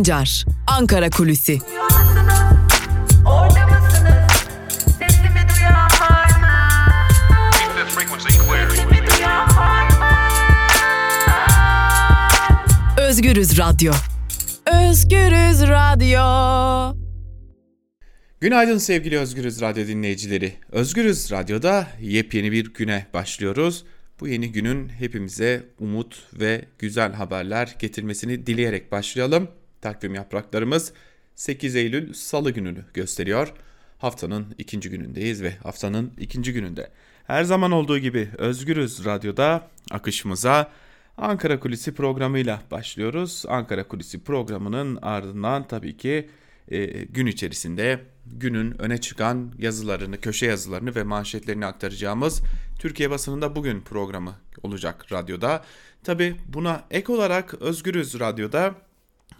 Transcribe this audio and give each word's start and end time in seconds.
Sancar, 0.00 0.44
Ankara 0.66 1.10
Kulüsi. 1.10 1.58
Özgürüz 12.98 13.58
Radyo. 13.58 13.92
Özgürüz 14.66 15.62
Radyo. 15.62 16.96
Günaydın 18.40 18.78
sevgili 18.78 19.18
Özgürüz 19.18 19.60
Radyo 19.60 19.86
dinleyicileri. 19.86 20.52
Özgürüz 20.72 21.30
Radyo'da 21.30 21.86
yepyeni 22.00 22.52
bir 22.52 22.74
güne 22.74 23.06
başlıyoruz. 23.14 23.84
Bu 24.20 24.28
yeni 24.28 24.52
günün 24.52 24.88
hepimize 24.88 25.62
umut 25.78 26.22
ve 26.40 26.64
güzel 26.78 27.12
haberler 27.12 27.76
getirmesini 27.78 28.46
dileyerek 28.46 28.92
başlayalım. 28.92 29.48
Takvim 29.80 30.14
yapraklarımız 30.14 30.92
8 31.34 31.76
Eylül 31.76 32.12
Salı 32.12 32.50
gününü 32.50 32.84
gösteriyor. 32.94 33.52
Haftanın 33.98 34.54
ikinci 34.58 34.90
günündeyiz 34.90 35.42
ve 35.42 35.56
haftanın 35.56 36.12
ikinci 36.18 36.52
gününde 36.52 36.90
her 37.26 37.44
zaman 37.44 37.70
olduğu 37.70 37.98
gibi 37.98 38.28
Özgürüz 38.38 39.04
Radyo'da 39.04 39.68
akışımıza 39.90 40.70
Ankara 41.16 41.60
Kulisi 41.60 41.94
programıyla 41.94 42.62
başlıyoruz. 42.70 43.44
Ankara 43.48 43.88
Kulisi 43.88 44.24
programının 44.24 44.98
ardından 45.02 45.68
tabii 45.68 45.96
ki 45.96 46.28
e, 46.68 46.86
gün 47.04 47.26
içerisinde 47.26 48.00
günün 48.26 48.80
öne 48.80 48.98
çıkan 48.98 49.52
yazılarını, 49.58 50.20
köşe 50.20 50.46
yazılarını 50.46 50.94
ve 50.94 51.02
manşetlerini 51.02 51.66
aktaracağımız 51.66 52.42
Türkiye 52.78 53.10
basınında 53.10 53.56
bugün 53.56 53.80
programı 53.80 54.34
olacak 54.62 55.12
radyoda. 55.12 55.64
Tabi 56.04 56.36
buna 56.48 56.84
ek 56.90 57.12
olarak 57.12 57.54
Özgürüz 57.54 58.20
Radyo'da 58.20 58.74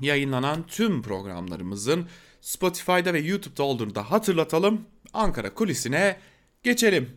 yayınlanan 0.01 0.67
tüm 0.67 1.03
programlarımızın 1.03 2.07
Spotify'da 2.41 3.15
ve 3.15 3.21
YouTube'da 3.21 3.63
olduğunu 3.63 3.95
da 3.95 4.11
hatırlatalım. 4.11 4.81
Ankara 5.13 5.55
kulisine 5.55 6.17
geçelim. 6.63 7.11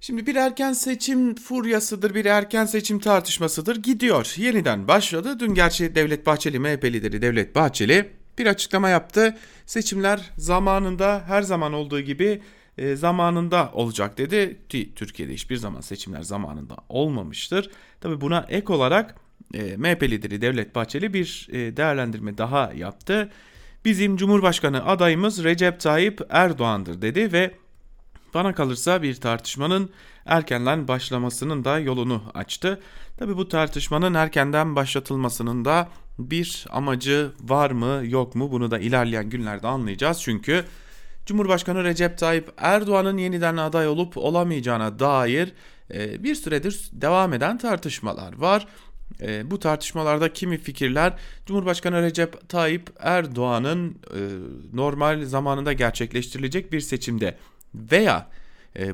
Şimdi 0.00 0.26
bir 0.26 0.36
erken 0.36 0.72
seçim 0.72 1.34
furyasıdır, 1.34 2.14
bir 2.14 2.24
erken 2.24 2.64
seçim 2.64 2.98
tartışmasıdır 2.98 3.76
gidiyor. 3.76 4.34
Yeniden 4.36 4.88
başladı. 4.88 5.40
Dün 5.40 5.54
gerçi 5.54 5.94
Devlet 5.94 6.26
Bahçeli, 6.26 6.58
MHP 6.58 6.84
lideri 6.84 7.22
Devlet 7.22 7.54
Bahçeli 7.54 8.10
bir 8.38 8.46
açıklama 8.46 8.88
yaptı. 8.88 9.36
Seçimler 9.66 10.30
zamanında 10.36 11.24
her 11.26 11.42
zaman 11.42 11.72
olduğu 11.72 12.00
gibi 12.00 12.42
e, 12.78 12.96
zamanında 12.96 13.70
olacak 13.74 14.18
dedi. 14.18 14.60
Türkiye'de 14.96 15.34
hiçbir 15.34 15.56
zaman 15.56 15.80
seçimler 15.80 16.22
zamanında 16.22 16.76
olmamıştır. 16.88 17.70
Tabi 18.00 18.20
buna 18.20 18.46
ek 18.48 18.72
olarak 18.72 19.14
e, 19.54 19.76
MHP 19.76 20.02
lideri 20.02 20.40
Devlet 20.40 20.74
Bahçeli 20.74 21.14
bir 21.14 21.48
e, 21.52 21.76
değerlendirme 21.76 22.38
daha 22.38 22.72
yaptı. 22.72 23.30
Bizim 23.84 24.16
Cumhurbaşkanı 24.16 24.86
adayımız 24.86 25.44
Recep 25.44 25.80
Tayyip 25.80 26.20
Erdoğan'dır 26.30 27.02
dedi 27.02 27.32
ve 27.32 27.54
bana 28.34 28.54
kalırsa 28.54 29.02
bir 29.02 29.14
tartışmanın 29.14 29.90
erkenden 30.26 30.88
başlamasının 30.88 31.64
da 31.64 31.78
yolunu 31.78 32.22
açtı. 32.34 32.80
Tabi 33.18 33.36
bu 33.36 33.48
tartışmanın 33.48 34.14
erkenden 34.14 34.76
başlatılmasının 34.76 35.64
da 35.64 35.88
bir 36.18 36.66
amacı 36.70 37.32
var 37.40 37.70
mı 37.70 38.02
yok 38.04 38.34
mu 38.34 38.52
bunu 38.52 38.70
da 38.70 38.78
ilerleyen 38.78 39.30
günlerde 39.30 39.66
anlayacağız. 39.66 40.22
Çünkü 40.22 40.64
Cumhurbaşkanı 41.26 41.84
Recep 41.84 42.18
Tayyip 42.18 42.52
Erdoğan'ın 42.56 43.18
yeniden 43.18 43.56
aday 43.56 43.88
olup 43.88 44.16
olamayacağına 44.16 44.98
dair 44.98 45.52
e, 45.94 46.22
bir 46.22 46.34
süredir 46.34 46.88
devam 46.92 47.32
eden 47.32 47.58
tartışmalar 47.58 48.38
var. 48.38 48.66
E, 49.20 49.50
bu 49.50 49.58
tartışmalarda 49.58 50.32
kimi 50.32 50.58
fikirler 50.58 51.12
Cumhurbaşkanı 51.46 52.02
Recep 52.02 52.48
Tayyip 52.48 52.90
Erdoğan'ın 52.98 53.90
e, 53.90 54.20
normal 54.72 55.24
zamanında 55.24 55.72
gerçekleştirilecek 55.72 56.72
bir 56.72 56.80
seçimde 56.80 57.36
veya 57.74 58.28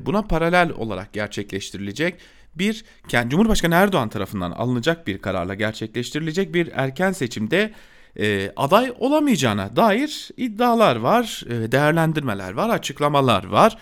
buna 0.01 0.21
paralel 0.21 0.71
olarak 0.71 1.13
gerçekleştirilecek 1.13 2.15
bir 2.55 2.85
Cumhurbaşkanı 3.27 3.75
Erdoğan 3.75 4.09
tarafından 4.09 4.51
alınacak 4.51 5.07
bir 5.07 5.17
kararla 5.17 5.53
gerçekleştirilecek 5.53 6.53
bir 6.53 6.69
erken 6.73 7.11
seçimde 7.11 7.73
e, 8.19 8.51
aday 8.55 8.93
olamayacağına 8.99 9.75
dair 9.75 10.29
iddialar 10.37 10.95
var, 10.95 11.43
e, 11.49 11.71
değerlendirmeler 11.71 12.53
var, 12.53 12.69
açıklamalar 12.69 13.45
var. 13.45 13.77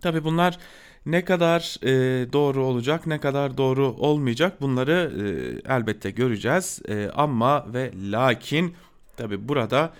Tabi 0.00 0.24
bunlar 0.24 0.58
ne 1.06 1.24
kadar 1.24 1.76
e, 1.82 2.32
doğru 2.32 2.64
olacak, 2.64 3.06
ne 3.06 3.20
kadar 3.20 3.56
doğru 3.56 3.86
olmayacak 3.86 4.60
bunları 4.60 5.12
e, 5.16 5.72
elbette 5.74 6.10
göreceğiz. 6.10 6.82
E, 6.88 7.10
ama 7.14 7.72
ve 7.74 7.92
lakin 8.10 8.74
tabi 9.16 9.48
burada 9.48 9.92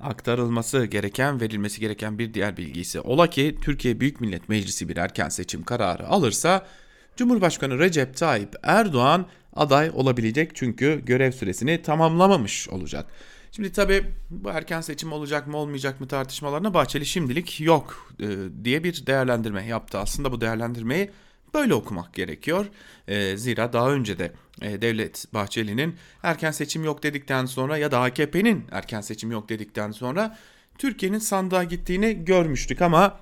aktarılması 0.00 0.84
gereken, 0.84 1.40
verilmesi 1.40 1.80
gereken 1.80 2.18
bir 2.18 2.34
diğer 2.34 2.56
bilgi 2.56 2.80
ise 2.80 3.00
ola 3.00 3.30
ki 3.30 3.56
Türkiye 3.62 4.00
Büyük 4.00 4.20
Millet 4.20 4.48
Meclisi 4.48 4.88
bir 4.88 4.96
erken 4.96 5.28
seçim 5.28 5.62
kararı 5.62 6.08
alırsa 6.08 6.66
Cumhurbaşkanı 7.16 7.78
Recep 7.78 8.16
Tayyip 8.16 8.54
Erdoğan 8.62 9.26
aday 9.56 9.90
olabilecek 9.94 10.50
çünkü 10.54 11.02
görev 11.06 11.32
süresini 11.32 11.82
tamamlamamış 11.82 12.68
olacak. 12.68 13.06
Şimdi 13.56 13.72
tabii 13.72 14.04
bu 14.30 14.50
erken 14.50 14.80
seçim 14.80 15.12
olacak 15.12 15.46
mı 15.46 15.56
olmayacak 15.56 16.00
mı 16.00 16.08
tartışmalarına 16.08 16.74
Bahçeli 16.74 17.06
şimdilik 17.06 17.60
yok 17.60 18.12
e, 18.20 18.26
diye 18.64 18.84
bir 18.84 19.06
değerlendirme 19.06 19.66
yaptı. 19.66 19.98
Aslında 19.98 20.32
bu 20.32 20.40
değerlendirmeyi 20.40 21.10
böyle 21.54 21.74
okumak 21.74 22.14
gerekiyor. 22.14 22.66
E, 23.08 23.36
zira 23.36 23.72
daha 23.72 23.90
önce 23.90 24.18
de 24.18 24.32
e, 24.62 24.82
Devlet 24.82 25.24
Bahçeli'nin 25.34 25.96
erken 26.22 26.50
seçim 26.50 26.84
yok 26.84 27.02
dedikten 27.02 27.46
sonra 27.46 27.76
ya 27.76 27.90
da 27.90 28.00
AKP'nin 28.00 28.64
erken 28.70 29.00
seçim 29.00 29.30
yok 29.30 29.48
dedikten 29.48 29.90
sonra 29.90 30.38
Türkiye'nin 30.78 31.18
sandığa 31.18 31.64
gittiğini 31.64 32.24
görmüştük 32.24 32.82
ama 32.82 33.20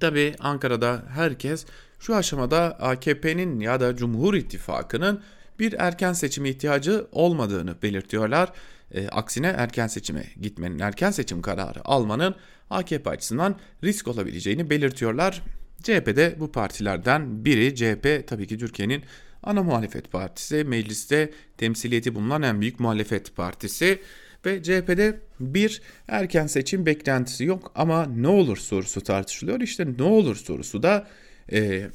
tabii 0.00 0.34
Ankara'da 0.40 1.02
herkes 1.14 1.66
şu 2.00 2.16
aşamada 2.16 2.78
AKP'nin 2.80 3.60
ya 3.60 3.80
da 3.80 3.96
Cumhur 3.96 4.34
İttifakı'nın 4.34 5.22
bir 5.58 5.72
erken 5.78 6.12
seçime 6.12 6.48
ihtiyacı 6.48 7.06
olmadığını 7.12 7.82
belirtiyorlar. 7.82 8.52
E, 8.90 9.08
aksine 9.08 9.46
erken 9.46 9.86
seçime 9.86 10.24
gitmenin, 10.40 10.78
erken 10.78 11.10
seçim 11.10 11.42
kararı 11.42 11.80
almanın 11.84 12.34
AKP 12.70 13.10
açısından 13.10 13.56
risk 13.84 14.08
olabileceğini 14.08 14.70
belirtiyorlar. 14.70 15.42
CHP 15.82 16.16
de 16.16 16.36
bu 16.40 16.52
partilerden 16.52 17.44
biri. 17.44 17.74
CHP 17.74 18.28
tabii 18.28 18.46
ki 18.46 18.58
Türkiye'nin 18.58 19.02
ana 19.42 19.62
muhalefet 19.62 20.12
partisi, 20.12 20.64
mecliste 20.64 21.30
temsiliyeti 21.58 22.14
bulunan 22.14 22.42
en 22.42 22.60
büyük 22.60 22.80
muhalefet 22.80 23.36
partisi 23.36 23.98
ve 24.46 24.62
CHP'de 24.62 25.20
bir 25.40 25.82
erken 26.08 26.46
seçim 26.46 26.86
beklentisi 26.86 27.44
yok 27.44 27.72
ama 27.74 28.06
ne 28.06 28.28
olur 28.28 28.56
sorusu 28.56 29.00
tartışılıyor. 29.00 29.60
İşte 29.60 29.86
ne 29.98 30.02
olur 30.02 30.36
sorusu 30.36 30.82
da 30.82 31.08
e, 31.52 31.86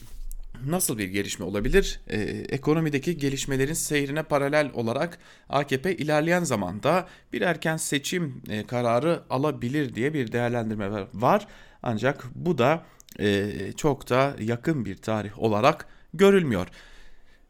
nasıl 0.67 0.97
bir 0.97 1.07
gelişme 1.07 1.45
olabilir? 1.45 1.99
Ee, 2.07 2.19
ekonomideki 2.49 3.17
gelişmelerin 3.17 3.73
seyrine 3.73 4.23
paralel 4.23 4.71
olarak 4.73 5.17
AKP 5.49 5.95
ilerleyen 5.95 6.43
zamanda 6.43 7.07
bir 7.33 7.41
erken 7.41 7.77
seçim 7.77 8.41
e, 8.49 8.63
kararı 8.63 9.23
alabilir 9.29 9.95
diye 9.95 10.13
bir 10.13 10.31
değerlendirme 10.31 11.07
var. 11.13 11.47
Ancak 11.83 12.25
bu 12.35 12.57
da 12.57 12.85
e, 13.19 13.47
çok 13.77 14.09
da 14.09 14.35
yakın 14.39 14.85
bir 14.85 14.95
tarih 14.95 15.39
olarak 15.39 15.87
görülmüyor. 16.13 16.67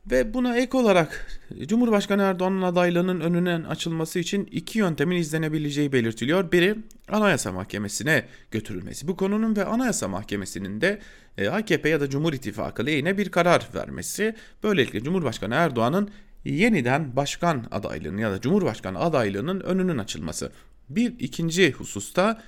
Ve 0.06 0.34
buna 0.34 0.58
ek 0.58 0.78
olarak 0.78 1.42
Cumhurbaşkanı 1.66 2.22
Erdoğan'ın 2.22 2.62
adaylığının 2.62 3.20
önünün 3.20 3.64
açılması 3.64 4.20
için 4.20 4.50
iki 4.52 4.80
yöntemin 4.80 5.16
izlenebileceği 5.16 5.92
belirtiliyor. 5.92 6.52
Biri 6.52 6.76
Anayasa 7.10 7.52
Mahkemesi'ne 7.52 8.26
götürülmesi. 8.52 9.08
Bu 9.08 9.16
konunun 9.16 9.56
ve 9.56 9.66
Anayasa 9.66 10.08
Mahkemesi'nin 10.08 10.82
de 10.82 11.00
e, 11.38 11.50
AKP 11.50 11.90
ya 11.90 12.02
da 12.02 12.10
Cumhur 12.10 12.34
İttifakı 12.34 12.86
lehine 12.86 13.18
bir 13.18 13.30
karar 13.30 13.70
vermesi. 13.76 14.36
Böylelikle 14.64 15.04
Cumhurbaşkanı 15.04 15.56
Erdoğan'ın 15.56 16.10
yeniden 16.46 17.16
başkan 17.16 17.66
adaylığının 17.72 18.18
ya 18.18 18.32
da 18.32 18.42
Cumhurbaşkanı 18.42 19.00
adaylığının 19.00 19.60
önünün 19.60 19.98
açılması. 19.98 20.52
Bir 20.90 21.20
ikinci 21.20 21.72
hususta 21.72 22.42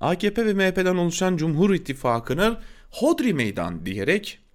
AKP 0.00 0.46
ve 0.46 0.54
MHP'den 0.54 0.96
oluşan 0.96 1.36
Cumhur 1.36 1.74
İttifakı'nın 1.74 2.58
Hodri 2.90 3.34
Meydan 3.34 3.86
diyerek 3.86 4.45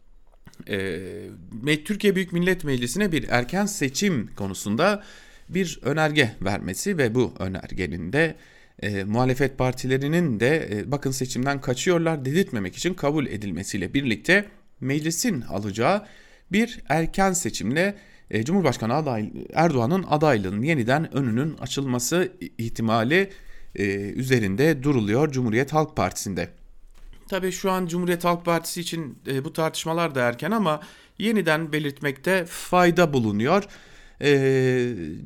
e, 0.69 1.83
Türkiye 1.83 2.15
Büyük 2.15 2.33
Millet 2.33 2.63
Meclisi'ne 2.63 3.11
bir 3.11 3.29
erken 3.29 3.65
seçim 3.65 4.29
konusunda 4.35 5.03
bir 5.49 5.79
önerge 5.81 6.31
vermesi 6.41 6.97
ve 6.97 7.15
bu 7.15 7.33
önergenin 7.39 8.13
de 8.13 8.35
e, 8.81 9.03
muhalefet 9.03 9.57
partilerinin 9.57 10.39
de 10.39 10.69
e, 10.71 10.91
bakın 10.91 11.11
seçimden 11.11 11.61
kaçıyorlar 11.61 12.25
dedirtmemek 12.25 12.75
için 12.75 12.93
kabul 12.93 13.25
edilmesiyle 13.25 13.93
birlikte 13.93 14.45
meclisin 14.81 15.41
alacağı 15.41 16.05
bir 16.51 16.79
erken 16.89 17.33
seçimle 17.33 17.95
e, 18.31 18.43
Cumhurbaşkanı 18.43 18.93
aday 18.93 19.31
Erdoğan'ın 19.53 20.05
adaylığının 20.09 20.61
yeniden 20.61 21.15
önünün 21.15 21.57
açılması 21.57 22.31
ihtimali 22.57 23.29
e, 23.75 23.83
üzerinde 23.99 24.83
duruluyor 24.83 25.31
Cumhuriyet 25.31 25.73
Halk 25.73 25.95
Partisi'nde. 25.95 26.60
Tabii 27.31 27.51
şu 27.51 27.71
an 27.71 27.85
Cumhuriyet 27.85 28.25
Halk 28.25 28.45
Partisi 28.45 28.81
için 28.81 29.17
e, 29.27 29.45
bu 29.45 29.53
tartışmalar 29.53 30.15
da 30.15 30.21
erken 30.21 30.51
ama 30.51 30.79
yeniden 31.17 31.71
belirtmekte 31.71 32.45
fayda 32.45 33.13
bulunuyor. 33.13 33.63
e, 34.21 34.29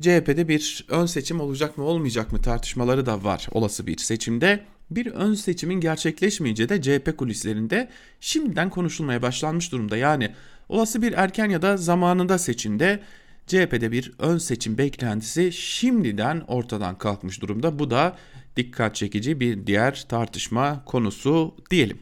CHP'de 0.00 0.48
bir 0.48 0.86
ön 0.88 1.06
seçim 1.06 1.40
olacak 1.40 1.78
mı 1.78 1.84
olmayacak 1.84 2.32
mı 2.32 2.42
tartışmaları 2.42 3.06
da 3.06 3.24
var 3.24 3.46
olası 3.50 3.86
bir 3.86 3.98
seçimde. 3.98 4.64
Bir 4.90 5.06
ön 5.06 5.34
seçimin 5.34 5.80
gerçekleşmeyince 5.80 6.68
de 6.68 6.82
CHP 6.82 7.18
kulislerinde 7.18 7.88
şimdiden 8.20 8.70
konuşulmaya 8.70 9.22
başlanmış 9.22 9.72
durumda. 9.72 9.96
Yani 9.96 10.34
olası 10.68 11.02
bir 11.02 11.12
erken 11.12 11.50
ya 11.50 11.62
da 11.62 11.76
zamanında 11.76 12.38
seçimde 12.38 13.00
CHP'de 13.46 13.92
bir 13.92 14.12
ön 14.18 14.38
seçim 14.38 14.78
beklentisi 14.78 15.52
şimdiden 15.52 16.40
ortadan 16.48 16.98
kalkmış 16.98 17.42
durumda. 17.42 17.78
Bu 17.78 17.90
da 17.90 18.16
dikkat 18.56 18.94
çekici 18.94 19.40
bir 19.40 19.66
diğer 19.66 20.06
tartışma 20.08 20.84
konusu 20.84 21.54
diyelim. 21.70 21.98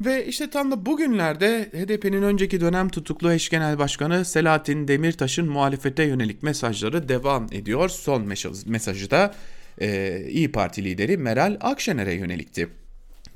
Ve 0.00 0.26
işte 0.26 0.50
tam 0.50 0.70
da 0.70 0.86
bugünlerde 0.86 1.70
HDP'nin 1.72 2.22
önceki 2.22 2.60
dönem 2.60 2.88
tutuklu 2.88 3.32
eş 3.32 3.48
genel 3.48 3.78
başkanı 3.78 4.24
Selahattin 4.24 4.88
Demirtaş'ın 4.88 5.48
muhalefete 5.48 6.02
yönelik 6.02 6.42
mesajları 6.42 7.08
devam 7.08 7.46
ediyor. 7.52 7.88
Son 7.88 8.32
mesajı 8.66 9.10
da 9.10 9.34
e, 9.80 10.20
İyi 10.28 10.52
Parti 10.52 10.84
lideri 10.84 11.16
Meral 11.16 11.56
Akşener'e 11.60 12.14
yönelikti. 12.14 12.68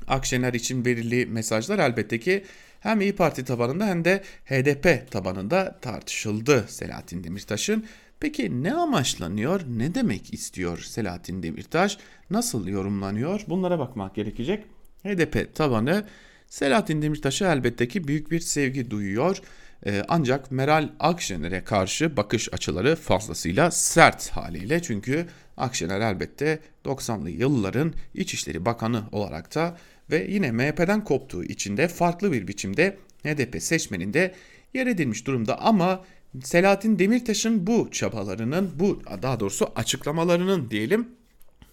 Akşener 0.07 0.53
için 0.53 0.85
verili 0.85 1.25
mesajlar 1.25 1.79
elbette 1.79 2.19
ki 2.19 2.43
hem 2.79 3.01
İyi 3.01 3.15
Parti 3.15 3.45
tabanında 3.45 3.85
hem 3.85 4.05
de 4.05 4.23
HDP 4.45 5.11
tabanında 5.11 5.79
tartışıldı 5.81 6.65
Selahattin 6.67 7.23
Demirtaş'ın. 7.23 7.85
Peki 8.23 8.63
ne 8.63 8.73
amaçlanıyor, 8.73 9.61
ne 9.77 9.95
demek 9.95 10.33
istiyor 10.33 10.79
Selahattin 10.79 11.43
Demirtaş, 11.43 11.97
nasıl 12.29 12.67
yorumlanıyor 12.67 13.41
bunlara 13.47 13.79
bakmak 13.79 14.15
gerekecek. 14.15 14.65
HDP 15.03 15.55
tabanı 15.55 16.05
Selahattin 16.47 17.01
Demirtaş'a 17.01 17.53
elbette 17.53 17.87
ki 17.87 18.07
büyük 18.07 18.31
bir 18.31 18.39
sevgi 18.39 18.91
duyuyor. 18.91 19.41
Ee, 19.85 20.03
ancak 20.07 20.51
Meral 20.51 20.89
Akşener'e 20.99 21.63
karşı 21.63 22.17
bakış 22.17 22.53
açıları 22.53 22.95
fazlasıyla 22.95 23.71
sert 23.71 24.29
haliyle. 24.29 24.81
Çünkü 24.81 25.25
Akşener 25.57 26.01
elbette 26.01 26.59
90'lı 26.85 27.29
yılların 27.29 27.93
İçişleri 28.13 28.65
Bakanı 28.65 29.03
olarak 29.11 29.55
da 29.55 29.77
ve 30.11 30.27
yine 30.29 30.51
MHP'den 30.51 31.03
koptuğu 31.03 31.43
için 31.43 31.77
de 31.77 31.87
farklı 31.87 32.31
bir 32.31 32.47
biçimde 32.47 32.97
HDP 33.23 33.63
seçmeninde 33.63 34.33
yer 34.73 34.87
edilmiş 34.87 35.27
durumda 35.27 35.61
ama 35.61 36.03
Selahattin 36.41 36.99
Demirtaş'ın 36.99 37.67
bu 37.67 37.91
çabalarının 37.91 38.71
bu 38.75 39.01
daha 39.21 39.39
doğrusu 39.39 39.67
açıklamalarının 39.75 40.69
diyelim 40.69 41.07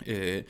e, 0.07 0.45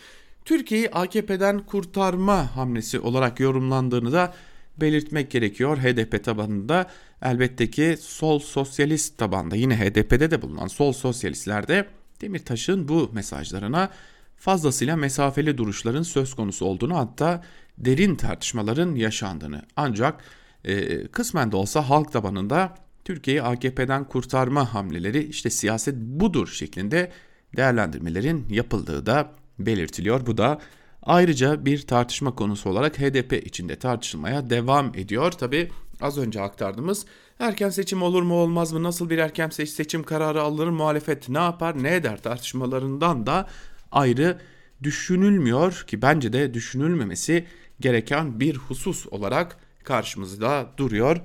Türkiye'yi 0.45 0.91
AKP'den 0.91 1.59
kurtarma 1.59 2.57
hamlesi 2.57 3.01
olarak 3.01 3.41
yorumlandığını 3.41 4.13
da 4.13 4.35
belirtmek 4.77 5.31
gerekiyor. 5.31 5.79
HDP 5.79 6.25
tabanında 6.25 6.87
elbette 7.23 7.71
ki 7.71 7.97
sol 8.01 8.39
sosyalist 8.39 9.19
tabanda 9.19 9.57
yine 9.57 9.77
HDP'de 9.79 10.31
de 10.31 10.43
bulunan 10.43 10.67
sol 10.67 10.93
sosyalistler 10.93 11.69
de 11.69 11.89
Demirtaş'ın 12.21 12.89
bu 12.89 13.11
mesajlarına 13.13 13.91
fazlasıyla 14.37 14.97
mesafeli 14.97 15.59
duruşların 15.59 16.03
söz 16.03 16.35
konusu 16.35 16.67
olduğunu 16.67 16.97
hatta 16.97 17.43
derin 17.79 18.17
tartışmaların 18.17 18.95
yaşandığını 18.95 19.63
ancak 19.77 20.25
e, 20.65 21.07
kısmen 21.07 21.53
de 21.53 21.57
olsa 21.57 21.89
halk 21.89 22.13
tabanında 22.13 22.75
Türkiye'yi 23.05 23.43
AKP'den 23.43 24.05
kurtarma 24.05 24.75
hamleleri 24.75 25.25
işte 25.25 25.51
siyaset 25.51 25.95
budur 25.97 26.49
şeklinde 26.49 27.13
değerlendirmelerin 27.57 28.47
yapıldığı 28.51 29.07
da 29.07 29.33
belirtiliyor. 29.59 30.27
Bu 30.27 30.39
da 30.39 30.61
ayrıca 31.03 31.65
bir 31.65 31.87
tartışma 31.87 32.35
konusu 32.35 32.71
olarak 32.71 32.99
HDP 32.99 33.47
içinde 33.47 33.77
tartışılmaya 33.77 34.51
devam 34.51 34.93
ediyor. 34.95 35.33
Tabi 35.33 35.71
az 36.01 36.19
önce 36.19 36.41
aktardığımız 36.41 37.07
erken 37.39 37.71
seçim 37.71 38.03
olur 38.03 38.23
mu 38.23 38.35
olmaz 38.35 38.73
mı 38.73 38.83
nasıl 38.83 39.11
bir 39.11 39.19
erken 39.19 39.49
seçim 39.49 40.03
kararı 40.03 40.43
alınır 40.43 40.69
muhalefet 40.69 41.29
ne 41.29 41.39
yapar 41.39 41.83
ne 41.83 41.95
eder 41.95 42.23
tartışmalarından 42.23 43.27
da 43.27 43.49
ayrı 43.93 44.39
düşünülmüyor 44.83 45.85
ki 45.87 46.03
bence 46.03 46.33
de 46.33 46.55
düşünülmemesi 46.55 47.47
gereken 47.81 48.41
bir 48.41 48.57
husus 48.57 49.07
olarak 49.07 49.57
karşımızda 49.85 50.67
duruyor. 50.77 51.21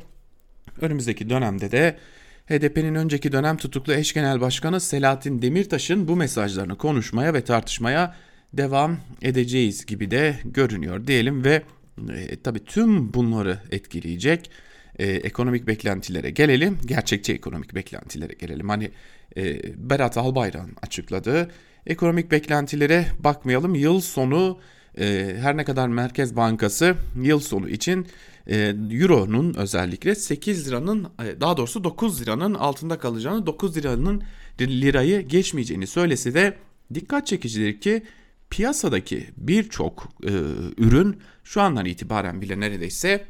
Önümüzdeki 0.82 1.30
dönemde 1.30 1.72
de 1.72 1.98
HDP'nin 2.46 2.96
önceki 2.96 3.32
dönem 3.32 3.58
tutuklu 3.58 3.94
eş 3.94 4.14
genel 4.14 4.42
başkanı 4.42 4.80
Selahattin 4.80 5.42
Demirtaş'ın 5.42 6.08
bu 6.08 6.16
mesajlarını 6.16 6.78
konuşmaya 6.78 7.34
ve 7.34 7.42
tartışmaya 7.42 8.16
devam 8.54 8.98
edeceğiz 9.22 9.86
gibi 9.86 10.12
de 10.12 10.36
görünüyor 10.46 11.08
diyelim 11.08 11.44
ve 11.44 11.64
e, 12.10 12.42
tabii 12.44 12.66
tüm 12.66 13.14
bunları 13.14 13.60
etkileyecek 13.72 14.52
e, 15.00 15.08
ekonomik 15.08 15.68
beklentilere 15.68 16.30
gelelim. 16.30 16.78
Gerçekçi 16.86 17.34
ekonomik 17.34 17.76
beklentilere 17.76 18.34
gelelim. 18.34 18.70
Hani 18.70 18.92
e, 19.38 19.62
Berat 19.90 20.18
Albayrak'ın 20.18 20.76
açıkladığı 20.82 21.52
ekonomik 21.86 22.32
beklentilere 22.32 23.06
bakmayalım. 23.20 23.76
Yıl 23.76 24.02
sonu 24.02 24.60
e, 25.00 25.38
her 25.40 25.58
ne 25.58 25.64
kadar 25.64 25.88
Merkez 25.88 26.36
Bankası 26.36 26.96
yıl 27.22 27.40
sonu 27.40 27.70
için 27.70 28.08
e, 28.48 28.76
Euro'nun 28.92 29.54
özellikle 29.54 30.16
8 30.16 30.68
liranın 30.68 31.08
e, 31.24 31.42
daha 31.42 31.58
doğrusu 31.58 31.84
9 31.84 32.22
liranın 32.22 32.54
altında 32.54 33.00
kalacağını 33.00 33.46
9 33.46 33.78
liranın 33.78 34.24
lirayı 34.60 35.22
geçmeyeceğini 35.22 35.88
söylese 35.88 36.34
de 36.34 36.58
dikkat 36.94 37.28
çekicidir 37.28 37.82
ki 37.82 38.04
piyasadaki 38.50 39.28
birçok 39.38 40.10
e, 40.24 40.32
ürün 40.78 41.20
şu 41.44 41.62
andan 41.62 41.86
itibaren 41.86 42.42
bile 42.42 42.60
neredeyse 42.60 43.26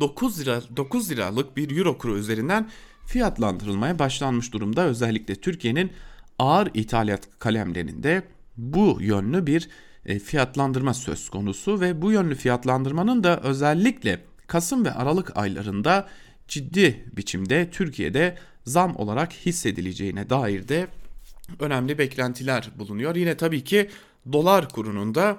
9 0.00 0.40
lira 0.40 0.62
9 0.76 1.10
liralık 1.10 1.56
bir 1.56 1.76
euro 1.78 1.98
kuru 1.98 2.18
üzerinden 2.18 2.68
fiyatlandırılmaya 3.06 3.98
başlanmış 3.98 4.52
durumda. 4.52 4.84
Özellikle 4.84 5.34
Türkiye'nin 5.34 5.90
ağır 6.38 6.70
ithalat 6.74 7.28
kalemlerinde 7.38 8.22
bu 8.56 8.98
yönlü 9.00 9.46
bir 9.46 9.68
fiyatlandırma 10.04 10.94
söz 10.94 11.28
konusu 11.28 11.80
ve 11.80 12.02
bu 12.02 12.12
yönlü 12.12 12.34
fiyatlandırmanın 12.34 13.24
da 13.24 13.40
özellikle 13.40 14.24
Kasım 14.46 14.84
ve 14.84 14.92
Aralık 14.92 15.36
aylarında 15.36 16.08
ciddi 16.48 17.04
biçimde 17.16 17.70
Türkiye'de 17.70 18.38
zam 18.64 18.96
olarak 18.96 19.32
hissedileceğine 19.32 20.30
dair 20.30 20.68
de 20.68 20.88
önemli 21.60 21.98
beklentiler 21.98 22.70
bulunuyor. 22.78 23.16
Yine 23.16 23.36
tabii 23.36 23.64
ki 23.64 23.88
dolar 24.32 24.68
kurunun 24.68 25.14
da 25.14 25.38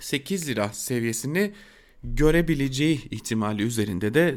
8 0.00 0.48
lira 0.48 0.68
seviyesini 0.68 1.52
görebileceği 2.04 3.08
ihtimali 3.10 3.62
üzerinde 3.62 4.14
de 4.14 4.36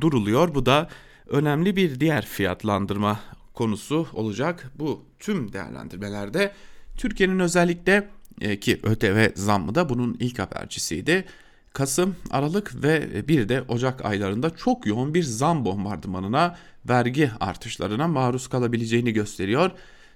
duruluyor. 0.00 0.54
Bu 0.54 0.66
da 0.66 0.88
önemli 1.26 1.76
bir 1.76 2.00
diğer 2.00 2.26
fiyatlandırma 2.26 3.20
konusu 3.54 4.06
olacak. 4.12 4.72
Bu 4.74 5.04
tüm 5.18 5.52
değerlendirmelerde 5.52 6.52
Türkiye'nin 6.96 7.38
özellikle 7.38 8.08
e, 8.40 8.60
ki 8.60 8.80
ÖTV 8.82 9.28
zammı 9.34 9.74
da 9.74 9.88
bunun 9.88 10.16
ilk 10.20 10.38
habercisiydi. 10.38 11.24
Kasım, 11.72 12.16
Aralık 12.30 12.82
ve 12.82 13.28
bir 13.28 13.48
de 13.48 13.62
Ocak 13.68 14.04
aylarında 14.04 14.50
çok 14.50 14.86
yoğun 14.86 15.14
bir 15.14 15.22
zam 15.22 15.64
bombardımanına, 15.64 16.56
vergi 16.88 17.30
artışlarına 17.40 18.08
maruz 18.08 18.48
kalabileceğini 18.48 19.12
gösteriyor. 19.12 19.70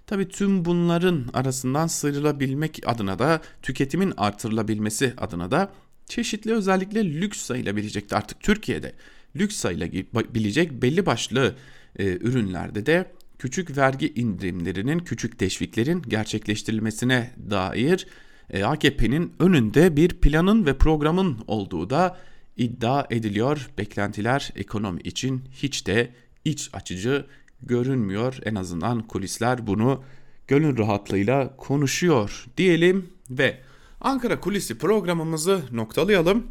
Tabi 0.07 0.29
tüm 0.29 0.65
bunların 0.65 1.25
arasından 1.35 1.87
sıyrılabilmek 1.87 2.81
adına 2.87 3.19
da 3.19 3.41
tüketimin 3.63 4.15
artırılabilmesi 4.17 5.15
adına 5.17 5.51
da 5.51 5.73
çeşitli 6.07 6.53
özellikle 6.53 7.05
lüks 7.05 7.41
sayılabilecek 7.41 8.13
artık 8.13 8.41
Türkiye'de 8.41 8.93
lüks 9.37 9.57
sayılabilecek 9.57 10.83
belli 10.83 11.07
başlı 11.07 11.55
e, 11.99 12.05
ürünlerde 12.05 12.87
de 12.87 13.13
küçük 13.39 13.77
vergi 13.77 14.15
indirimlerinin, 14.15 14.99
küçük 14.99 15.39
teşviklerin 15.39 16.03
gerçekleştirilmesine 16.09 17.31
dair 17.51 18.07
e, 18.51 18.65
AKP'nin 18.65 19.33
önünde 19.39 19.97
bir 19.97 20.09
planın 20.09 20.67
ve 20.67 20.79
programın 20.79 21.39
olduğu 21.47 21.91
da 21.91 22.17
iddia 22.57 23.07
ediliyor. 23.11 23.71
Beklentiler 23.79 24.53
ekonomi 24.57 25.01
için 25.01 25.45
hiç 25.53 25.87
de 25.87 26.11
iç 26.45 26.71
açıcı 26.73 27.27
görünmüyor. 27.63 28.39
En 28.45 28.55
azından 28.55 29.03
kulisler 29.03 29.67
bunu 29.67 30.03
gönül 30.49 30.79
rahatlığıyla 30.79 31.57
konuşuyor 31.57 32.47
diyelim 32.57 33.11
ve 33.31 33.61
Ankara 34.01 34.41
Kulisi 34.41 34.79
programımızı 34.79 35.63
noktalayalım. 35.73 36.47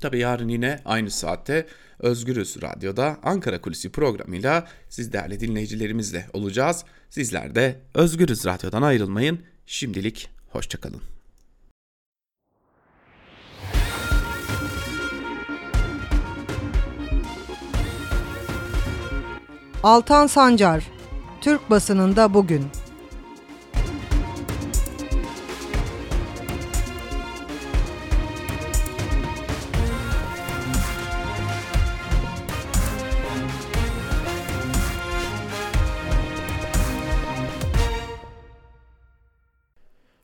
Tabi 0.00 0.18
yarın 0.18 0.48
yine 0.48 0.80
aynı 0.84 1.10
saatte 1.10 1.66
Özgürüz 2.02 2.56
Radyo'da 2.62 3.18
Ankara 3.22 3.60
Kulisi 3.60 3.92
programıyla 3.92 4.68
siz 4.88 5.12
değerli 5.12 5.40
dinleyicilerimizle 5.40 6.26
olacağız. 6.32 6.84
Sizler 7.10 7.54
de 7.54 7.80
Özgürüz 7.94 8.44
Radyo'dan 8.46 8.82
ayrılmayın. 8.82 9.40
Şimdilik 9.66 10.30
hoşçakalın. 10.50 11.02
Altan 19.82 20.26
Sancar, 20.26 20.84
Türk 21.40 21.70
basınında 21.70 22.34
bugün. 22.34 22.81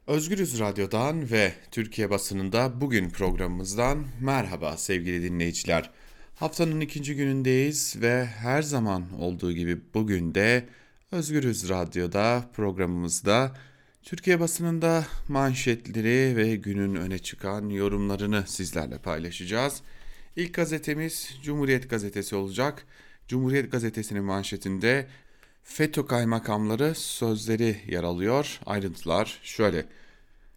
Özgürüz 0.09 0.61
Radyo'dan 0.61 1.31
ve 1.31 1.53
Türkiye 1.71 2.11
basınında 2.11 2.81
bugün 2.81 3.11
programımızdan 3.11 4.07
merhaba 4.21 4.77
sevgili 4.77 5.23
dinleyiciler. 5.23 5.91
Haftanın 6.35 6.81
ikinci 6.81 7.17
günündeyiz 7.17 7.97
ve 8.01 8.27
her 8.27 8.63
zaman 8.63 9.05
olduğu 9.21 9.53
gibi 9.53 9.81
bugün 9.95 10.35
de 10.35 10.69
Özgürüz 11.13 11.69
Radyo'da 11.69 12.51
programımızda 12.57 13.57
Türkiye 14.03 14.41
basınında 14.41 15.07
manşetleri 15.29 16.37
ve 16.37 16.57
günün 16.57 16.95
öne 16.95 17.19
çıkan 17.19 17.69
yorumlarını 17.69 18.45
sizlerle 18.47 18.99
paylaşacağız. 18.99 19.83
İlk 20.37 20.55
gazetemiz 20.55 21.39
Cumhuriyet 21.43 21.91
Gazetesi 21.91 22.37
olacak. 22.37 22.87
Cumhuriyet 23.27 23.73
Gazetesi'nin 23.73 24.25
manşetinde 24.25 25.07
FETÖ 25.69 26.07
kaymakamları 26.07 26.95
sözleri 26.95 27.77
yer 27.89 28.05
alıyor. 28.05 28.61
Ayrıntılar 28.67 29.41
şöyle. 29.43 29.87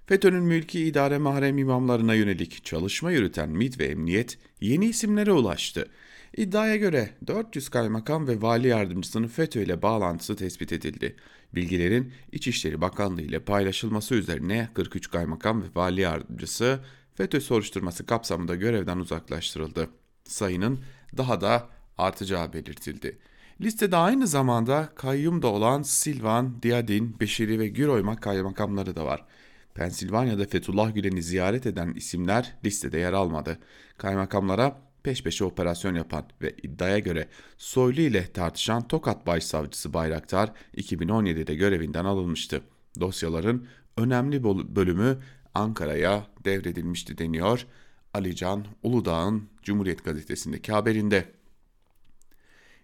FETÖ'nün 0.05 0.43
mülki 0.43 0.85
idare 0.85 1.17
mahrem 1.17 1.57
imamlarına 1.57 2.13
yönelik 2.13 2.65
çalışma 2.65 3.11
yürüten 3.11 3.49
MİT 3.49 3.79
ve 3.79 3.85
Emniyet 3.85 4.37
yeni 4.61 4.85
isimlere 4.85 5.31
ulaştı. 5.31 5.89
İddiaya 6.37 6.75
göre 6.75 7.09
400 7.27 7.69
kaymakam 7.69 8.27
ve 8.27 8.41
vali 8.41 8.67
yardımcısının 8.67 9.27
FETÖ 9.27 9.61
ile 9.61 9.81
bağlantısı 9.81 10.35
tespit 10.35 10.73
edildi. 10.73 11.15
Bilgilerin 11.55 12.13
İçişleri 12.31 12.81
Bakanlığı 12.81 13.21
ile 13.21 13.39
paylaşılması 13.39 14.15
üzerine 14.15 14.69
43 14.73 15.11
kaymakam 15.11 15.63
ve 15.63 15.65
vali 15.75 16.01
yardımcısı 16.01 16.79
FETÖ 17.15 17.41
soruşturması 17.41 18.05
kapsamında 18.05 18.55
görevden 18.55 18.97
uzaklaştırıldı. 18.97 19.89
Sayının 20.23 20.79
daha 21.17 21.41
da 21.41 21.69
artacağı 21.97 22.53
belirtildi. 22.53 23.17
Listede 23.61 23.95
aynı 23.95 24.27
zamanda 24.27 24.89
kayyum 24.95 25.41
da 25.41 25.47
olan 25.47 25.81
Silvan, 25.81 26.61
Diyadin, 26.63 27.19
Beşiri 27.19 27.59
ve 27.59 27.67
Güroymak 27.67 28.21
kaymakamları 28.21 28.95
da 28.95 29.05
var. 29.05 29.25
Pensilvanya'da 29.73 30.45
Fethullah 30.45 30.95
Gülen'i 30.95 31.23
ziyaret 31.23 31.65
eden 31.65 31.93
isimler 31.93 32.53
listede 32.65 32.97
yer 32.99 33.13
almadı. 33.13 33.59
Kaymakamlara 33.97 34.81
peş 35.03 35.23
peşe 35.23 35.45
operasyon 35.45 35.95
yapan 35.95 36.25
ve 36.41 36.55
iddiaya 36.63 36.99
göre 36.99 37.27
Soylu 37.57 38.01
ile 38.01 38.27
tartışan 38.27 38.87
Tokat 38.87 39.27
Başsavcısı 39.27 39.93
Bayraktar 39.93 40.51
2017'de 40.77 41.55
görevinden 41.55 42.05
alınmıştı. 42.05 42.61
Dosyaların 42.99 43.67
önemli 43.97 44.43
bölümü 44.75 45.17
Ankara'ya 45.53 46.27
devredilmişti 46.45 47.17
deniyor 47.17 47.65
Alican 48.13 48.65
Uludağ'ın 48.83 49.49
Cumhuriyet 49.63 50.03
Gazetesi'ndeki 50.03 50.71
haberinde. 50.71 51.25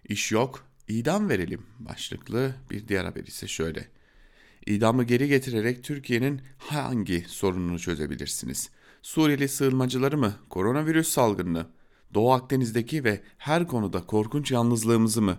İş 0.08 0.32
yok, 0.32 0.67
idam 0.88 1.28
verelim 1.28 1.62
başlıklı 1.78 2.54
bir 2.70 2.88
diğer 2.88 3.04
haber 3.04 3.24
ise 3.24 3.46
şöyle. 3.46 3.88
İdamı 4.66 5.04
geri 5.04 5.28
getirerek 5.28 5.84
Türkiye'nin 5.84 6.40
hangi 6.58 7.24
sorununu 7.28 7.78
çözebilirsiniz? 7.78 8.70
Suriyeli 9.02 9.48
sığınmacıları 9.48 10.18
mı, 10.18 10.34
koronavirüs 10.50 11.08
salgınını, 11.08 11.66
Doğu 12.14 12.32
Akdeniz'deki 12.32 13.04
ve 13.04 13.20
her 13.38 13.66
konuda 13.66 14.06
korkunç 14.06 14.50
yalnızlığımızı 14.50 15.22
mı? 15.22 15.38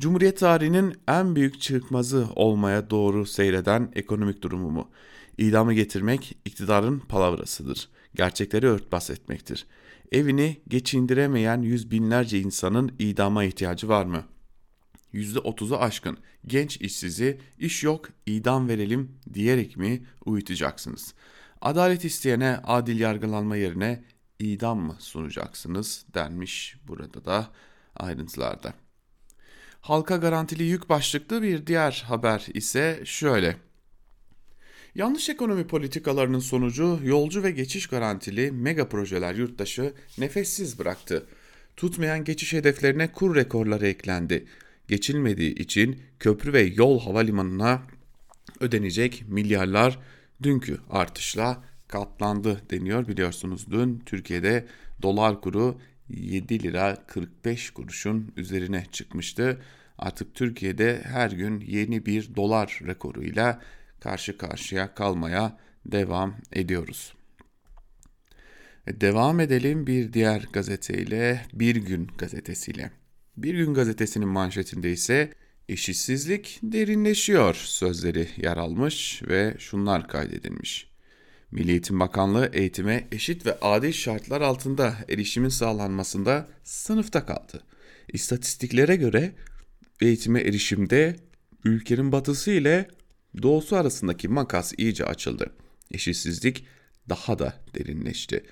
Cumhuriyet 0.00 0.38
tarihinin 0.38 0.94
en 1.08 1.36
büyük 1.36 1.60
çıkmazı 1.60 2.26
olmaya 2.36 2.90
doğru 2.90 3.26
seyreden 3.26 3.92
ekonomik 3.94 4.42
durumu 4.42 4.70
mu? 4.70 4.90
İdamı 5.38 5.74
getirmek 5.74 6.38
iktidarın 6.44 6.98
palavrasıdır. 6.98 7.88
Gerçekleri 8.14 8.66
örtbas 8.66 9.10
etmektir. 9.10 9.66
Evini 10.12 10.60
geçindiremeyen 10.68 11.62
yüz 11.62 11.90
binlerce 11.90 12.40
insanın 12.40 12.92
idama 12.98 13.44
ihtiyacı 13.44 13.88
var 13.88 14.04
mı? 14.04 14.24
%30'u 15.16 15.76
aşkın 15.76 16.18
genç 16.46 16.76
işsizi 16.76 17.40
iş 17.58 17.84
yok 17.84 18.08
idam 18.26 18.68
verelim 18.68 19.18
diyerek 19.34 19.76
mi 19.76 20.02
uyutacaksınız? 20.24 21.14
Adalet 21.60 22.04
isteyene 22.04 22.60
adil 22.64 23.00
yargılanma 23.00 23.56
yerine 23.56 24.04
idam 24.38 24.78
mı 24.78 24.96
sunacaksınız 24.98 26.04
denmiş 26.14 26.76
burada 26.88 27.24
da 27.24 27.50
ayrıntılarda. 27.96 28.74
Halka 29.80 30.16
garantili 30.16 30.62
yük 30.62 30.88
başlıklı 30.88 31.42
bir 31.42 31.66
diğer 31.66 32.04
haber 32.06 32.46
ise 32.54 33.02
şöyle. 33.04 33.56
Yanlış 34.94 35.28
ekonomi 35.28 35.66
politikalarının 35.66 36.38
sonucu 36.38 37.00
yolcu 37.04 37.42
ve 37.42 37.50
geçiş 37.50 37.86
garantili 37.86 38.52
mega 38.52 38.88
projeler 38.88 39.34
yurttaşı 39.34 39.94
nefessiz 40.18 40.78
bıraktı. 40.78 41.26
Tutmayan 41.76 42.24
geçiş 42.24 42.52
hedeflerine 42.52 43.12
kur 43.12 43.36
rekorları 43.36 43.86
eklendi. 43.86 44.46
Geçilmediği 44.88 45.54
için 45.54 46.02
köprü 46.20 46.52
ve 46.52 46.60
yol 46.60 47.00
havalimanına 47.00 47.82
ödenecek 48.60 49.24
milyarlar 49.28 49.98
dünkü 50.42 50.78
artışla 50.90 51.64
katlandı 51.88 52.62
deniyor. 52.70 53.08
Biliyorsunuz 53.08 53.66
dün 53.70 53.98
Türkiye'de 54.06 54.66
dolar 55.02 55.40
kuru 55.40 55.78
7 56.08 56.62
lira 56.62 57.06
45 57.06 57.70
kuruşun 57.70 58.32
üzerine 58.36 58.86
çıkmıştı. 58.92 59.62
Artık 59.98 60.34
Türkiye'de 60.34 61.02
her 61.04 61.30
gün 61.30 61.60
yeni 61.60 62.06
bir 62.06 62.34
dolar 62.34 62.80
rekoruyla 62.86 63.62
karşı 64.00 64.38
karşıya 64.38 64.94
kalmaya 64.94 65.58
devam 65.86 66.34
ediyoruz. 66.52 67.14
Devam 68.88 69.40
edelim 69.40 69.86
bir 69.86 70.12
diğer 70.12 70.46
gazeteyle, 70.52 71.46
Bir 71.52 71.76
Gün 71.76 72.10
gazetesiyle. 72.18 72.90
Bir 73.36 73.54
Gün 73.54 73.74
gazetesinin 73.74 74.28
manşetinde 74.28 74.92
ise 74.92 75.32
eşitsizlik 75.68 76.60
derinleşiyor 76.62 77.54
sözleri 77.54 78.28
yer 78.36 78.56
almış 78.56 79.22
ve 79.28 79.54
şunlar 79.58 80.08
kaydedilmiş. 80.08 80.88
Milli 81.50 81.70
Eğitim 81.70 82.00
Bakanlığı 82.00 82.50
eğitime 82.52 83.08
eşit 83.12 83.46
ve 83.46 83.58
adil 83.60 83.92
şartlar 83.92 84.40
altında 84.40 84.94
erişimin 85.08 85.48
sağlanmasında 85.48 86.48
sınıfta 86.64 87.26
kaldı. 87.26 87.62
İstatistiklere 88.12 88.96
göre 88.96 89.32
eğitime 90.00 90.40
erişimde 90.40 91.16
ülkenin 91.64 92.12
batısı 92.12 92.50
ile 92.50 92.88
doğusu 93.42 93.76
arasındaki 93.76 94.28
makas 94.28 94.72
iyice 94.78 95.04
açıldı. 95.04 95.50
Eşitsizlik 95.90 96.66
daha 97.08 97.38
da 97.38 97.54
derinleşti. 97.74 98.44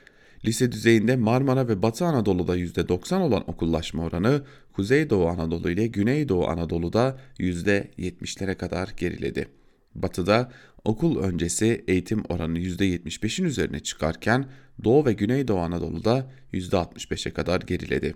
Lise 0.44 0.72
düzeyinde 0.72 1.16
Marmara 1.16 1.68
ve 1.68 1.82
Batı 1.82 2.04
Anadolu'da 2.04 2.56
%90 2.58 3.22
olan 3.22 3.50
okullaşma 3.50 4.02
oranı 4.02 4.44
Kuzeydoğu 4.74 5.28
Anadolu 5.28 5.70
ile 5.70 5.86
Güneydoğu 5.86 6.46
Anadolu'da 6.46 7.18
%70'lere 7.38 8.54
kadar 8.54 8.88
geriledi. 8.96 9.48
Batı'da 9.94 10.52
okul 10.84 11.22
öncesi 11.22 11.84
eğitim 11.88 12.22
oranı 12.28 12.58
%75'in 12.58 13.44
üzerine 13.44 13.80
çıkarken 13.80 14.46
Doğu 14.84 15.06
ve 15.06 15.12
Güneydoğu 15.12 15.58
Anadolu'da 15.58 16.30
%65'e 16.52 17.32
kadar 17.32 17.60
geriledi. 17.60 18.14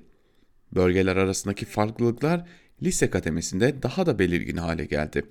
Bölgeler 0.75 1.17
arasındaki 1.17 1.65
farklılıklar 1.65 2.47
lise 2.83 3.11
kademesinde 3.11 3.83
daha 3.83 4.07
da 4.07 4.19
belirgin 4.19 4.57
hale 4.57 4.85
geldi. 4.85 5.23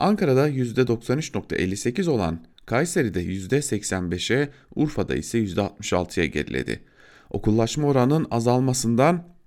Ankara'da 0.00 0.50
%93.58 0.50 2.10
olan 2.10 2.44
Kayseri'de 2.66 3.24
%85'e, 3.24 4.48
Urfa'da 4.74 5.14
ise 5.14 5.38
%66'ya 5.38 6.26
geriledi. 6.26 6.80
Okullaşma 7.30 7.88
oranının 7.88 8.26
azalmasından 8.30 9.37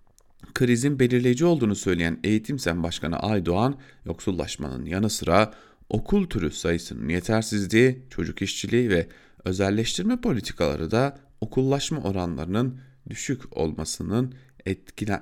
krizin 0.53 0.99
belirleyici 0.99 1.45
olduğunu 1.45 1.75
söyleyen 1.75 2.19
Eğitim 2.23 2.59
Sen 2.59 2.83
Başkanı 2.83 3.19
Aydoğan, 3.19 3.79
yoksullaşmanın 4.05 4.85
yanı 4.85 5.09
sıra 5.09 5.53
okul 5.89 6.29
türü 6.29 6.51
sayısının 6.51 7.09
yetersizliği, 7.09 8.01
çocuk 8.09 8.41
işçiliği 8.41 8.89
ve 8.89 9.07
özelleştirme 9.45 10.21
politikaları 10.21 10.91
da 10.91 11.19
okullaşma 11.41 12.01
oranlarının 12.01 12.79
düşük 13.09 13.57
olmasının 13.57 14.33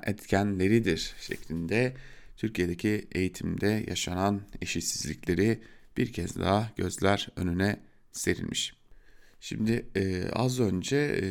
etkenleridir 0.03 1.13
şeklinde 1.21 1.93
Türkiye'deki 2.37 3.07
eğitimde 3.11 3.85
yaşanan 3.87 4.41
eşitsizlikleri 4.61 5.61
bir 5.97 6.13
kez 6.13 6.39
daha 6.39 6.71
gözler 6.75 7.29
önüne 7.35 7.79
serilmiş. 8.11 8.78
Şimdi 9.39 9.85
e, 9.95 10.31
az 10.31 10.59
önce 10.59 10.97
e, 10.97 11.23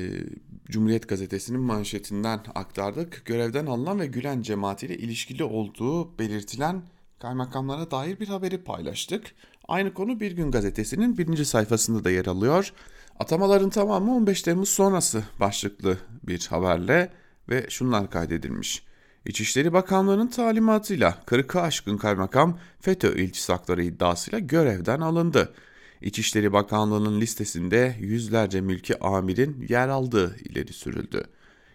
Cumhuriyet 0.71 1.09
Gazetesi'nin 1.09 1.61
manşetinden 1.61 2.41
aktardık. 2.55 3.23
Görevden 3.25 3.67
alınan 3.67 4.01
ve 4.01 4.07
Gülen 4.07 4.43
cemaatiyle 4.43 4.97
ilişkili 4.99 5.45
olduğu 5.45 6.19
belirtilen 6.19 6.83
kaymakamlara 7.19 7.91
dair 7.91 8.21
bir 8.21 8.29
haberi 8.29 8.65
paylaştık. 8.65 9.35
Aynı 9.69 9.95
konu 9.95 10.21
Bir 10.21 10.33
Gün 10.33 10.51
Gazetesi'nin 10.51 11.19
birinci 11.19 11.45
sayfasında 11.45 12.05
da 12.05 12.11
yer 12.11 12.27
alıyor. 12.27 12.73
Atamaların 13.19 13.71
tamamı 13.71 14.15
15 14.15 14.43
Temmuz 14.43 14.69
sonrası 14.69 15.25
başlıklı 15.41 15.99
bir 16.23 16.47
haberle 16.47 17.13
ve 17.49 17.67
şunlar 17.69 18.11
kaydedilmiş. 18.11 18.83
İçişleri 19.27 19.73
Bakanlığı'nın 19.73 20.29
talimatıyla 20.29 21.19
40'ı 21.27 21.63
aşkın 21.63 21.97
kaymakam 21.97 22.59
FETÖ 22.81 23.19
iltisakları 23.19 23.85
iddiasıyla 23.85 24.39
görevden 24.39 25.01
alındı. 25.01 25.55
İçişleri 26.01 26.53
Bakanlığı'nın 26.53 27.21
listesinde 27.21 27.97
yüzlerce 28.01 28.61
mülki 28.61 29.05
amirin 29.05 29.67
yer 29.69 29.89
aldığı 29.89 30.37
ileri 30.37 30.73
sürüldü. 30.73 31.25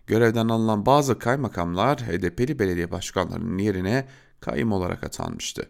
Görevden 0.08 0.48
alınan 0.48 0.86
bazı 0.86 1.20
kaymakamlar 1.20 2.00
HDP'li 2.00 2.60
belediye 2.60 2.92
başkanlarının 2.92 3.58
yerine 3.58 4.06
kayım 4.40 4.72
olarak 4.72 5.04
atanmıştı. 5.04 5.70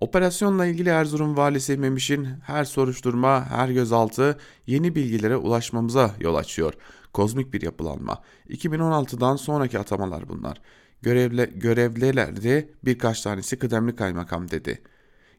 Operasyonla 0.00 0.66
ilgili 0.66 0.88
Erzurum 0.88 1.36
valisi 1.36 1.76
Memiş'in 1.76 2.28
her 2.46 2.64
soruşturma, 2.64 3.46
her 3.50 3.68
gözaltı 3.68 4.38
yeni 4.66 4.94
bilgilere 4.94 5.36
ulaşmamıza 5.36 6.10
yol 6.20 6.34
açıyor. 6.34 6.74
Kozmik 7.12 7.52
bir 7.52 7.62
yapılanma. 7.62 8.22
2016'dan 8.48 9.36
sonraki 9.36 9.78
atamalar 9.78 10.28
bunlar. 10.28 10.60
Görevle, 11.02 11.44
görevlilerde 11.54 12.70
birkaç 12.84 13.20
tanesi 13.20 13.58
kıdemli 13.58 13.96
kaymakam 13.96 14.50
dedi. 14.50 14.82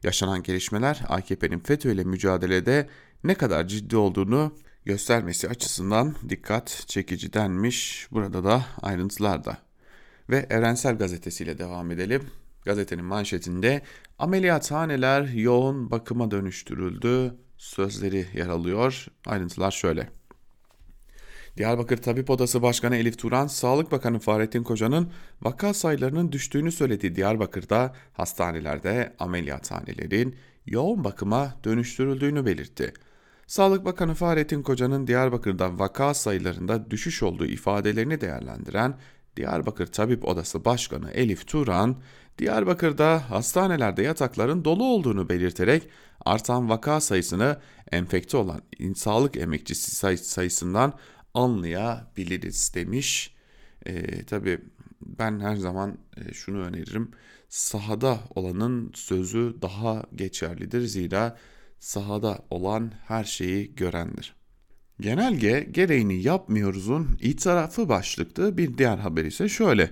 Yaşanan 0.02 0.42
gelişmeler 0.42 1.02
AKP'nin 1.08 1.58
FETÖ 1.58 1.92
ile 1.92 2.04
mücadelede 2.04 2.88
ne 3.24 3.34
kadar 3.34 3.68
ciddi 3.68 3.96
olduğunu 3.96 4.52
göstermesi 4.84 5.48
açısından 5.48 6.14
dikkat 6.28 6.84
çekici 6.86 7.32
denmiş. 7.32 8.08
Burada 8.10 8.44
da 8.44 8.66
ayrıntılar 8.82 9.44
da. 9.44 9.58
Ve 10.30 10.46
Evrensel 10.50 10.98
Gazetesi'yle 10.98 11.58
devam 11.58 11.90
edelim. 11.90 12.22
Gazetenin 12.64 13.04
manşetinde 13.04 13.82
ameliyathaneler 14.18 15.22
yoğun 15.22 15.90
bakıma 15.90 16.30
dönüştürüldü 16.30 17.34
sözleri 17.58 18.26
yer 18.34 18.48
alıyor. 18.48 19.06
Ayrıntılar 19.26 19.70
şöyle. 19.70 20.08
Diyarbakır 21.56 21.96
Tabip 21.96 22.30
Odası 22.30 22.62
Başkanı 22.62 22.96
Elif 22.96 23.18
Turan, 23.18 23.46
Sağlık 23.46 23.92
Bakanı 23.92 24.18
Fahrettin 24.18 24.62
Koca'nın 24.62 25.10
vaka 25.42 25.74
sayılarının 25.74 26.32
düştüğünü 26.32 26.72
söylediği 26.72 27.16
Diyarbakır'da 27.16 27.94
hastanelerde 28.12 29.12
ameliyathanelerin 29.18 30.36
yoğun 30.66 31.04
bakıma 31.04 31.54
dönüştürüldüğünü 31.64 32.46
belirtti. 32.46 32.92
Sağlık 33.46 33.84
Bakanı 33.84 34.14
Fahrettin 34.14 34.62
Koca'nın 34.62 35.06
Diyarbakır'da 35.06 35.78
vaka 35.78 36.14
sayılarında 36.14 36.90
düşüş 36.90 37.22
olduğu 37.22 37.46
ifadelerini 37.46 38.20
değerlendiren 38.20 38.94
Diyarbakır 39.36 39.86
Tabip 39.86 40.24
Odası 40.24 40.64
Başkanı 40.64 41.10
Elif 41.10 41.46
Turan, 41.46 41.96
Diyarbakır'da 42.38 43.30
hastanelerde 43.30 44.02
yatakların 44.02 44.64
dolu 44.64 44.84
olduğunu 44.84 45.28
belirterek 45.28 45.88
artan 46.24 46.68
vaka 46.68 47.00
sayısını 47.00 47.58
enfekte 47.92 48.36
olan 48.36 48.60
sağlık 48.94 49.36
emekçisi 49.36 50.16
sayısından 50.16 50.92
anlayabiliriz 51.36 52.74
demiş. 52.74 53.34
E, 53.86 54.22
tabii 54.22 54.58
ben 55.00 55.40
her 55.40 55.56
zaman 55.56 55.98
e, 56.16 56.32
şunu 56.32 56.58
öneririm. 56.58 57.10
Sahada 57.48 58.18
olanın 58.34 58.92
sözü 58.94 59.56
daha 59.62 60.02
geçerlidir. 60.14 60.80
Zira 60.80 61.36
sahada 61.78 62.38
olan 62.50 62.92
her 63.06 63.24
şeyi 63.24 63.74
görendir. 63.74 64.36
Genelge 65.00 65.68
gereğini 65.70 66.22
yapmıyoruzun 66.22 67.18
itirafı 67.20 67.88
başlıklı 67.88 68.58
bir 68.58 68.78
diğer 68.78 68.98
haber 68.98 69.24
ise 69.24 69.48
şöyle. 69.48 69.90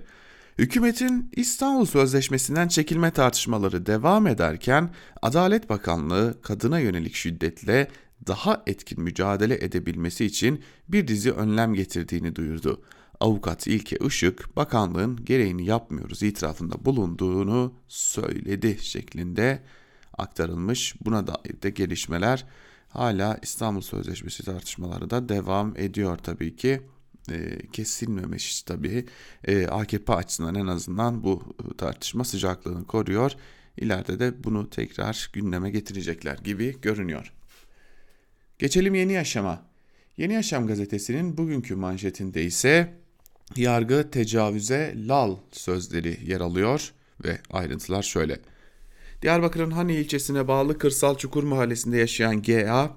Hükümetin 0.58 1.30
İstanbul 1.36 1.86
Sözleşmesi'nden 1.86 2.68
çekilme 2.68 3.10
tartışmaları 3.10 3.86
devam 3.86 4.26
ederken 4.26 4.90
Adalet 5.22 5.68
Bakanlığı 5.68 6.40
kadına 6.42 6.78
yönelik 6.78 7.14
şiddetle 7.14 7.88
daha 8.26 8.62
etkin 8.66 9.02
mücadele 9.02 9.64
edebilmesi 9.64 10.24
için 10.24 10.62
bir 10.88 11.08
dizi 11.08 11.32
önlem 11.32 11.74
getirdiğini 11.74 12.36
duyurdu. 12.36 12.82
Avukat 13.20 13.66
İlke 13.66 13.96
Işık, 14.06 14.56
bakanlığın 14.56 15.24
gereğini 15.24 15.66
yapmıyoruz 15.66 16.22
itirafında 16.22 16.84
bulunduğunu 16.84 17.74
söyledi 17.88 18.78
şeklinde 18.80 19.62
aktarılmış. 20.18 20.94
Buna 21.04 21.26
dair 21.26 21.62
de 21.62 21.70
gelişmeler 21.70 22.44
hala 22.88 23.38
İstanbul 23.42 23.80
Sözleşmesi 23.80 24.44
tartışmaları 24.44 25.10
da 25.10 25.28
devam 25.28 25.76
ediyor 25.76 26.18
tabii 26.18 26.56
ki. 26.56 26.80
E, 27.30 27.58
kesilmemiş 27.72 28.62
tabii. 28.62 29.06
E, 29.44 29.66
AKP 29.66 30.14
açısından 30.14 30.54
en 30.54 30.66
azından 30.66 31.24
bu 31.24 31.42
tartışma 31.78 32.24
sıcaklığını 32.24 32.86
koruyor. 32.86 33.32
İleride 33.76 34.18
de 34.18 34.44
bunu 34.44 34.70
tekrar 34.70 35.30
gündeme 35.32 35.70
getirecekler 35.70 36.38
gibi 36.38 36.80
görünüyor. 36.82 37.32
Geçelim 38.58 38.94
Yeni 38.94 39.12
Yaşam'a. 39.12 39.62
Yeni 40.16 40.32
Yaşam 40.32 40.66
gazetesinin 40.66 41.38
bugünkü 41.38 41.74
manşetinde 41.74 42.42
ise 42.42 42.94
yargı 43.56 44.10
tecavüze 44.10 44.94
lal 44.96 45.36
sözleri 45.52 46.18
yer 46.26 46.40
alıyor 46.40 46.92
ve 47.24 47.38
ayrıntılar 47.50 48.02
şöyle. 48.02 48.38
Diyarbakır'ın 49.22 49.70
Hani 49.70 49.94
ilçesine 49.94 50.48
bağlı 50.48 50.78
Kırsal 50.78 51.16
Çukur 51.16 51.44
mahallesinde 51.44 51.96
yaşayan 51.96 52.42
GA 52.42 52.96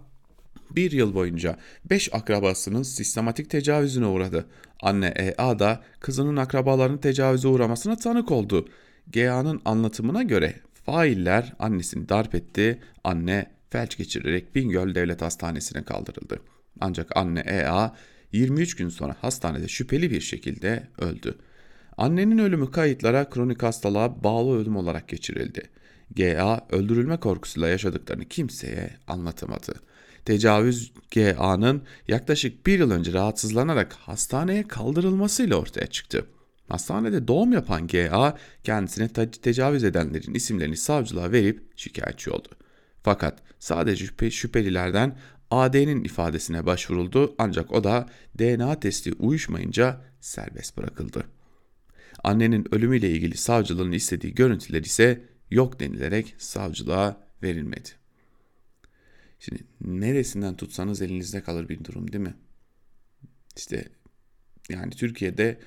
bir 0.71 0.91
yıl 0.91 1.15
boyunca 1.15 1.57
5 1.89 2.13
akrabasının 2.13 2.83
sistematik 2.83 3.49
tecavüzüne 3.49 4.05
uğradı. 4.05 4.45
Anne 4.81 5.07
EA 5.07 5.59
da 5.59 5.83
kızının 5.99 6.37
akrabalarının 6.37 6.97
tecavüze 6.97 7.47
uğramasına 7.47 7.95
tanık 7.95 8.31
oldu. 8.31 8.67
GA'nın 9.13 9.61
anlatımına 9.65 10.23
göre 10.23 10.55
failler 10.85 11.53
annesini 11.59 12.09
darp 12.09 12.35
etti, 12.35 12.79
anne 13.03 13.56
felç 13.69 13.97
geçirerek 13.97 14.55
Bingöl 14.55 14.95
Devlet 14.95 15.21
Hastanesi'ne 15.21 15.83
kaldırıldı. 15.83 16.39
Ancak 16.79 17.17
anne 17.17 17.39
EA 17.39 17.95
23 18.31 18.75
gün 18.75 18.89
sonra 18.89 19.15
hastanede 19.21 19.67
şüpheli 19.67 20.11
bir 20.11 20.21
şekilde 20.21 20.87
öldü. 20.99 21.35
Annenin 21.97 22.37
ölümü 22.37 22.71
kayıtlara 22.71 23.29
kronik 23.29 23.63
hastalığa 23.63 24.23
bağlı 24.23 24.59
ölüm 24.59 24.75
olarak 24.75 25.07
geçirildi. 25.07 25.69
GA 26.15 26.67
öldürülme 26.69 27.17
korkusuyla 27.17 27.67
yaşadıklarını 27.67 28.25
kimseye 28.25 28.89
anlatamadı. 29.07 29.73
Tecavüz 30.25 30.91
GA'nın 31.15 31.81
yaklaşık 32.07 32.67
bir 32.67 32.79
yıl 32.79 32.91
önce 32.91 33.13
rahatsızlanarak 33.13 33.93
hastaneye 33.93 34.67
kaldırılmasıyla 34.67 35.55
ortaya 35.55 35.87
çıktı. 35.87 36.25
Hastanede 36.69 37.27
doğum 37.27 37.53
yapan 37.53 37.87
GA 37.87 38.37
kendisine 38.63 39.07
tecavüz 39.31 39.83
edenlerin 39.83 40.33
isimlerini 40.33 40.77
savcılığa 40.77 41.31
verip 41.31 41.63
şikayetçi 41.75 42.31
oldu. 42.31 42.49
Fakat 43.07 43.39
sadece 43.59 44.05
şüphe, 44.05 44.31
şüphelilerden 44.31 45.17
AD'nin 45.51 46.03
ifadesine 46.03 46.65
başvuruldu 46.65 47.35
ancak 47.37 47.71
o 47.71 47.83
da 47.83 48.09
DNA 48.39 48.79
testi 48.79 49.13
uyuşmayınca 49.13 50.01
serbest 50.21 50.77
bırakıldı. 50.77 51.23
Annenin 52.23 52.75
ölümüyle 52.75 53.11
ilgili 53.11 53.37
savcılığın 53.37 53.91
istediği 53.91 54.35
görüntüler 54.35 54.81
ise 54.83 55.21
yok 55.51 55.79
denilerek 55.79 56.35
savcılığa 56.37 57.27
verilmedi. 57.43 57.89
Şimdi 59.39 59.63
neresinden 59.81 60.57
tutsanız 60.57 61.01
elinizde 61.01 61.41
kalır 61.41 61.69
bir 61.69 61.83
durum 61.83 62.11
değil 62.11 62.23
mi? 62.23 62.35
İşte 63.57 63.85
yani 64.69 64.91
Türkiye'de 64.91 65.57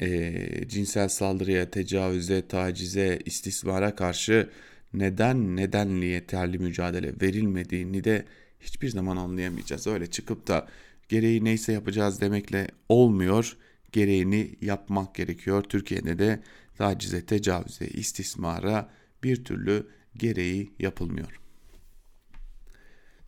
e, 0.00 0.68
cinsel 0.68 1.08
saldırıya, 1.08 1.70
tecavüze, 1.70 2.48
tacize, 2.48 3.18
istismara 3.24 3.94
karşı 3.94 4.50
neden 4.94 5.56
nedenli 5.56 6.06
yeterli 6.06 6.58
mücadele 6.58 7.14
verilmediğini 7.22 8.04
de 8.04 8.24
hiçbir 8.60 8.88
zaman 8.88 9.16
anlayamayacağız. 9.16 9.86
Öyle 9.86 10.06
çıkıp 10.06 10.46
da 10.48 10.68
gereği 11.08 11.44
neyse 11.44 11.72
yapacağız 11.72 12.20
demekle 12.20 12.68
olmuyor. 12.88 13.56
Gereğini 13.92 14.54
yapmak 14.60 15.14
gerekiyor. 15.14 15.62
Türkiye'de 15.62 16.18
de 16.18 16.42
tacize, 16.78 17.26
tecavüze, 17.26 17.86
istismara 17.86 18.90
bir 19.22 19.44
türlü 19.44 19.86
gereği 20.16 20.72
yapılmıyor. 20.78 21.40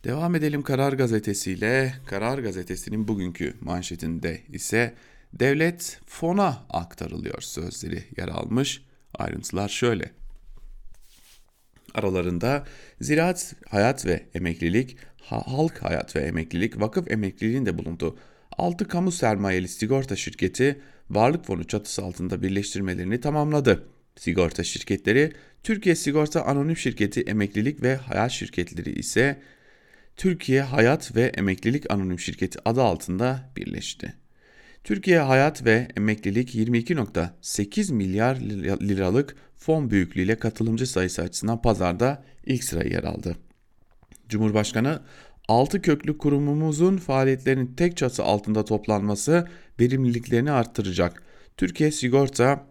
Devam 0.03 0.35
edelim 0.35 0.61
Karar 0.61 0.93
Gazetesi 0.93 1.51
ile. 1.51 1.93
Karar 2.05 2.39
Gazetesi'nin 2.39 3.07
bugünkü 3.07 3.53
manşetinde 3.61 4.41
ise 4.49 4.93
devlet 5.33 5.99
fona 6.05 6.65
aktarılıyor 6.69 7.41
sözleri 7.41 8.03
yer 8.17 8.27
almış. 8.27 8.81
Ayrıntılar 9.13 9.69
şöyle. 9.69 10.22
Aralarında 11.93 12.65
ziraat 13.01 13.55
hayat 13.69 14.05
ve 14.05 14.23
emeklilik, 14.33 14.97
halk 15.21 15.83
hayat 15.83 16.15
ve 16.15 16.19
emeklilik, 16.19 16.81
vakıf 16.81 17.11
emekliliğinin 17.11 17.65
de 17.65 17.77
bulunduğu 17.77 18.17
6 18.57 18.87
kamu 18.87 19.11
sermayeli 19.11 19.67
sigorta 19.67 20.15
şirketi 20.15 20.81
varlık 21.09 21.45
fonu 21.45 21.63
çatısı 21.63 22.03
altında 22.03 22.41
birleştirmelerini 22.41 23.21
tamamladı. 23.21 23.87
Sigorta 24.15 24.63
şirketleri 24.63 25.33
Türkiye 25.63 25.95
Sigorta 25.95 26.45
Anonim 26.45 26.77
Şirketi 26.77 27.21
Emeklilik 27.21 27.81
ve 27.81 27.95
Hayat 27.95 28.31
Şirketleri 28.31 28.91
ise 28.91 29.41
Türkiye 30.15 30.61
Hayat 30.61 31.15
ve 31.15 31.23
Emeklilik 31.23 31.91
Anonim 31.91 32.19
Şirketi 32.19 32.59
adı 32.65 32.81
altında 32.81 33.51
birleşti. 33.57 34.22
Türkiye 34.83 35.19
Hayat 35.19 35.65
ve 35.65 35.87
Emeklilik 35.97 36.55
22.8 36.55 37.93
milyar 37.93 38.35
liralık 38.81 39.35
fon 39.57 39.89
büyüklüğüyle 39.89 40.35
katılımcı 40.35 40.87
sayısı 40.87 41.21
açısından 41.21 41.61
pazarda 41.61 42.23
ilk 42.45 42.63
sıraya 42.63 42.89
yer 42.89 43.03
aldı. 43.03 43.35
Cumhurbaşkanı 44.29 45.01
6 45.47 45.81
köklü 45.81 46.17
kurumumuzun 46.17 46.97
faaliyetlerinin 46.97 47.73
tek 47.75 47.97
çatı 47.97 48.23
altında 48.23 48.65
toplanması 48.65 49.47
verimliliklerini 49.79 50.51
arttıracak. 50.51 51.23
Türkiye 51.57 51.91
Sigorta 51.91 52.65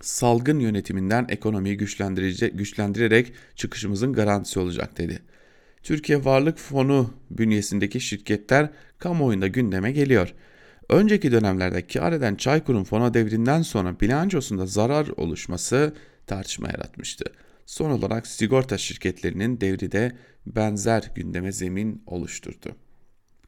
salgın 0.00 0.58
yönetiminden 0.58 1.26
ekonomiyi 1.28 1.76
güçlendirerek 2.52 3.32
çıkışımızın 3.56 4.12
garantisi 4.12 4.60
olacak 4.60 4.98
dedi. 4.98 5.22
Türkiye 5.82 6.24
Varlık 6.24 6.58
Fonu 6.58 7.14
bünyesindeki 7.30 8.00
şirketler 8.00 8.70
kamuoyunda 8.98 9.46
gündeme 9.46 9.92
geliyor. 9.92 10.34
Önceki 10.90 11.32
dönemlerde 11.32 11.86
kar 11.86 12.12
eden 12.12 12.34
Çaykur'un 12.34 12.84
fona 12.84 13.14
devrinden 13.14 13.62
sonra 13.62 14.00
bilançosunda 14.00 14.66
zarar 14.66 15.08
oluşması 15.08 15.94
tartışma 16.26 16.68
yaratmıştı. 16.68 17.24
son 17.66 17.90
olarak 17.90 18.26
sigorta 18.26 18.78
şirketlerinin 18.78 19.60
devri 19.60 19.92
de 19.92 20.16
benzer 20.46 21.10
gündeme 21.14 21.52
zemin 21.52 22.02
oluşturdu. 22.06 22.76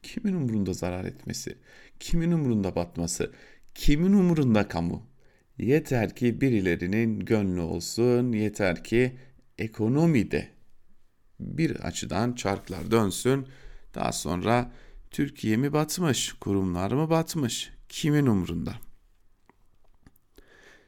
Kimin 0.03 0.33
umurunda 0.33 0.73
zarar 0.73 1.05
etmesi? 1.05 1.57
Kimin 1.99 2.31
umurunda 2.31 2.75
batması? 2.75 3.31
Kimin 3.75 4.13
umurunda 4.13 4.67
kamu? 4.67 5.07
Yeter 5.57 6.15
ki 6.15 6.41
birilerinin 6.41 7.19
gönlü 7.19 7.61
olsun, 7.61 8.31
yeter 8.31 8.83
ki 8.83 9.17
ekonomide 9.57 10.47
bir 11.39 11.75
açıdan 11.75 12.33
çarklar 12.33 12.91
dönsün. 12.91 13.47
Daha 13.95 14.11
sonra 14.11 14.71
Türkiye 15.13 15.57
mi 15.57 15.73
batmış, 15.73 16.33
kurumlar 16.33 16.91
mı 16.91 17.09
batmış? 17.09 17.71
Kimin 17.89 18.25
umurunda? 18.25 18.73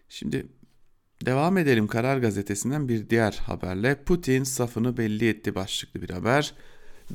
Şimdi 0.09 0.45
devam 1.25 1.57
edelim 1.57 1.88
Karar 1.88 2.17
Gazetesi'nden 2.17 2.89
bir 2.89 3.09
diğer 3.09 3.33
haberle. 3.33 4.03
Putin 4.03 4.43
safını 4.43 4.97
belli 4.97 5.29
etti 5.29 5.55
başlıklı 5.55 6.01
bir 6.01 6.09
haber. 6.09 6.53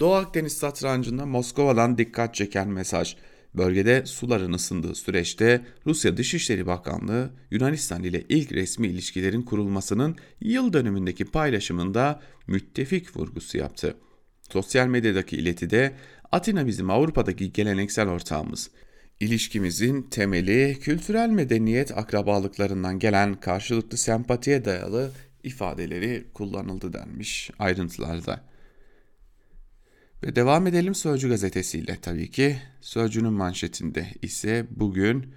Doğu 0.00 0.14
Akdeniz 0.14 0.52
satrancında 0.52 1.26
Moskova'dan 1.26 1.98
dikkat 1.98 2.34
çeken 2.34 2.68
mesaj. 2.68 3.16
Bölgede 3.54 4.06
suların 4.06 4.52
ısındığı 4.52 4.94
süreçte 4.94 5.66
Rusya 5.86 6.16
Dışişleri 6.16 6.66
Bakanlığı 6.66 7.30
Yunanistan 7.50 8.02
ile 8.02 8.24
ilk 8.28 8.52
resmi 8.52 8.88
ilişkilerin 8.88 9.42
kurulmasının 9.42 10.16
yıl 10.40 10.72
dönümündeki 10.72 11.24
paylaşımında 11.24 12.20
müttefik 12.46 13.16
vurgusu 13.16 13.58
yaptı. 13.58 13.96
Sosyal 14.52 14.86
medyadaki 14.86 15.36
iletide 15.36 15.96
Atina 16.32 16.66
bizim 16.66 16.90
Avrupa'daki 16.90 17.52
geleneksel 17.52 18.08
ortağımız. 18.08 18.70
İlişkimizin 19.20 20.02
temeli 20.02 20.78
kültürel 20.80 21.28
medeniyet 21.28 21.98
akrabalıklarından 21.98 22.98
gelen 22.98 23.34
karşılıklı 23.34 23.96
sempatiye 23.96 24.64
dayalı 24.64 25.10
ifadeleri 25.42 26.26
kullanıldı 26.34 26.92
denmiş 26.92 27.50
ayrıntılarda. 27.58 28.40
Ve 30.22 30.36
devam 30.36 30.66
edelim 30.66 30.94
Sözcü 30.94 31.28
gazetesiyle 31.28 31.98
tabii 32.02 32.30
ki. 32.30 32.56
Sözcü'nün 32.80 33.32
manşetinde 33.32 34.06
ise 34.22 34.66
bugün 34.70 35.34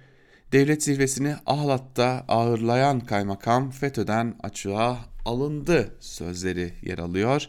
devlet 0.52 0.82
zirvesini 0.82 1.34
Ahlat'ta 1.46 2.24
ağırlayan 2.28 3.00
kaymakam 3.00 3.70
FETÖ'den 3.70 4.34
açığa 4.42 4.98
alındı 5.24 5.96
sözleri 6.00 6.74
yer 6.82 6.98
alıyor. 6.98 7.46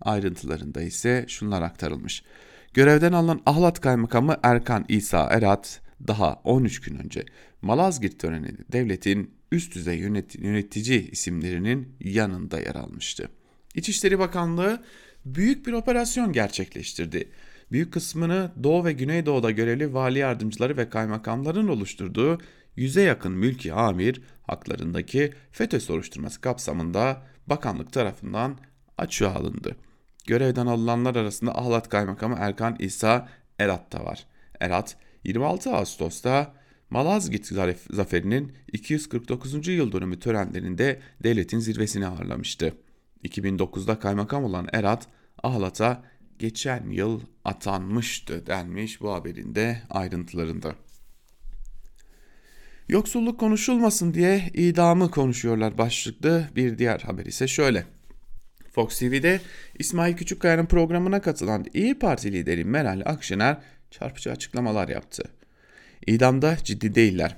Ayrıntılarında 0.00 0.82
ise 0.82 1.24
şunlar 1.28 1.62
aktarılmış. 1.62 2.22
Görevden 2.78 3.12
alınan 3.12 3.40
Ahlat 3.46 3.80
Kaymakamı 3.80 4.36
Erkan 4.42 4.84
İsa 4.88 5.28
Erat 5.30 5.80
daha 6.08 6.40
13 6.44 6.80
gün 6.80 6.98
önce 6.98 7.24
Malazgirt 7.62 8.18
töreninde 8.18 8.72
devletin 8.72 9.34
üst 9.52 9.74
düzey 9.74 9.98
yönetici 10.38 11.10
isimlerinin 11.10 11.96
yanında 12.00 12.60
yer 12.60 12.74
almıştı. 12.74 13.28
İçişleri 13.74 14.18
Bakanlığı 14.18 14.82
büyük 15.24 15.66
bir 15.66 15.72
operasyon 15.72 16.32
gerçekleştirdi. 16.32 17.28
Büyük 17.72 17.92
kısmını 17.92 18.52
Doğu 18.62 18.84
ve 18.84 18.92
Güneydoğu'da 18.92 19.50
görevli 19.50 19.94
vali 19.94 20.18
yardımcıları 20.18 20.76
ve 20.76 20.88
kaymakamların 20.88 21.68
oluşturduğu 21.68 22.38
yüze 22.76 23.02
yakın 23.02 23.32
mülki 23.32 23.72
amir 23.72 24.22
haklarındaki 24.42 25.32
FETÖ 25.52 25.80
soruşturması 25.80 26.40
kapsamında 26.40 27.22
bakanlık 27.46 27.92
tarafından 27.92 28.58
açığa 28.98 29.34
alındı. 29.34 29.76
Görevden 30.28 30.66
alınanlar 30.66 31.16
arasında 31.16 31.58
Ahlat 31.58 31.88
Kaymakamı 31.88 32.36
Erkan 32.38 32.76
İsa 32.78 33.28
Erat 33.58 33.92
da 33.92 34.04
var. 34.04 34.26
Erat 34.60 34.96
26 35.24 35.70
Ağustos'ta 35.70 36.54
Malazgirt 36.90 37.46
zaferinin 37.90 38.52
249. 38.72 39.68
yıl 39.68 39.92
dönümü 39.92 40.20
törenlerinde 40.20 41.00
devletin 41.22 41.58
zirvesini 41.58 42.06
ağırlamıştı. 42.06 42.74
2009'da 43.24 43.98
kaymakam 43.98 44.44
olan 44.44 44.68
Erat 44.72 45.06
Ahlat'a 45.42 46.02
geçen 46.38 46.90
yıl 46.90 47.20
atanmıştı 47.44 48.46
denmiş 48.46 49.00
bu 49.00 49.12
haberin 49.12 49.54
de 49.54 49.82
ayrıntılarında. 49.90 50.74
Yoksulluk 52.88 53.40
konuşulmasın 53.40 54.14
diye 54.14 54.50
idamı 54.54 55.10
konuşuyorlar 55.10 55.78
başlıklı 55.78 56.48
bir 56.56 56.78
diğer 56.78 57.00
haber 57.00 57.26
ise 57.26 57.48
şöyle. 57.48 57.97
Fox 58.78 58.98
TV'de 58.98 59.40
İsmail 59.78 60.16
Küçükkaya'nın 60.16 60.66
programına 60.66 61.20
katılan 61.20 61.66
İyi 61.74 61.98
Parti 61.98 62.32
lideri 62.32 62.64
Meral 62.64 63.02
Akşener 63.04 63.56
çarpıcı 63.90 64.32
açıklamalar 64.32 64.88
yaptı. 64.88 65.22
İdamda 66.06 66.56
ciddi 66.64 66.94
değiller. 66.94 67.36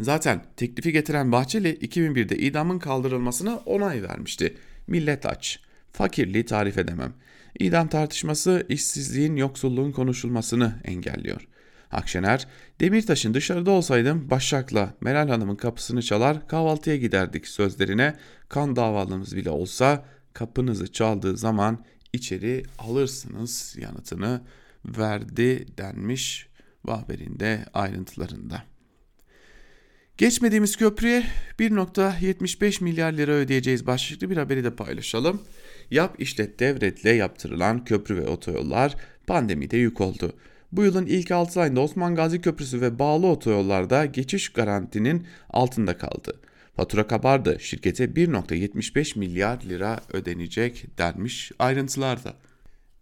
Zaten 0.00 0.44
teklifi 0.56 0.92
getiren 0.92 1.32
Bahçeli 1.32 1.74
2001'de 1.74 2.38
idamın 2.38 2.78
kaldırılmasına 2.78 3.56
onay 3.56 4.02
vermişti. 4.02 4.56
Millet 4.86 5.26
aç. 5.26 5.60
Fakirliği 5.92 6.44
tarif 6.44 6.78
edemem. 6.78 7.12
İdam 7.58 7.88
tartışması 7.88 8.66
işsizliğin, 8.68 9.36
yoksulluğun 9.36 9.92
konuşulmasını 9.92 10.80
engelliyor. 10.84 11.48
Akşener, 11.92 12.46
Demirtaş'ın 12.80 13.34
dışarıda 13.34 13.70
olsaydım 13.70 14.30
Başak'la 14.30 14.94
Meral 15.00 15.28
Hanım'ın 15.28 15.56
kapısını 15.56 16.02
çalar 16.02 16.48
kahvaltıya 16.48 16.96
giderdik 16.96 17.48
sözlerine 17.48 18.16
kan 18.48 18.76
davalımız 18.76 19.36
bile 19.36 19.50
olsa 19.50 20.04
kapınızı 20.36 20.92
çaldığı 20.92 21.36
zaman 21.36 21.84
içeri 22.12 22.62
alırsınız 22.78 23.76
yanıtını 23.78 24.40
verdi 24.84 25.66
denmiş 25.78 26.48
bu 26.86 26.92
haberin 26.92 27.40
de 27.40 27.64
ayrıntılarında. 27.74 28.62
Geçmediğimiz 30.18 30.76
köprüye 30.76 31.24
1.75 31.58 32.84
milyar 32.84 33.12
lira 33.12 33.32
ödeyeceğiz 33.32 33.86
başlıklı 33.86 34.30
bir 34.30 34.36
haberi 34.36 34.64
de 34.64 34.76
paylaşalım. 34.76 35.42
Yap 35.90 36.16
işlet 36.18 36.60
devretle 36.60 37.10
yaptırılan 37.10 37.84
köprü 37.84 38.16
ve 38.16 38.28
otoyollar 38.28 38.94
pandemide 39.26 39.76
yük 39.76 40.00
oldu. 40.00 40.32
Bu 40.72 40.84
yılın 40.84 41.06
ilk 41.06 41.30
6 41.30 41.60
ayında 41.60 41.80
Osman 41.80 42.14
Gazi 42.14 42.40
Köprüsü 42.40 42.80
ve 42.80 42.98
bağlı 42.98 43.26
otoyollarda 43.26 44.06
geçiş 44.06 44.48
garantinin 44.48 45.26
altında 45.50 45.98
kaldı. 45.98 46.40
Fatura 46.76 47.06
kabardı. 47.06 47.60
Şirkete 47.60 48.04
1.75 48.04 49.18
milyar 49.18 49.60
lira 49.62 50.00
ödenecek 50.12 50.98
denmiş 50.98 51.52
ayrıntılarda. 51.58 52.34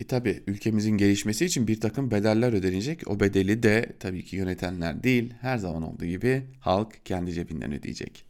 E 0.01 0.05
tabi 0.05 0.43
ülkemizin 0.47 0.91
gelişmesi 0.91 1.45
için 1.45 1.69
bir 1.69 1.81
takım 1.81 2.11
bedeller 2.11 2.53
ödenecek. 2.53 3.09
O 3.11 3.21
bedeli 3.21 3.63
de 3.63 3.97
tabii 4.01 4.25
ki 4.25 4.37
yönetenler 4.37 5.03
değil 5.03 5.35
her 5.41 5.59
zaman 5.59 5.83
olduğu 5.83 6.05
gibi 6.05 6.43
halk 6.61 7.07
kendi 7.07 7.33
cebinden 7.33 7.73
ödeyecek. 7.73 8.25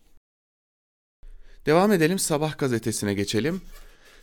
Devam 1.66 1.92
edelim 1.92 2.18
Sabah 2.18 2.58
gazetesine 2.58 3.14
geçelim. 3.14 3.60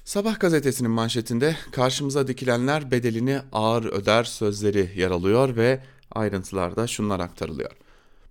Sabah 0.03 0.39
gazetesinin 0.39 0.91
manşetinde 0.91 1.55
karşımıza 1.71 2.27
dikilenler 2.27 2.91
bedelini 2.91 3.39
ağır 3.51 3.85
öder 3.85 4.23
sözleri 4.23 4.89
yer 4.95 5.11
alıyor 5.11 5.55
ve 5.55 5.79
ayrıntılarda 6.11 6.87
şunlar 6.87 7.19
aktarılıyor. 7.19 7.71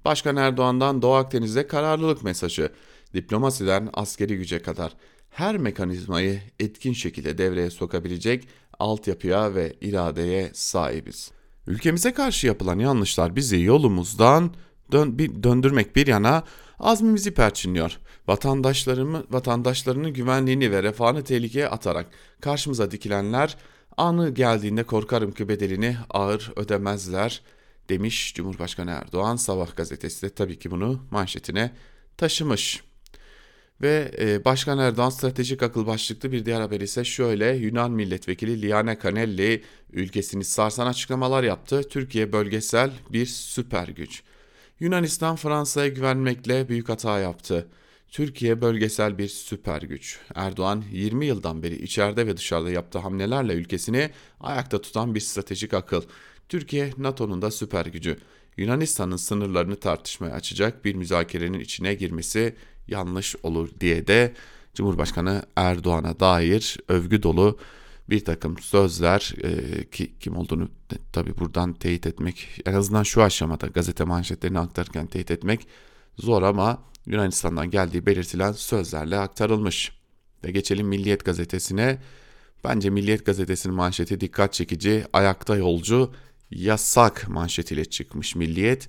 Başkan 0.05 0.37
Erdoğan'dan 0.37 1.03
Doğu 1.03 1.15
Akdeniz'de 1.15 1.67
kararlılık 1.67 2.23
mesajı, 2.25 2.73
diplomasiden 3.15 3.89
askeri 3.93 4.37
güce 4.37 4.63
kadar 4.63 4.93
her 5.31 5.57
mekanizmayı 5.57 6.41
etkin 6.61 6.93
şekilde 6.93 7.39
devreye 7.39 7.71
sokabilecek 7.71 8.49
altyapıya 8.79 9.55
ve 9.55 9.77
iradeye 9.81 10.51
sahibiz. 10.55 11.31
Ülkemize 11.67 12.13
karşı 12.13 12.47
yapılan 12.47 12.79
yanlışlar 12.79 13.37
bizi 13.37 13.61
yolumuzdan 13.61 14.55
dön 14.93 15.19
döndürmek 15.43 15.97
bir 15.97 16.07
yana 16.07 16.45
azmimizi 16.79 17.35
perçinliyor. 17.35 17.99
Vatandaşlarımı, 18.27 19.25
vatandaşlarının 19.31 20.13
güvenliğini 20.13 20.71
ve 20.71 20.83
refahını 20.83 21.25
tehlikeye 21.25 21.69
atarak 21.69 22.07
karşımıza 22.41 22.91
dikilenler 22.91 23.57
anı 23.97 24.31
geldiğinde 24.31 24.83
korkarım 24.83 25.33
ki 25.33 25.49
bedelini 25.49 25.97
ağır 26.11 26.53
ödemezler 26.57 27.43
demiş 27.91 28.35
Cumhurbaşkanı 28.35 28.91
Erdoğan. 28.91 29.37
Sabah 29.37 29.77
gazetesi 29.77 30.23
de 30.23 30.31
tabii 30.31 30.59
ki 30.59 30.71
bunu 30.71 31.07
manşetine 31.11 31.71
taşımış. 32.17 32.83
Ve 33.83 34.11
e, 34.19 34.45
Başkan 34.45 34.79
Erdoğan 34.79 35.11
stratejik 35.11 35.63
akıl 35.63 35.87
başlıklı 35.87 36.33
bir 36.33 36.45
diğer 36.45 36.61
haber 36.61 36.81
ise 36.81 37.05
şöyle 37.05 37.57
Yunan 37.57 37.91
milletvekili 37.91 38.63
Liane 38.63 38.99
Canelli 39.03 39.63
ülkesini 39.93 40.45
sarsan 40.45 40.87
açıklamalar 40.87 41.43
yaptı. 41.43 41.83
Türkiye 41.89 42.33
bölgesel 42.33 42.91
bir 43.11 43.27
süper 43.27 43.89
güç. 43.89 44.23
Yunanistan 44.81 45.37
Fransa'ya 45.37 45.89
güvenmekle 45.89 46.69
büyük 46.69 46.89
hata 46.89 47.19
yaptı. 47.19 47.69
Türkiye 48.09 48.61
bölgesel 48.61 49.19
bir 49.19 49.29
süper 49.29 49.83
güç. 49.83 50.19
Erdoğan 50.35 50.85
20 50.93 51.27
yıldan 51.27 51.63
beri 51.63 51.83
içeride 51.83 52.27
ve 52.27 52.37
dışarıda 52.37 52.71
yaptığı 52.71 52.99
hamlelerle 52.99 53.53
ülkesini 53.53 54.11
ayakta 54.41 54.81
tutan 54.81 55.15
bir 55.15 55.21
stratejik 55.21 55.75
akıl. 55.75 56.03
Türkiye 56.51 56.93
NATO'nun 56.99 57.43
da 57.43 57.51
süper 57.51 57.87
gücü. 57.87 58.19
Yunanistan'ın 58.57 59.17
sınırlarını 59.17 59.77
tartışmaya 59.77 60.35
açacak 60.35 60.85
bir 60.85 60.95
müzakerenin 60.95 61.61
içine 61.61 61.95
girmesi 61.95 62.55
yanlış 62.89 63.37
olur 63.43 63.69
diye 63.81 64.07
de 64.07 64.35
Cumhurbaşkanı 64.75 65.43
Erdoğan'a 65.57 66.21
dair 66.21 66.77
övgü 66.89 67.23
dolu 67.23 67.59
bir 68.11 68.25
takım 68.25 68.59
sözler 68.59 69.35
e, 69.43 69.85
ki 69.91 70.13
kim 70.21 70.37
olduğunu 70.37 70.69
tabi 71.13 71.39
buradan 71.39 71.73
teyit 71.73 72.07
etmek 72.07 72.61
en 72.67 72.75
azından 72.75 73.03
şu 73.03 73.23
aşamada 73.23 73.67
gazete 73.67 74.05
manşetlerini 74.05 74.59
aktarırken 74.59 75.07
teyit 75.07 75.31
etmek 75.31 75.67
zor 76.19 76.43
ama 76.43 76.83
Yunanistan'dan 77.07 77.71
geldiği 77.71 78.07
belirtilen 78.07 78.53
sözlerle 78.53 79.19
aktarılmış. 79.19 79.93
Ve 80.45 80.51
geçelim 80.51 80.87
Milliyet 80.87 81.25
gazetesine. 81.25 81.99
Bence 82.65 82.91
Milliyet 82.91 83.27
gazetesinin 83.27 83.75
manşeti 83.75 84.21
dikkat 84.21 84.53
çekici. 84.53 85.05
Ayakta 85.13 85.57
yolcu 85.57 86.13
yasak 86.51 87.29
manşetiyle 87.29 87.85
çıkmış 87.85 88.37
Milliyet. 88.37 88.89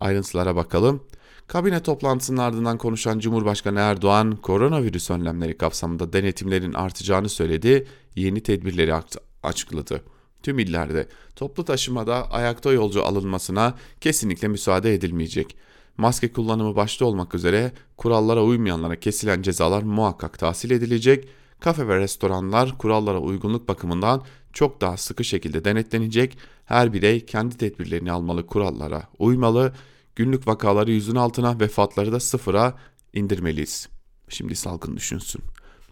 Ayrıntılara 0.00 0.56
bakalım. 0.56 1.02
Kabine 1.46 1.82
toplantısının 1.82 2.36
ardından 2.36 2.78
konuşan 2.78 3.18
Cumhurbaşkanı 3.18 3.78
Erdoğan 3.78 4.36
koronavirüs 4.36 5.10
önlemleri 5.10 5.58
kapsamında 5.58 6.12
denetimlerin 6.12 6.72
artacağını 6.74 7.28
söyledi. 7.28 7.86
Yeni 8.16 8.42
tedbirleri 8.42 8.94
açıkladı. 9.42 10.02
Tüm 10.42 10.58
illerde 10.58 11.06
toplu 11.36 11.64
taşımada 11.64 12.30
ayakta 12.30 12.72
yolcu 12.72 13.04
alınmasına 13.04 13.74
kesinlikle 14.00 14.48
müsaade 14.48 14.94
edilmeyecek. 14.94 15.56
Maske 15.96 16.32
kullanımı 16.32 16.76
başta 16.76 17.04
olmak 17.04 17.34
üzere 17.34 17.72
kurallara 17.96 18.42
uymayanlara 18.42 18.96
kesilen 18.96 19.42
cezalar 19.42 19.82
muhakkak 19.82 20.38
tahsil 20.38 20.70
edilecek. 20.70 21.28
Kafe 21.60 21.88
ve 21.88 21.98
restoranlar 21.98 22.78
kurallara 22.78 23.18
uygunluk 23.18 23.68
bakımından 23.68 24.22
çok 24.52 24.80
daha 24.80 24.96
sıkı 24.96 25.24
şekilde 25.24 25.64
denetlenecek. 25.64 26.38
Her 26.64 26.92
birey 26.92 27.26
kendi 27.26 27.56
tedbirlerini 27.56 28.12
almalı, 28.12 28.46
kurallara 28.46 29.02
uymalı. 29.18 29.72
Günlük 30.16 30.48
vakaları 30.48 30.90
yüzün 30.90 31.14
altına, 31.14 31.60
vefatları 31.60 32.12
da 32.12 32.20
sıfıra 32.20 32.78
indirmeliyiz. 33.12 33.88
Şimdi 34.28 34.56
salgın 34.56 34.96
düşünsün. 34.96 35.42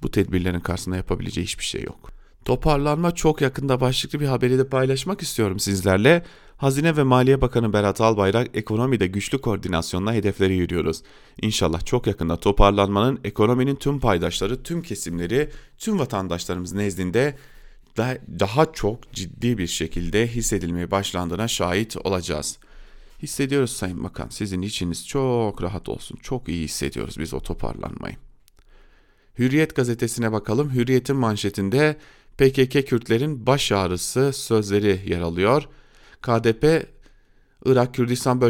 Bu 0.02 0.10
tedbirlerin 0.10 0.60
karşısında 0.60 0.96
yapabileceği 0.96 1.46
hiçbir 1.46 1.64
şey 1.64 1.82
yok. 1.82 2.15
Toparlanma 2.46 3.14
çok 3.14 3.40
yakında 3.40 3.80
başlıklı 3.80 4.20
bir 4.20 4.26
haberi 4.26 4.58
de 4.58 4.68
paylaşmak 4.68 5.22
istiyorum 5.22 5.58
sizlerle. 5.58 6.24
Hazine 6.56 6.96
ve 6.96 7.02
Maliye 7.02 7.40
Bakanı 7.40 7.72
Berat 7.72 8.00
Albayrak 8.00 8.56
ekonomide 8.56 9.06
güçlü 9.06 9.40
koordinasyonla 9.40 10.12
hedefleri 10.12 10.56
yürüyoruz. 10.56 11.02
İnşallah 11.42 11.84
çok 11.84 12.06
yakında 12.06 12.40
toparlanmanın 12.40 13.20
ekonominin 13.24 13.76
tüm 13.76 14.00
paydaşları, 14.00 14.62
tüm 14.62 14.82
kesimleri, 14.82 15.50
tüm 15.78 15.98
vatandaşlarımız 15.98 16.72
nezdinde 16.72 17.36
daha 18.38 18.72
çok 18.72 19.12
ciddi 19.12 19.58
bir 19.58 19.66
şekilde 19.66 20.26
hissedilmeye 20.26 20.90
başlandığına 20.90 21.48
şahit 21.48 21.96
olacağız. 21.96 22.58
Hissediyoruz 23.22 23.72
Sayın 23.72 24.04
Bakan. 24.04 24.28
Sizin 24.28 24.62
içiniz 24.62 25.08
çok 25.08 25.62
rahat 25.62 25.88
olsun. 25.88 26.18
Çok 26.22 26.48
iyi 26.48 26.64
hissediyoruz 26.64 27.18
biz 27.18 27.34
o 27.34 27.40
toparlanmayı. 27.40 28.16
Hürriyet 29.38 29.76
gazetesine 29.76 30.32
bakalım. 30.32 30.70
Hürriyet'in 30.70 31.16
manşetinde 31.16 31.96
PKK 32.38 32.88
Kürtlerin 32.88 33.46
baş 33.46 33.72
ağrısı 33.72 34.32
sözleri 34.32 35.00
yer 35.06 35.20
alıyor. 35.20 35.68
KDP 36.22 36.86
Irak 37.64 37.94
Kürdistan 37.94 38.40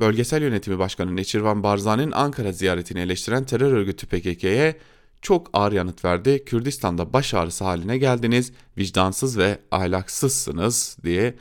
Bölgesel 0.00 0.42
Yönetimi 0.42 0.78
Başkanı 0.78 1.16
Neçirvan 1.16 1.62
Barzani'nin 1.62 2.12
Ankara 2.12 2.52
ziyaretini 2.52 3.00
eleştiren 3.00 3.44
terör 3.44 3.72
örgütü 3.72 4.06
PKK'ye 4.06 4.76
çok 5.22 5.50
ağır 5.52 5.72
yanıt 5.72 6.04
verdi. 6.04 6.44
Kürdistan'da 6.44 7.12
baş 7.12 7.34
ağrısı 7.34 7.64
haline 7.64 7.98
geldiniz, 7.98 8.52
vicdansız 8.78 9.38
ve 9.38 9.58
ahlaksızsınız 9.70 10.96
diye 11.04 11.34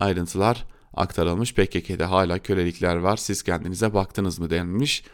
ayrıntılar 0.00 0.64
aktarılmış. 0.94 1.54
PKK'de 1.54 2.04
hala 2.04 2.38
kölelikler 2.38 2.96
var. 2.96 3.16
Siz 3.16 3.42
kendinize 3.42 3.94
baktınız 3.94 4.38
mı 4.38 4.50
denilmiş. 4.50 5.04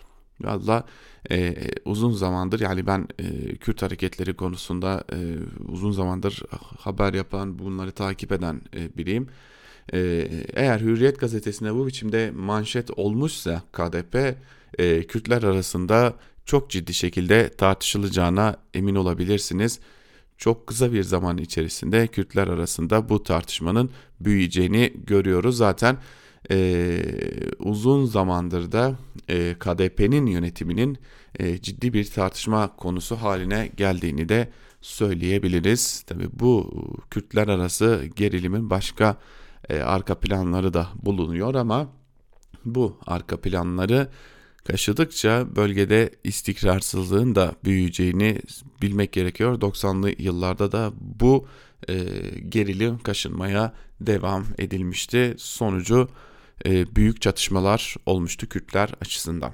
Valla 0.40 0.84
e, 1.30 1.54
uzun 1.84 2.10
zamandır 2.12 2.60
yani 2.60 2.86
ben 2.86 3.08
e, 3.18 3.56
Kürt 3.56 3.82
hareketleri 3.82 4.34
konusunda 4.34 5.04
e, 5.12 5.18
uzun 5.68 5.92
zamandır 5.92 6.42
haber 6.78 7.14
yapan 7.14 7.58
bunları 7.58 7.90
takip 7.92 8.32
eden 8.32 8.60
e, 8.76 8.96
biriyim. 8.96 9.28
E, 9.92 9.98
eğer 10.54 10.80
Hürriyet 10.80 11.20
gazetesinde 11.20 11.74
bu 11.74 11.86
biçimde 11.86 12.30
manşet 12.30 12.90
olmuşsa 12.90 13.62
KDP 13.72 14.36
e, 14.78 15.02
Kürtler 15.06 15.42
arasında 15.42 16.14
çok 16.44 16.70
ciddi 16.70 16.94
şekilde 16.94 17.48
tartışılacağına 17.48 18.56
emin 18.74 18.94
olabilirsiniz. 18.94 19.80
Çok 20.38 20.66
kısa 20.66 20.92
bir 20.92 21.02
zaman 21.02 21.38
içerisinde 21.38 22.06
Kürtler 22.06 22.48
arasında 22.48 23.08
bu 23.08 23.22
tartışmanın 23.22 23.90
büyüyeceğini 24.20 24.92
görüyoruz. 25.06 25.56
Zaten 25.56 25.96
e, 26.50 27.02
uzun 27.59 28.04
zamandır 28.04 28.72
da 28.72 28.96
e, 29.28 29.54
KDP'nin 29.59 30.26
yönetiminin 30.26 30.98
e, 31.38 31.59
ciddi 31.61 31.92
bir 31.92 32.11
tartışma 32.11 32.76
konusu 32.76 33.16
haline 33.16 33.70
geldiğini 33.76 34.28
de 34.28 34.48
söyleyebiliriz. 34.80 36.02
Tabi 36.02 36.28
bu 36.32 36.70
Kürtler 37.11 37.48
arası 37.48 38.04
gerilimin 38.16 38.70
başka 38.70 39.16
e, 39.68 39.80
arka 39.80 40.14
planları 40.14 40.74
da 40.74 40.88
bulunuyor 41.02 41.54
ama 41.54 41.88
bu 42.64 42.98
arka 43.06 43.40
planları 43.40 44.09
kaşıdıkça 44.64 45.56
bölgede 45.56 46.11
istikrarsızlığın 46.24 47.35
da 47.35 47.54
büyüyeceğini 47.64 48.38
bilmek 48.82 49.12
gerekiyor. 49.12 49.61
90'lı 49.61 50.22
yıllarda 50.22 50.72
da 50.72 50.92
bu 51.00 51.46
e, 51.88 51.94
gerilim 52.48 52.98
kaşınmaya 52.98 53.72
devam 54.00 54.44
edilmişti. 54.59 55.35
Sonucu 55.38 56.09
büyük 56.64 57.22
çatışmalar 57.22 57.96
olmuştu 58.06 58.48
Kürtler 58.48 58.90
açısından. 59.00 59.52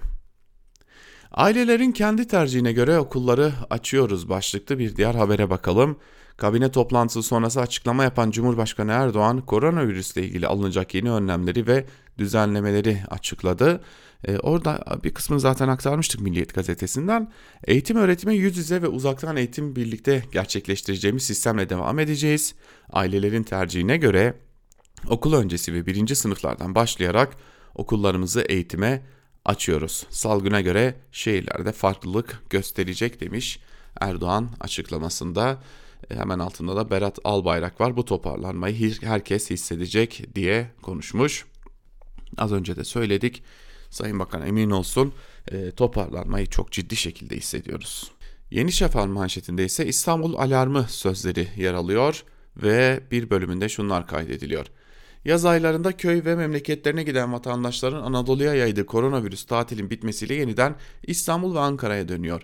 Ailelerin 1.33 1.93
kendi 1.93 2.27
tercihine 2.29 2.73
göre 2.73 2.99
okulları 2.99 3.53
açıyoruz 3.71 4.29
başlıklı 4.29 4.79
bir 4.79 4.97
diğer 4.97 5.15
habere 5.15 5.51
bakalım. 5.51 5.99
Kabine 6.37 6.71
toplantısı 6.71 7.23
sonrası 7.23 7.61
açıklama 7.61 8.05
yapan 8.05 8.31
Cumhurbaşkanı 8.31 8.93
Erdoğan 8.93 9.41
koronavirüsle 9.41 10.23
ilgili 10.23 10.47
alınacak 10.47 10.95
yeni 10.95 11.11
önlemleri 11.11 11.67
ve 11.67 11.87
düzenlemeleri 12.19 12.99
açıkladı. 13.11 13.81
Ee, 14.25 14.39
orada 14.39 14.85
bir 15.05 15.15
kısmını 15.15 15.41
zaten 15.41 15.69
aktarmıştık 15.69 16.21
Milliyet 16.21 16.55
gazetesinden. 16.55 17.33
Eğitim 17.65 17.97
öğretime 17.97 18.35
yüz 18.35 18.57
yüze 18.57 18.83
ve 18.83 18.89
uzaktan 18.89 19.37
eğitim 19.37 19.77
birlikte 19.77 20.23
gerçekleştireceğimiz 20.33 21.23
sistemle 21.23 21.69
devam 21.69 21.99
edeceğiz. 21.99 22.55
Ailelerin 22.91 23.43
tercihine 23.43 23.97
göre 23.97 24.35
okul 25.09 25.33
öncesi 25.33 25.75
ve 25.75 25.87
birinci 25.87 26.17
sınıflardan 26.17 26.75
başlayarak 26.75 27.37
okullarımızı 27.75 28.41
eğitime 28.41 29.03
açıyoruz. 29.45 30.07
Salgına 30.11 30.61
göre 30.61 30.95
şehirlerde 31.13 31.73
farklılık 31.73 32.43
gösterecek 32.51 33.21
demiş 33.21 33.61
Erdoğan 34.01 34.51
açıklamasında. 34.61 35.63
E, 36.11 36.17
hemen 36.17 36.39
altında 36.39 36.77
da 36.77 36.91
Berat 36.91 37.19
Albayrak 37.25 37.81
var. 37.81 37.97
Bu 37.97 38.05
toparlanmayı 38.05 38.95
herkes 39.01 39.51
hissedecek 39.51 40.25
diye 40.35 40.71
konuşmuş. 40.83 41.45
Az 42.39 42.53
önce 42.53 42.77
de 42.77 42.85
söyledik. 42.85 43.43
Sayın 43.91 44.19
Bakan 44.19 44.47
emin 44.47 44.71
olsun 44.71 45.15
e, 45.49 45.71
toparlanmayı 45.71 46.47
çok 46.47 46.73
ciddi 46.73 46.97
şekilde 46.97 47.37
hissediyoruz. 47.37 48.13
Yeni 48.51 48.73
Şafak 48.73 49.09
manşetinde 49.09 49.65
ise 49.65 49.87
İstanbul 49.87 50.35
alarmı 50.35 50.87
sözleri 50.89 51.49
yer 51.57 51.75
alıyor 51.75 52.25
ve 52.57 53.01
bir 53.11 53.31
bölümünde 53.31 53.69
şunlar 53.69 54.07
kaydediliyor. 54.07 54.67
Yaz 55.25 55.45
aylarında 55.45 55.97
köy 55.97 56.25
ve 56.25 56.35
memleketlerine 56.35 57.03
giden 57.03 57.33
vatandaşların 57.33 58.03
Anadolu'ya 58.03 58.55
yaydığı 58.55 58.87
koronavirüs 58.87 59.45
tatilin 59.45 59.91
bitmesiyle 59.91 60.35
yeniden 60.35 60.75
İstanbul 61.03 61.55
ve 61.55 61.61
Ankara'ya 61.61 62.09
dönüyor. 62.09 62.43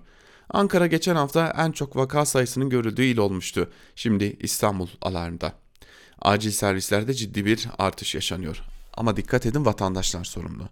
Ankara 0.51 0.87
geçen 0.87 1.17
hafta 1.17 1.55
en 1.59 1.73
çok 1.73 1.97
vaka 1.97 2.25
sayısının 2.25 2.71
görüldüğü 2.71 3.05
il 3.05 3.19
olmuştu. 3.19 3.71
Şimdi 3.95 4.37
İstanbul 4.41 4.89
alarmda. 5.03 5.53
Acil 6.23 6.51
servislerde 6.51 7.15
ciddi 7.15 7.45
bir 7.45 7.69
artış 7.79 8.15
yaşanıyor. 8.15 8.63
Ama 8.95 9.17
dikkat 9.17 9.47
edin 9.47 9.65
vatandaşlar 9.65 10.25
sorumlu. 10.25 10.69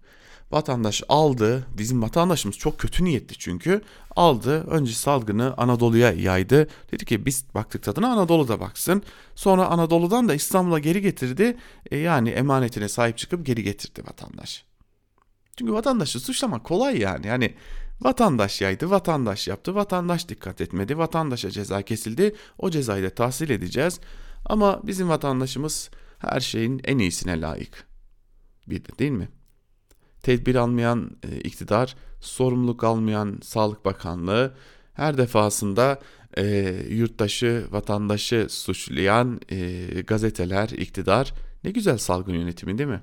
Vatandaş 0.50 1.02
aldı, 1.08 1.66
bizim 1.78 2.02
vatandaşımız 2.02 2.58
çok 2.58 2.78
kötü 2.78 3.04
niyetli 3.04 3.38
çünkü 3.38 3.82
aldı 4.16 4.66
önce 4.66 4.92
salgını 4.92 5.54
Anadolu'ya 5.56 6.12
yaydı. 6.12 6.68
Dedi 6.92 7.04
ki 7.04 7.26
biz 7.26 7.44
baktık 7.54 7.82
tadına 7.82 8.12
Anadolu'da 8.12 8.60
baksın. 8.60 9.02
Sonra 9.34 9.66
Anadolu'dan 9.66 10.28
da 10.28 10.34
İstanbul'a 10.34 10.78
geri 10.78 11.02
getirdi. 11.02 11.56
E 11.90 11.96
yani 11.96 12.30
emanetine 12.30 12.88
sahip 12.88 13.18
çıkıp 13.18 13.46
geri 13.46 13.62
getirdi 13.62 14.02
vatandaş. 14.08 14.64
Çünkü 15.56 15.72
vatandaşı 15.72 16.20
suçlamak 16.20 16.64
kolay 16.64 16.98
yani. 16.98 17.26
Yani 17.26 17.54
vatandaş 18.00 18.60
yaydı, 18.60 18.90
vatandaş 18.90 19.48
yaptı, 19.48 19.74
vatandaş 19.74 20.28
dikkat 20.28 20.60
etmedi, 20.60 20.98
vatandaşa 20.98 21.50
ceza 21.50 21.82
kesildi. 21.82 22.36
O 22.58 22.70
cezayı 22.70 23.04
da 23.04 23.10
tahsil 23.10 23.50
edeceğiz. 23.50 24.00
Ama 24.44 24.80
bizim 24.86 25.08
vatandaşımız 25.08 25.90
her 26.18 26.40
şeyin 26.40 26.80
en 26.84 26.98
iyisine 26.98 27.40
layık. 27.40 27.86
Bir 28.66 28.84
de 28.84 28.98
değil 28.98 29.10
mi? 29.10 29.28
Tedbir 30.26 30.54
almayan 30.54 31.10
e, 31.22 31.40
iktidar, 31.40 31.96
sorumluluk 32.20 32.84
almayan 32.84 33.38
Sağlık 33.42 33.84
Bakanlığı 33.84 34.54
her 34.94 35.18
defasında 35.18 36.00
e, 36.36 36.44
yurttaşı, 36.90 37.66
vatandaşı 37.70 38.46
suçlayan 38.50 39.40
e, 39.50 39.86
gazeteler, 40.06 40.68
iktidar 40.68 41.34
ne 41.64 41.70
güzel 41.70 41.98
salgın 41.98 42.34
yönetimi 42.34 42.78
değil 42.78 42.88
mi? 42.88 43.02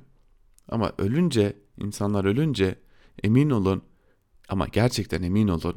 Ama 0.69 0.91
ölünce, 0.97 1.55
insanlar 1.77 2.25
ölünce 2.25 2.75
emin 3.23 3.49
olun 3.49 3.81
ama 4.49 4.67
gerçekten 4.67 5.23
emin 5.23 5.47
olun 5.47 5.75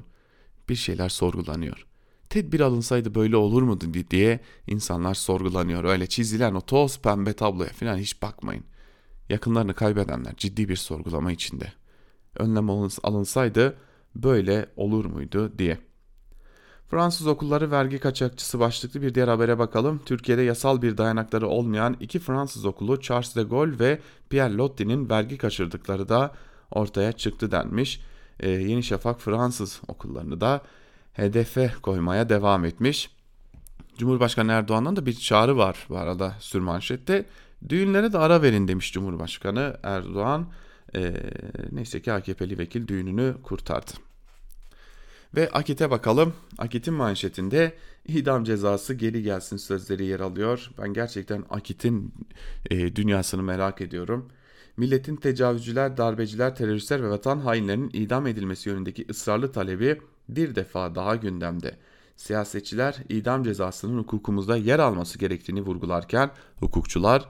bir 0.68 0.76
şeyler 0.76 1.08
sorgulanıyor. 1.08 1.86
Tedbir 2.30 2.60
alınsaydı 2.60 3.14
böyle 3.14 3.36
olur 3.36 3.62
muydu 3.62 3.86
diye 4.10 4.40
insanlar 4.66 5.14
sorgulanıyor. 5.14 5.84
Öyle 5.84 6.06
çizilen 6.06 6.54
o 6.54 6.60
toz 6.60 6.98
pembe 6.98 7.32
tabloya 7.32 7.70
falan 7.70 7.96
hiç 7.96 8.22
bakmayın 8.22 8.64
yakınlarını 9.28 9.74
kaybedenler 9.74 10.34
ciddi 10.36 10.68
bir 10.68 10.76
sorgulama 10.76 11.32
içinde. 11.32 11.72
Önlem 12.38 12.70
alınsaydı 13.02 13.76
böyle 14.14 14.66
olur 14.76 15.04
muydu 15.04 15.58
diye. 15.58 15.78
Fransız 16.90 17.26
okulları 17.26 17.70
vergi 17.70 17.98
kaçakçısı 17.98 18.60
başlıklı 18.60 19.02
bir 19.02 19.14
diğer 19.14 19.28
habere 19.28 19.58
bakalım. 19.58 20.02
Türkiye'de 20.06 20.42
yasal 20.42 20.82
bir 20.82 20.98
dayanakları 20.98 21.48
olmayan 21.48 21.96
iki 22.00 22.18
Fransız 22.18 22.64
okulu 22.64 23.00
Charles 23.00 23.36
de 23.36 23.42
Gaulle 23.42 23.78
ve 23.78 24.00
Pierre 24.30 24.54
Loti'nin 24.54 25.10
vergi 25.10 25.38
kaçırdıkları 25.38 26.08
da 26.08 26.34
ortaya 26.70 27.12
çıktı 27.12 27.50
denmiş. 27.50 28.00
Ee, 28.40 28.50
Yeni 28.50 28.82
Şafak 28.82 29.20
Fransız 29.20 29.80
okullarını 29.88 30.40
da 30.40 30.62
hedefe 31.12 31.74
koymaya 31.82 32.28
devam 32.28 32.64
etmiş. 32.64 33.10
Cumhurbaşkanı 33.98 34.52
Erdoğan'dan 34.52 34.96
da 34.96 35.06
bir 35.06 35.14
çağrı 35.14 35.56
var 35.56 35.86
bu 35.88 35.98
arada 35.98 36.34
sürmanşette. 36.40 37.24
Düğünlere 37.68 38.12
de 38.12 38.18
ara 38.18 38.42
verin 38.42 38.68
demiş 38.68 38.92
Cumhurbaşkanı 38.92 39.76
Erdoğan. 39.82 40.46
Ee, 40.94 41.14
neyse 41.72 42.02
ki 42.02 42.12
AKP'li 42.12 42.58
vekil 42.58 42.86
düğününü 42.86 43.34
kurtardı. 43.42 43.90
Ve 45.36 45.50
Akit'e 45.50 45.90
bakalım. 45.90 46.34
Akit'in 46.58 46.94
manşetinde 46.94 47.74
idam 48.08 48.44
cezası 48.44 48.94
geri 48.94 49.22
gelsin 49.22 49.56
sözleri 49.56 50.04
yer 50.04 50.20
alıyor. 50.20 50.70
Ben 50.78 50.92
gerçekten 50.92 51.44
Akit'in 51.50 52.14
e, 52.70 52.96
dünyasını 52.96 53.42
merak 53.42 53.80
ediyorum. 53.80 54.28
Milletin 54.76 55.16
tecavüzcüler, 55.16 55.96
darbeciler, 55.96 56.56
teröristler 56.56 57.02
ve 57.02 57.10
vatan 57.10 57.38
hainlerinin 57.38 57.90
idam 57.92 58.26
edilmesi 58.26 58.68
yönündeki 58.68 59.06
ısrarlı 59.10 59.52
talebi 59.52 60.00
bir 60.28 60.54
defa 60.54 60.94
daha 60.94 61.16
gündemde. 61.16 61.76
Siyasetçiler 62.16 62.96
idam 63.08 63.42
cezasının 63.42 63.98
hukukumuzda 63.98 64.56
yer 64.56 64.78
alması 64.78 65.18
gerektiğini 65.18 65.62
vurgularken 65.62 66.30
hukukçular 66.56 67.28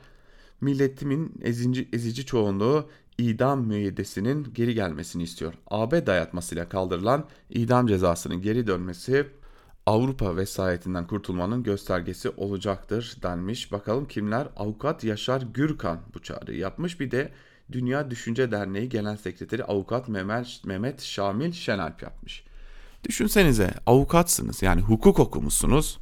milletimin 0.60 1.34
ezici, 1.42 1.88
ezici 1.92 2.26
çoğunluğu 2.26 2.88
idam 3.18 3.66
müeyyidesinin 3.66 4.46
geri 4.54 4.74
gelmesini 4.74 5.22
istiyor. 5.22 5.54
AB 5.70 6.06
dayatmasıyla 6.06 6.68
kaldırılan 6.68 7.26
idam 7.50 7.86
cezasının 7.86 8.42
geri 8.42 8.66
dönmesi 8.66 9.26
Avrupa 9.86 10.36
vesayetinden 10.36 11.06
kurtulmanın 11.06 11.62
göstergesi 11.62 12.30
olacaktır 12.30 13.16
denmiş. 13.22 13.72
Bakalım 13.72 14.08
kimler? 14.08 14.48
Avukat 14.56 15.04
Yaşar 15.04 15.42
Gürkan 15.42 16.00
bu 16.14 16.22
çağrıyı 16.22 16.58
yapmış. 16.58 17.00
Bir 17.00 17.10
de 17.10 17.32
Dünya 17.72 18.10
Düşünce 18.10 18.50
Derneği 18.50 18.88
Genel 18.88 19.16
Sekreteri 19.16 19.64
Avukat 19.64 20.08
Mehmet 20.64 21.02
Şamil 21.02 21.52
Şenalp 21.52 22.02
yapmış. 22.02 22.44
Düşünsenize 23.08 23.74
avukatsınız 23.86 24.62
yani 24.62 24.80
hukuk 24.80 25.18
okumuşsunuz 25.18 25.98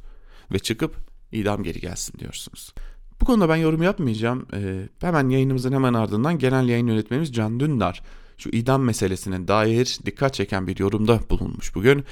ve 0.51 0.59
çıkıp 0.59 0.95
idam 1.31 1.63
geri 1.63 1.79
gelsin 1.79 2.19
diyorsunuz. 2.19 2.73
Bu 3.21 3.25
konuda 3.25 3.49
ben 3.49 3.55
yorum 3.55 3.83
yapmayacağım. 3.83 4.47
Ee, 4.53 4.89
hemen 5.01 5.29
yayınımızın 5.29 5.71
hemen 5.71 5.93
ardından 5.93 6.39
genel 6.39 6.69
yayın 6.69 6.87
yönetmenimiz 6.87 7.33
Can 7.33 7.59
Dündar 7.59 8.01
şu 8.37 8.49
idam 8.49 8.83
meselesine 8.83 9.47
dair 9.47 9.99
dikkat 10.05 10.33
çeken 10.33 10.67
bir 10.67 10.79
yorumda 10.79 11.19
bulunmuş 11.29 11.75
bugün. 11.75 12.03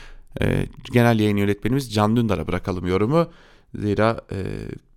Ee, 0.42 0.66
genel 0.94 1.20
yayın 1.20 1.38
yönetmenimiz 1.38 1.94
Can 1.94 2.16
Dündar'a 2.16 2.48
bırakalım 2.48 2.88
yorumu. 2.88 3.28
Zira 3.76 4.22
e, 4.32 4.46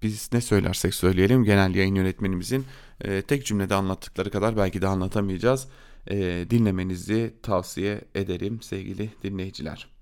biz 0.02 0.30
ne 0.32 0.40
söylersek 0.40 0.94
söyleyelim 0.94 1.44
genel 1.44 1.74
yayın 1.74 1.94
yönetmenimizin 1.94 2.64
e, 3.00 3.22
tek 3.22 3.46
cümlede 3.46 3.74
anlattıkları 3.74 4.30
kadar 4.30 4.56
belki 4.56 4.82
de 4.82 4.86
anlatamayacağız. 4.86 5.68
E, 6.10 6.46
dinlemenizi 6.50 7.34
tavsiye 7.42 8.00
ederim 8.14 8.62
sevgili 8.62 9.10
dinleyiciler. 9.22 9.95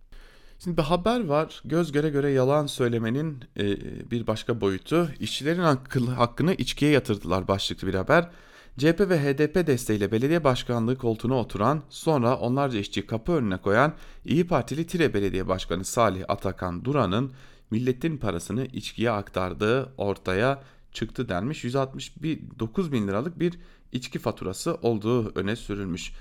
Şimdi 0.59 0.77
bir 0.77 0.83
haber 0.83 1.25
var. 1.25 1.63
Göz 1.65 1.93
göre 1.93 2.09
göre 2.09 2.31
yalan 2.31 2.67
söylemenin 2.67 3.45
e, 3.57 3.65
bir 4.11 4.27
başka 4.27 4.61
boyutu. 4.61 5.11
İşçilerin 5.21 5.61
hakkı, 5.61 6.01
hakkını 6.01 6.55
içkiye 6.55 6.91
yatırdılar 6.91 7.49
başlıklı 7.49 7.89
bir 7.89 7.95
haber. 7.95 8.31
CHP 8.79 9.01
ve 9.01 9.19
HDP 9.19 9.67
desteğiyle 9.67 10.13
belediye 10.13 10.45
başkanlığı 10.45 10.99
koltuğuna 10.99 11.35
oturan, 11.35 11.83
sonra 11.89 12.37
onlarca 12.37 12.79
işçi 12.79 13.07
kapı 13.07 13.33
önüne 13.33 13.57
koyan 13.57 13.95
İyi 14.25 14.47
Partili 14.47 14.87
Tire 14.87 15.15
Belediye 15.15 15.49
Başkanı 15.49 15.85
Salih 15.85 16.25
Atakan 16.29 16.85
Duran'ın 16.85 17.33
milletin 17.71 18.17
parasını 18.17 18.67
içkiye 18.67 19.11
aktardığı 19.11 19.93
ortaya 19.99 20.63
çıktı 20.93 21.29
denmiş. 21.29 21.65
169 21.65 22.93
bin 22.93 23.09
liralık 23.09 23.39
bir 23.41 23.59
içki 23.93 24.19
faturası 24.19 24.75
olduğu 24.75 25.33
öne 25.39 25.57
sürülmüş. 25.57 26.13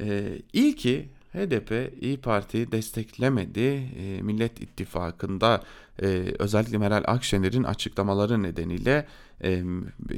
Ee, 0.00 0.38
ilki 0.52 1.08
HDP 1.32 1.92
İyi 2.00 2.20
Parti 2.20 2.72
desteklemedi. 2.72 3.90
E, 3.98 4.22
Millet 4.22 4.60
İttifakı'nda 4.62 5.62
e, 6.02 6.06
özellikle 6.38 6.78
Meral 6.78 7.02
Akşener'in 7.06 7.62
açıklamaları 7.62 8.42
nedeniyle 8.42 9.06
e, 9.44 9.62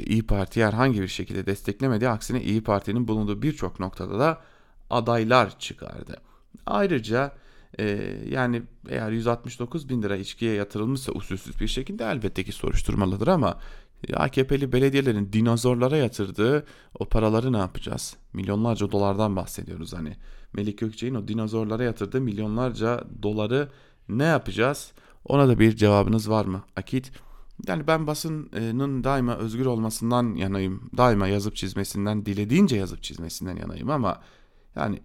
İyi 0.06 0.26
Parti 0.26 0.64
herhangi 0.64 1.02
bir 1.02 1.08
şekilde 1.08 1.46
desteklemedi. 1.46 2.08
Aksine 2.08 2.42
İyi 2.42 2.62
Parti'nin 2.62 3.08
bulunduğu 3.08 3.42
birçok 3.42 3.80
noktada 3.80 4.18
da 4.18 4.40
adaylar 4.90 5.58
çıkardı. 5.58 6.16
Ayrıca 6.66 7.32
e, 7.78 8.14
yani 8.28 8.62
eğer 8.88 9.10
169 9.10 9.88
bin 9.88 10.02
lira 10.02 10.16
içkiye 10.16 10.54
yatırılmışsa 10.54 11.12
usulsüz 11.12 11.60
bir 11.60 11.68
şekilde 11.68 12.04
elbette 12.04 12.44
ki 12.44 12.52
soruşturmalıdır 12.52 13.28
ama 13.28 13.58
AKP'li 14.14 14.72
belediyelerin 14.72 15.32
dinozorlara 15.32 15.96
yatırdığı 15.96 16.66
o 16.98 17.04
paraları 17.04 17.52
ne 17.52 17.58
yapacağız? 17.58 18.16
Milyonlarca 18.32 18.92
dolardan 18.92 19.36
bahsediyoruz 19.36 19.92
hani. 19.92 20.16
Melik 20.52 20.78
Gökçe'nin 20.78 21.14
o 21.14 21.28
dinozorlara 21.28 21.84
yatırdığı 21.84 22.20
milyonlarca 22.20 23.04
doları 23.22 23.68
ne 24.08 24.24
yapacağız? 24.24 24.92
Ona 25.24 25.48
da 25.48 25.58
bir 25.58 25.76
cevabınız 25.76 26.30
var 26.30 26.44
mı? 26.44 26.62
Akit. 26.76 27.12
Yani 27.66 27.86
ben 27.86 28.06
basının 28.06 29.04
daima 29.04 29.36
özgür 29.36 29.66
olmasından 29.66 30.34
yanayım. 30.34 30.90
Daima 30.96 31.28
yazıp 31.28 31.56
çizmesinden, 31.56 32.26
dilediğince 32.26 32.76
yazıp 32.76 33.02
çizmesinden 33.02 33.56
yanayım 33.56 33.90
ama 33.90 34.20
yani 34.76 35.02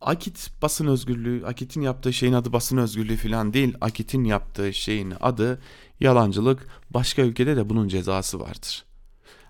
Akit 0.00 0.50
basın 0.62 0.86
özgürlüğü, 0.86 1.46
Akit'in 1.46 1.80
yaptığı 1.80 2.12
şeyin 2.12 2.32
adı 2.32 2.52
basın 2.52 2.76
özgürlüğü 2.76 3.16
falan 3.16 3.52
değil. 3.52 3.74
Akit'in 3.80 4.24
yaptığı 4.24 4.74
şeyin 4.74 5.14
adı 5.20 5.60
yalancılık. 6.00 6.66
Başka 6.90 7.22
ülkede 7.22 7.56
de 7.56 7.68
bunun 7.68 7.88
cezası 7.88 8.40
vardır. 8.40 8.84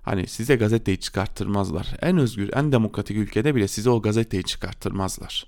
Hani 0.04 0.26
size 0.26 0.56
gazeteyi 0.56 1.00
çıkarttırmazlar. 1.00 1.96
En 2.02 2.18
özgür, 2.18 2.50
en 2.54 2.72
demokratik 2.72 3.16
ülkede 3.16 3.54
bile 3.54 3.68
size 3.68 3.90
o 3.90 4.02
gazeteyi 4.02 4.44
çıkarttırmazlar. 4.44 5.46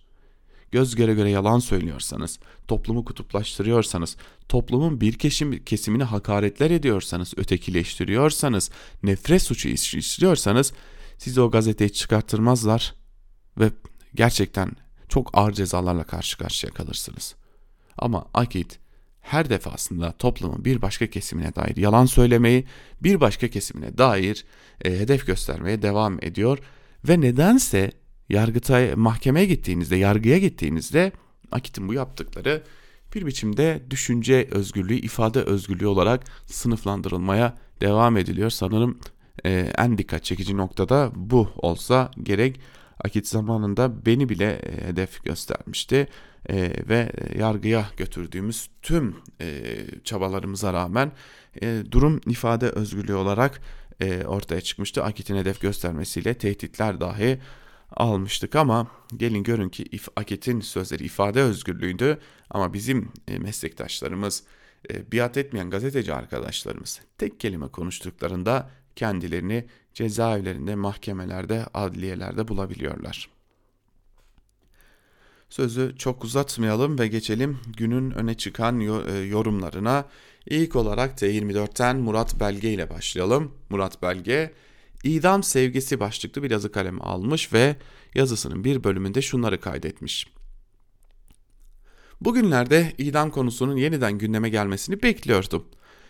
Göz 0.72 0.94
göre 0.94 1.14
göre 1.14 1.30
yalan 1.30 1.58
söylüyorsanız, 1.58 2.38
toplumu 2.68 3.04
kutuplaştırıyorsanız, 3.04 4.16
toplumun 4.48 5.00
bir 5.00 5.12
kesim, 5.18 5.64
kesimini 5.64 6.04
hakaretler 6.04 6.70
ediyorsanız, 6.70 7.34
ötekileştiriyorsanız, 7.36 8.70
nefret 9.02 9.42
suçu 9.42 9.68
işliyorsanız 9.68 10.72
size 11.18 11.40
o 11.40 11.50
gazeteyi 11.50 11.92
çıkarttırmazlar 11.92 12.94
ve 13.58 13.70
gerçekten 14.14 14.72
çok 15.08 15.30
ağır 15.38 15.52
cezalarla 15.52 16.04
karşı 16.04 16.38
karşıya 16.38 16.72
kalırsınız. 16.72 17.34
Ama 17.98 18.26
Akit 18.34 18.78
her 19.26 19.50
defasında 19.50 20.12
toplumun 20.12 20.64
bir 20.64 20.82
başka 20.82 21.06
kesimine 21.06 21.54
dair 21.54 21.76
yalan 21.76 22.06
söylemeyi, 22.06 22.64
bir 23.02 23.20
başka 23.20 23.48
kesimine 23.48 23.98
dair 23.98 24.44
e, 24.84 24.90
hedef 24.90 25.26
göstermeye 25.26 25.82
devam 25.82 26.18
ediyor 26.22 26.58
ve 27.08 27.20
nedense 27.20 27.92
yargıtay 28.28 28.94
mahkemeye 28.94 29.46
gittiğinizde, 29.46 29.96
yargıya 29.96 30.38
gittiğinizde 30.38 31.12
Akit'in 31.52 31.88
bu 31.88 31.94
yaptıkları 31.94 32.62
bir 33.14 33.26
biçimde 33.26 33.82
düşünce 33.90 34.48
özgürlüğü, 34.50 34.94
ifade 34.94 35.40
özgürlüğü 35.40 35.86
olarak 35.86 36.24
sınıflandırılmaya 36.46 37.54
devam 37.80 38.16
ediliyor. 38.16 38.50
Sanırım 38.50 38.98
e, 39.44 39.72
en 39.78 39.98
dikkat 39.98 40.24
çekici 40.24 40.56
noktada 40.56 41.12
bu 41.14 41.48
olsa 41.56 42.10
gerek. 42.22 42.60
Akit 43.06 43.28
zamanında 43.28 44.06
beni 44.06 44.28
bile 44.28 44.52
e, 44.52 44.88
hedef 44.88 45.24
göstermişti 45.24 46.08
e, 46.48 46.72
ve 46.88 47.12
yargıya 47.38 47.90
götürdüğümüz 47.96 48.70
tüm 48.82 49.16
e, 49.40 49.64
çabalarımıza 50.04 50.72
rağmen 50.72 51.12
e, 51.62 51.82
durum 51.90 52.20
ifade 52.26 52.68
özgürlüğü 52.68 53.14
olarak 53.14 53.60
e, 54.00 54.24
ortaya 54.24 54.60
çıkmıştı. 54.60 55.04
Akit'in 55.04 55.36
hedef 55.36 55.60
göstermesiyle 55.60 56.34
tehditler 56.34 57.00
dahi 57.00 57.40
almıştık 57.90 58.56
ama 58.56 58.86
gelin 59.16 59.42
görün 59.42 59.68
ki 59.68 59.84
Akit'in 60.16 60.60
sözleri 60.60 61.04
ifade 61.04 61.40
özgürlüğüydü 61.40 62.18
ama 62.50 62.72
bizim 62.72 63.12
e, 63.28 63.38
meslektaşlarımız 63.38 64.42
e, 64.90 65.12
biat 65.12 65.36
etmeyen 65.36 65.70
gazeteci 65.70 66.14
arkadaşlarımız 66.14 67.00
tek 67.18 67.40
kelime 67.40 67.68
konuştuklarında 67.68 68.70
kendilerini 68.96 69.66
cezaevlerinde, 69.94 70.74
mahkemelerde, 70.74 71.66
adliyelerde 71.74 72.48
bulabiliyorlar. 72.48 73.28
Sözü 75.50 75.94
çok 75.98 76.24
uzatmayalım 76.24 76.98
ve 76.98 77.08
geçelim 77.08 77.58
günün 77.76 78.10
öne 78.10 78.34
çıkan 78.34 78.80
e, 78.80 79.12
yorumlarına. 79.18 80.04
İlk 80.46 80.76
olarak 80.76 81.22
T24'ten 81.22 81.96
Murat 81.96 82.40
Belge 82.40 82.72
ile 82.72 82.90
başlayalım. 82.90 83.54
Murat 83.70 84.02
Belge, 84.02 84.52
idam 85.04 85.42
sevgisi 85.42 86.00
başlıklı 86.00 86.42
bir 86.42 86.50
yazı 86.50 86.72
kalemi 86.72 87.00
almış 87.00 87.52
ve 87.52 87.76
yazısının 88.14 88.64
bir 88.64 88.84
bölümünde 88.84 89.22
şunları 89.22 89.60
kaydetmiş. 89.60 90.26
Bugünlerde 92.20 92.92
idam 92.98 93.30
konusunun 93.30 93.76
yeniden 93.76 94.18
gündeme 94.18 94.48
gelmesini 94.48 95.02
bekliyordum. 95.02 95.64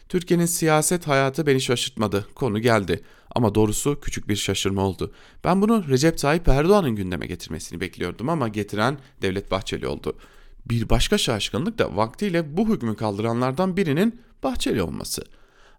Türkiye'nin 0.09 0.47
siyaset 0.47 1.09
hayatı 1.09 1.47
beni 1.47 1.61
şaşırtmadı. 1.61 2.27
Konu 2.35 2.59
geldi. 2.59 3.01
Ama 3.35 3.55
doğrusu 3.55 4.01
küçük 4.01 4.29
bir 4.29 4.37
şaşırma 4.37 4.83
oldu. 4.83 5.13
Ben 5.45 5.63
bunu 5.63 5.89
Recep 5.89 6.19
Tayyip 6.19 6.49
Erdoğan'ın 6.49 6.97
gündeme 6.97 7.27
getirmesini 7.27 7.81
bekliyordum 7.81 8.29
ama 8.29 8.49
getiren 8.49 8.99
Devlet 9.23 9.51
Bahçeli 9.51 9.87
oldu. 9.87 10.17
Bir 10.67 10.89
başka 10.89 11.19
şaşkınlık 11.19 11.79
da 11.79 11.97
vaktiyle 11.97 12.57
bu 12.57 12.69
hükmü 12.69 12.97
kaldıranlardan 12.97 13.77
birinin 13.77 14.21
Bahçeli 14.43 14.83
olması. 14.83 15.25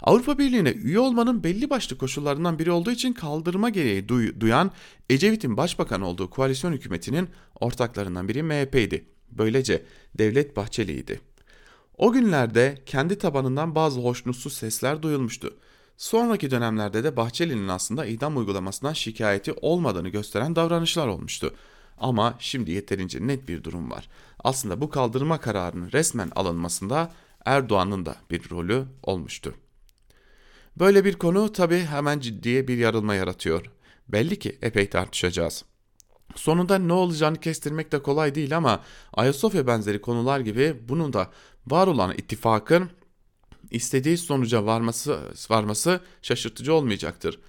Avrupa 0.01 0.37
Birliği'ne 0.37 0.69
üye 0.69 0.99
olmanın 0.99 1.43
belli 1.43 1.69
başlı 1.69 1.97
koşullarından 1.97 2.59
biri 2.59 2.71
olduğu 2.71 2.91
için 2.91 3.13
kaldırma 3.13 3.69
gereği 3.69 4.09
duy 4.09 4.39
duyan 4.39 4.71
Ecevit'in 5.09 5.57
başbakan 5.57 6.01
olduğu 6.01 6.29
koalisyon 6.29 6.73
hükümetinin 6.73 7.29
ortaklarından 7.59 8.27
biri 8.27 8.43
MHP'ydi. 8.43 9.05
Böylece 9.31 9.85
Devlet 10.17 10.55
Bahçeli'ydi. 10.55 11.21
O 11.97 12.11
günlerde 12.11 12.77
kendi 12.85 13.17
tabanından 13.17 13.75
bazı 13.75 13.99
hoşnutsuz 13.99 14.53
sesler 14.53 15.01
duyulmuştu. 15.01 15.53
Sonraki 15.97 16.51
dönemlerde 16.51 17.03
de 17.03 17.17
Bahçeli'nin 17.17 17.67
aslında 17.67 18.05
idam 18.05 18.37
uygulamasından 18.37 18.93
şikayeti 18.93 19.53
olmadığını 19.53 20.09
gösteren 20.09 20.55
davranışlar 20.55 21.07
olmuştu. 21.07 21.53
Ama 21.97 22.35
şimdi 22.39 22.71
yeterince 22.71 23.27
net 23.27 23.47
bir 23.47 23.63
durum 23.63 23.91
var. 23.91 24.09
Aslında 24.43 24.81
bu 24.81 24.89
kaldırma 24.89 25.39
kararının 25.39 25.91
resmen 25.91 26.31
alınmasında 26.35 27.11
Erdoğan'ın 27.45 28.05
da 28.05 28.15
bir 28.31 28.49
rolü 28.49 28.85
olmuştu. 29.03 29.53
Böyle 30.79 31.05
bir 31.05 31.13
konu 31.13 31.51
tabi 31.51 31.79
hemen 31.79 32.19
ciddiye 32.19 32.67
bir 32.67 32.77
yarılma 32.77 33.15
yaratıyor. 33.15 33.65
Belli 34.09 34.39
ki 34.39 34.57
epey 34.61 34.89
tartışacağız. 34.89 35.65
Sonunda 36.35 36.77
ne 36.77 36.93
olacağını 36.93 37.39
kestirmek 37.39 37.91
de 37.91 38.01
kolay 38.01 38.35
değil 38.35 38.57
ama 38.57 38.83
Ayasofya 39.13 39.67
benzeri 39.67 40.01
konular 40.01 40.39
gibi 40.39 40.75
bunun 40.89 41.13
da 41.13 41.29
var 41.67 41.87
olan 41.87 42.13
ittifakın 42.13 42.89
istediği 43.71 44.17
sonuca 44.17 44.65
varması, 44.65 45.19
varması 45.49 46.01
şaşırtıcı 46.21 46.73
olmayacaktır. 46.73 47.39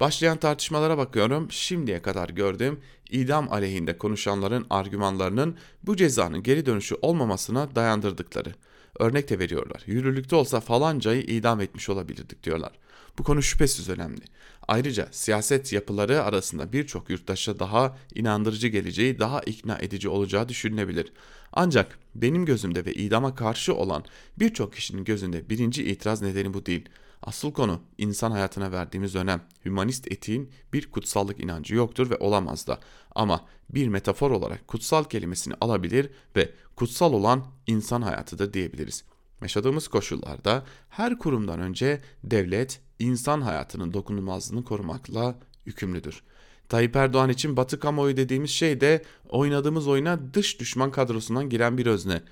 Başlayan 0.00 0.36
tartışmalara 0.36 0.98
bakıyorum. 0.98 1.50
Şimdiye 1.50 2.02
kadar 2.02 2.28
gördüğüm 2.28 2.80
idam 3.10 3.52
aleyhinde 3.52 3.98
konuşanların 3.98 4.66
argümanlarının 4.70 5.56
bu 5.82 5.96
cezanın 5.96 6.42
geri 6.42 6.66
dönüşü 6.66 6.96
olmamasına 7.02 7.74
dayandırdıkları. 7.74 8.54
Örnek 8.98 9.30
de 9.30 9.38
veriyorlar. 9.38 9.82
Yürürlükte 9.86 10.36
olsa 10.36 10.60
falancayı 10.60 11.22
idam 11.22 11.60
etmiş 11.60 11.88
olabilirdik 11.88 12.42
diyorlar. 12.42 12.72
Bu 13.18 13.22
konu 13.22 13.42
şüphesiz 13.42 13.88
önemli. 13.88 14.20
Ayrıca 14.68 15.08
siyaset 15.10 15.72
yapıları 15.72 16.22
arasında 16.22 16.72
birçok 16.72 17.10
yurttaşa 17.10 17.58
daha 17.58 17.96
inandırıcı 18.14 18.68
geleceği, 18.68 19.18
daha 19.18 19.40
ikna 19.40 19.78
edici 19.78 20.08
olacağı 20.08 20.48
düşünülebilir. 20.48 21.12
Ancak 21.52 21.98
benim 22.14 22.44
gözümde 22.44 22.84
ve 22.84 22.94
idama 22.94 23.34
karşı 23.34 23.74
olan 23.74 24.04
birçok 24.38 24.72
kişinin 24.72 25.04
gözünde 25.04 25.50
birinci 25.50 25.84
itiraz 25.84 26.22
nedeni 26.22 26.54
bu 26.54 26.66
değil. 26.66 26.88
Asıl 27.22 27.52
konu 27.52 27.80
insan 27.98 28.30
hayatına 28.30 28.72
verdiğimiz 28.72 29.14
önem. 29.14 29.42
Hümanist 29.64 30.12
etiğin 30.12 30.50
bir 30.72 30.90
kutsallık 30.90 31.40
inancı 31.40 31.74
yoktur 31.74 32.10
ve 32.10 32.16
olamaz 32.16 32.66
da. 32.66 32.80
Ama 33.14 33.44
bir 33.70 33.88
metafor 33.88 34.30
olarak 34.30 34.68
kutsal 34.68 35.04
kelimesini 35.04 35.54
alabilir 35.60 36.10
ve 36.36 36.52
kutsal 36.76 37.12
olan 37.12 37.46
insan 37.66 38.02
hayatıdır 38.02 38.52
diyebiliriz. 38.52 39.04
Yaşadığımız 39.42 39.88
koşullarda 39.88 40.64
her 40.88 41.18
kurumdan 41.18 41.60
önce 41.60 42.00
devlet 42.24 42.80
insan 43.02 43.40
hayatının 43.40 43.92
dokunulmazlığını 43.92 44.64
korumakla 44.64 45.34
yükümlüdür. 45.66 46.22
Tayyip 46.68 46.96
Erdoğan 46.96 47.30
için 47.30 47.56
batı 47.56 47.80
kamuoyu 47.80 48.16
dediğimiz 48.16 48.50
şey 48.50 48.80
de 48.80 49.02
oynadığımız 49.28 49.88
oyuna 49.88 50.34
dış 50.34 50.60
düşman 50.60 50.90
kadrosundan 50.90 51.48
giren 51.48 51.78
bir 51.78 51.86
özne. 51.86 52.22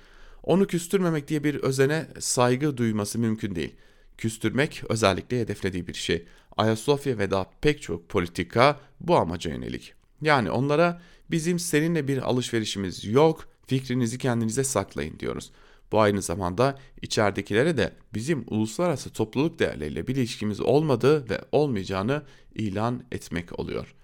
Onu 0.43 0.67
küstürmemek 0.67 1.27
diye 1.27 1.43
bir 1.43 1.55
özene 1.55 2.07
saygı 2.19 2.77
duyması 2.77 3.19
mümkün 3.19 3.55
değil. 3.55 3.75
Küstürmek 4.17 4.83
özellikle 4.89 5.41
hedeflediği 5.41 5.87
bir 5.87 5.93
şey. 5.93 6.25
Ayasofya 6.57 7.17
ve 7.17 7.31
daha 7.31 7.45
pek 7.61 7.81
çok 7.81 8.09
politika 8.09 8.79
bu 8.99 9.15
amaca 9.15 9.51
yönelik. 9.51 9.93
Yani 10.21 10.51
onlara 10.51 11.01
bizim 11.31 11.59
seninle 11.59 12.07
bir 12.07 12.17
alışverişimiz 12.17 13.05
yok, 13.05 13.47
fikrinizi 13.67 14.17
kendinize 14.17 14.63
saklayın 14.63 15.19
diyoruz. 15.19 15.51
Bu 15.91 15.99
aynı 15.99 16.21
zamanda 16.21 16.79
içeridekilere 17.01 17.77
de 17.77 17.93
bizim 18.13 18.45
uluslararası 18.47 19.13
topluluk 19.13 19.59
değerleriyle 19.59 20.07
bir 20.07 20.15
ilişkimiz 20.15 20.61
olmadığı 20.61 21.29
ve 21.29 21.41
olmayacağını 21.51 22.23
ilan 22.55 23.03
etmek 23.11 23.59
oluyor. 23.59 23.95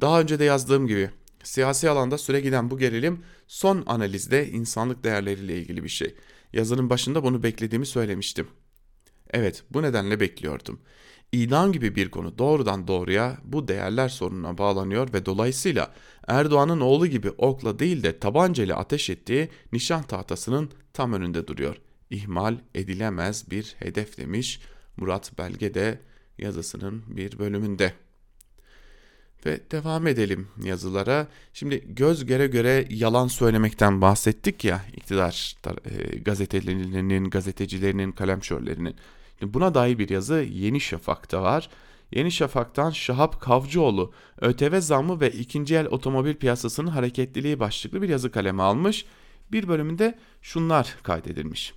Daha 0.00 0.20
önce 0.20 0.38
de 0.38 0.44
yazdığım 0.44 0.86
gibi 0.86 1.10
siyasi 1.42 1.90
alanda 1.90 2.18
süre 2.18 2.40
giden 2.40 2.70
bu 2.70 2.78
gerilim 2.78 3.24
son 3.46 3.82
analizde 3.86 4.48
insanlık 4.48 5.04
değerleriyle 5.04 5.58
ilgili 5.58 5.84
bir 5.84 5.88
şey. 5.88 6.14
Yazının 6.52 6.90
başında 6.90 7.24
bunu 7.24 7.42
beklediğimi 7.42 7.86
söylemiştim. 7.86 8.46
Evet 9.30 9.64
bu 9.70 9.82
nedenle 9.82 10.20
bekliyordum. 10.20 10.80
İdam 11.32 11.72
gibi 11.72 11.96
bir 11.96 12.10
konu 12.10 12.38
doğrudan 12.38 12.88
doğruya 12.88 13.38
bu 13.44 13.68
değerler 13.68 14.08
sorununa 14.08 14.58
bağlanıyor 14.58 15.12
ve 15.12 15.26
dolayısıyla 15.26 15.94
Erdoğan'ın 16.28 16.80
oğlu 16.80 17.06
gibi 17.06 17.30
okla 17.30 17.78
değil 17.78 18.02
de 18.02 18.18
tabancayla 18.18 18.76
ateş 18.76 19.10
ettiği 19.10 19.48
nişan 19.72 20.02
tahtasının 20.02 20.70
tam 20.92 21.12
önünde 21.12 21.46
duruyor. 21.46 21.76
İhmal 22.10 22.58
edilemez 22.74 23.50
bir 23.50 23.74
hedef 23.78 24.18
demiş 24.18 24.60
Murat 24.96 25.38
Belge 25.38 25.74
de 25.74 26.00
yazısının 26.38 27.02
bir 27.06 27.38
bölümünde. 27.38 27.92
Ve 29.46 29.60
devam 29.70 30.06
edelim 30.06 30.48
yazılara. 30.62 31.26
Şimdi 31.52 31.94
göz 31.94 32.26
göre 32.26 32.46
göre 32.46 32.86
yalan 32.90 33.28
söylemekten 33.28 34.00
bahsettik 34.00 34.64
ya 34.64 34.84
iktidar 34.96 35.56
e, 35.84 36.18
gazetelerinin, 36.18 37.30
gazetecilerinin, 37.30 38.12
kalemşörlerinin. 38.12 38.96
Buna 39.42 39.74
dair 39.74 39.98
bir 39.98 40.08
yazı 40.08 40.34
Yeni 40.34 40.80
Şafak'ta 40.80 41.42
var. 41.42 41.68
Yeni 42.12 42.32
Şafak'tan 42.32 42.90
Şahap 42.90 43.40
Kavcıoğlu 43.40 44.12
ÖTV 44.40 44.80
zammı 44.80 45.20
ve 45.20 45.30
ikinci 45.30 45.74
el 45.74 45.86
otomobil 45.86 46.34
piyasasının 46.34 46.90
hareketliliği 46.90 47.60
başlıklı 47.60 48.02
bir 48.02 48.08
yazı 48.08 48.30
kaleme 48.30 48.62
almış. 48.62 49.06
Bir 49.52 49.68
bölümünde 49.68 50.18
şunlar 50.42 50.96
kaydedilmiş. 51.02 51.74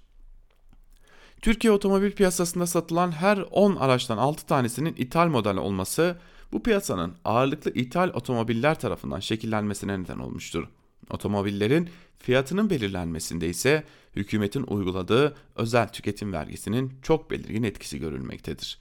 Türkiye 1.41 1.73
otomobil 1.73 2.11
piyasasında 2.11 2.67
satılan 2.67 3.11
her 3.11 3.37
10 3.51 3.75
araçtan 3.75 4.17
6 4.17 4.45
tanesinin 4.45 4.95
ithal 4.97 5.27
model 5.27 5.57
olması 5.57 6.17
bu 6.51 6.63
piyasanın 6.63 7.15
ağırlıklı 7.25 7.71
ithal 7.71 8.09
otomobiller 8.09 8.79
tarafından 8.79 9.19
şekillenmesine 9.19 9.99
neden 9.99 10.19
olmuştur. 10.19 10.67
Otomobillerin 11.09 11.89
fiyatının 12.19 12.69
belirlenmesinde 12.69 13.49
ise 13.49 13.83
hükümetin 14.15 14.63
uyguladığı 14.67 15.35
özel 15.55 15.87
tüketim 15.87 16.33
vergisinin 16.33 16.93
çok 17.01 17.31
belirgin 17.31 17.63
etkisi 17.63 17.99
görülmektedir. 17.99 18.79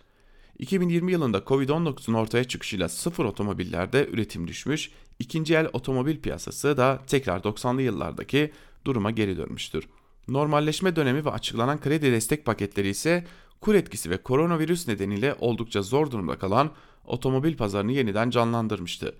2020 0.59 1.13
yılında 1.13 1.39
Covid-19'un 1.39 2.15
ortaya 2.15 2.45
çıkışıyla 2.45 2.89
sıfır 2.89 3.25
otomobillerde 3.25 4.09
üretim 4.13 4.49
düşmüş, 4.49 4.91
ikinci 5.19 5.55
el 5.55 5.69
otomobil 5.73 6.21
piyasası 6.21 6.77
da 6.77 7.03
tekrar 7.07 7.41
90'lı 7.41 7.83
yıllardaki 7.83 8.53
duruma 8.85 9.11
geri 9.11 9.37
dönmüştür. 9.37 9.89
Normalleşme 10.29 10.97
dönemi 10.97 11.25
ve 11.25 11.31
açıklanan 11.31 11.81
kredi 11.81 12.13
destek 12.13 12.45
paketleri 12.45 12.89
ise 12.89 13.25
kur 13.61 13.75
etkisi 13.75 14.11
ve 14.11 14.17
koronavirüs 14.17 14.89
nedeniyle 14.89 15.35
oldukça 15.39 15.83
zor 15.83 16.11
durumda 16.11 16.39
kalan 16.39 16.71
otomobil 17.05 17.57
pazarını 17.57 17.93
yeniden 17.93 18.31
canlandırmıştı. 18.31 19.15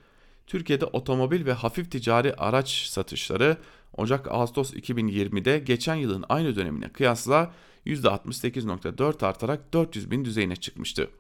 Türkiye'de 0.47 0.85
otomobil 0.85 1.47
ve 1.47 1.53
hafif 1.53 1.91
ticari 1.91 2.35
araç 2.35 2.87
satışları 2.87 3.57
Ocak-Ağustos 3.97 4.75
2020'de 4.75 5.59
geçen 5.59 5.95
yılın 5.95 6.25
aynı 6.29 6.57
dönemine 6.57 6.89
kıyasla 6.89 7.53
%68.4 7.87 9.27
artarak 9.27 9.73
400 9.73 10.11
bin 10.11 10.25
düzeyine 10.25 10.57
çıkmıştı. 10.57 11.11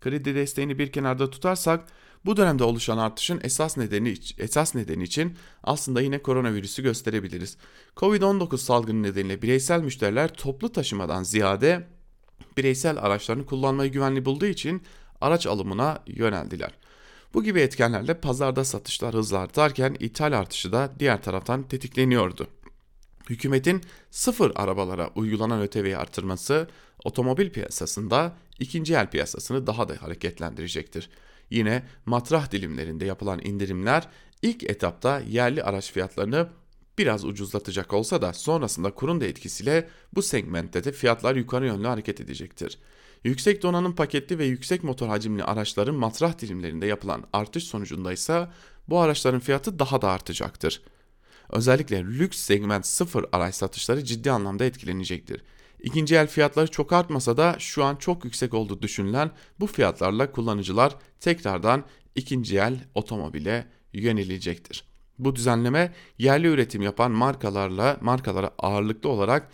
Kredi 0.00 0.34
desteğini 0.34 0.78
bir 0.78 0.92
kenarda 0.92 1.30
tutarsak 1.30 1.84
bu 2.24 2.36
dönemde 2.36 2.64
oluşan 2.64 2.98
artışın 2.98 3.40
esas 3.42 3.76
nedeni 3.76 4.14
esas 4.38 4.74
nedeni 4.74 5.02
için 5.02 5.36
aslında 5.62 6.00
yine 6.00 6.18
koronavirüsü 6.18 6.82
gösterebiliriz. 6.82 7.56
Covid-19 7.96 8.58
salgını 8.58 9.02
nedeniyle 9.02 9.42
bireysel 9.42 9.80
müşteriler 9.80 10.32
toplu 10.32 10.72
taşımadan 10.72 11.22
ziyade 11.22 11.86
bireysel 12.56 12.98
araçlarını 12.98 13.46
kullanmayı 13.46 13.92
güvenli 13.92 14.24
bulduğu 14.24 14.46
için 14.46 14.82
araç 15.20 15.46
alımına 15.46 16.02
yöneldiler. 16.06 16.70
Bu 17.34 17.44
gibi 17.44 17.60
etkenlerle 17.60 18.14
pazarda 18.14 18.64
satışlar 18.64 19.14
hızla 19.14 19.38
artarken 19.38 19.96
ithal 20.00 20.32
artışı 20.32 20.72
da 20.72 20.92
diğer 20.98 21.22
taraftan 21.22 21.62
tetikleniyordu. 21.62 22.46
Hükümetin 23.30 23.80
sıfır 24.10 24.52
arabalara 24.54 25.10
uygulanan 25.14 25.60
ÖTV'yi 25.60 25.96
artırması 25.96 26.68
otomobil 27.04 27.50
piyasasında 27.50 28.36
ikinci 28.58 28.94
el 28.94 29.10
piyasasını 29.10 29.66
daha 29.66 29.88
da 29.88 30.02
hareketlendirecektir. 30.02 31.10
Yine 31.50 31.82
matrah 32.06 32.50
dilimlerinde 32.52 33.04
yapılan 33.04 33.40
indirimler 33.44 34.08
ilk 34.42 34.64
etapta 34.64 35.20
yerli 35.20 35.62
araç 35.62 35.92
fiyatlarını 35.92 36.48
biraz 36.98 37.24
ucuzlatacak 37.24 37.92
olsa 37.92 38.22
da 38.22 38.32
sonrasında 38.32 38.90
kurun 38.90 39.20
da 39.20 39.24
etkisiyle 39.24 39.88
bu 40.12 40.22
segmentte 40.22 40.84
de 40.84 40.92
fiyatlar 40.92 41.36
yukarı 41.36 41.66
yönlü 41.66 41.86
hareket 41.86 42.20
edecektir. 42.20 42.78
Yüksek 43.26 43.62
donanım 43.62 43.94
paketli 43.94 44.38
ve 44.38 44.44
yüksek 44.44 44.84
motor 44.84 45.08
hacimli 45.08 45.44
araçların 45.44 45.94
matrah 45.94 46.38
dilimlerinde 46.38 46.86
yapılan 46.86 47.24
artış 47.32 47.64
sonucunda 47.64 48.12
ise 48.12 48.48
bu 48.88 49.00
araçların 49.00 49.40
fiyatı 49.40 49.78
daha 49.78 50.02
da 50.02 50.10
artacaktır. 50.10 50.82
Özellikle 51.50 52.04
lüks 52.04 52.38
segment 52.38 52.86
sıfır 52.86 53.24
araç 53.32 53.54
satışları 53.54 54.04
ciddi 54.04 54.30
anlamda 54.30 54.64
etkilenecektir. 54.64 55.42
İkinci 55.82 56.14
el 56.14 56.26
fiyatları 56.26 56.70
çok 56.70 56.92
artmasa 56.92 57.36
da 57.36 57.56
şu 57.58 57.84
an 57.84 57.96
çok 57.96 58.24
yüksek 58.24 58.54
olduğu 58.54 58.82
düşünülen 58.82 59.30
bu 59.60 59.66
fiyatlarla 59.66 60.32
kullanıcılar 60.32 60.96
tekrardan 61.20 61.84
ikinci 62.14 62.58
el 62.58 62.80
otomobile 62.94 63.66
yönelecektir. 63.92 64.84
Bu 65.18 65.36
düzenleme 65.36 65.94
yerli 66.18 66.46
üretim 66.46 66.82
yapan 66.82 67.10
markalarla 67.10 67.96
markalara 68.00 68.50
ağırlıklı 68.58 69.08
olarak 69.08 69.50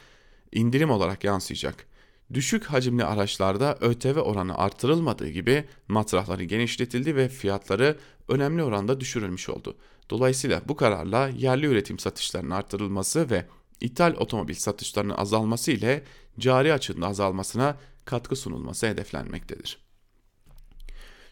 indirim 0.52 0.90
olarak 0.90 1.24
yansıyacak. 1.24 1.91
Düşük 2.34 2.64
hacimli 2.64 3.04
araçlarda 3.04 3.78
ÖTV 3.80 4.18
oranı 4.18 4.58
artırılmadığı 4.58 5.28
gibi 5.28 5.64
matrahları 5.88 6.44
genişletildi 6.44 7.16
ve 7.16 7.28
fiyatları 7.28 7.98
önemli 8.28 8.62
oranda 8.62 9.00
düşürülmüş 9.00 9.48
oldu. 9.48 9.76
Dolayısıyla 10.10 10.62
bu 10.68 10.76
kararla 10.76 11.28
yerli 11.28 11.66
üretim 11.66 11.98
satışlarının 11.98 12.50
artırılması 12.50 13.30
ve 13.30 13.46
ithal 13.80 14.14
otomobil 14.14 14.54
satışlarının 14.54 15.14
azalması 15.14 15.72
ile 15.72 16.04
cari 16.38 16.72
açığın 16.72 17.02
azalmasına 17.02 17.76
katkı 18.04 18.36
sunulması 18.36 18.86
hedeflenmektedir. 18.86 19.78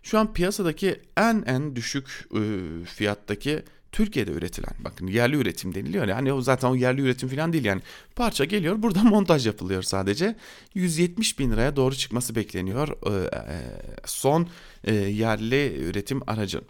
Şu 0.03 0.19
an 0.19 0.33
piyasadaki 0.33 1.01
en 1.17 1.43
en 1.47 1.77
düşük 1.77 2.29
e, 2.35 2.41
fiyattaki 2.85 3.63
Türkiye'de 3.93 4.31
üretilen 4.31 4.75
bakın 4.79 5.07
yerli 5.07 5.37
üretim 5.37 5.75
deniliyor 5.75 6.09
yani 6.09 6.33
o 6.33 6.41
zaten 6.41 6.69
o 6.69 6.75
yerli 6.75 7.01
üretim 7.01 7.29
falan 7.29 7.53
değil 7.53 7.65
yani. 7.65 7.83
Parça 8.17 8.45
geliyor 8.45 8.83
burada 8.83 9.03
montaj 9.05 9.47
yapılıyor 9.47 9.83
sadece. 9.83 10.37
170 10.75 11.39
bin 11.39 11.51
liraya 11.51 11.77
doğru 11.77 11.95
çıkması 11.95 12.35
bekleniyor 12.35 12.89
e, 12.89 13.37
e, 13.37 13.59
son 14.05 14.49
e, 14.85 14.95
yerli 14.95 15.75
üretim 15.77 16.21
aracın. 16.27 16.63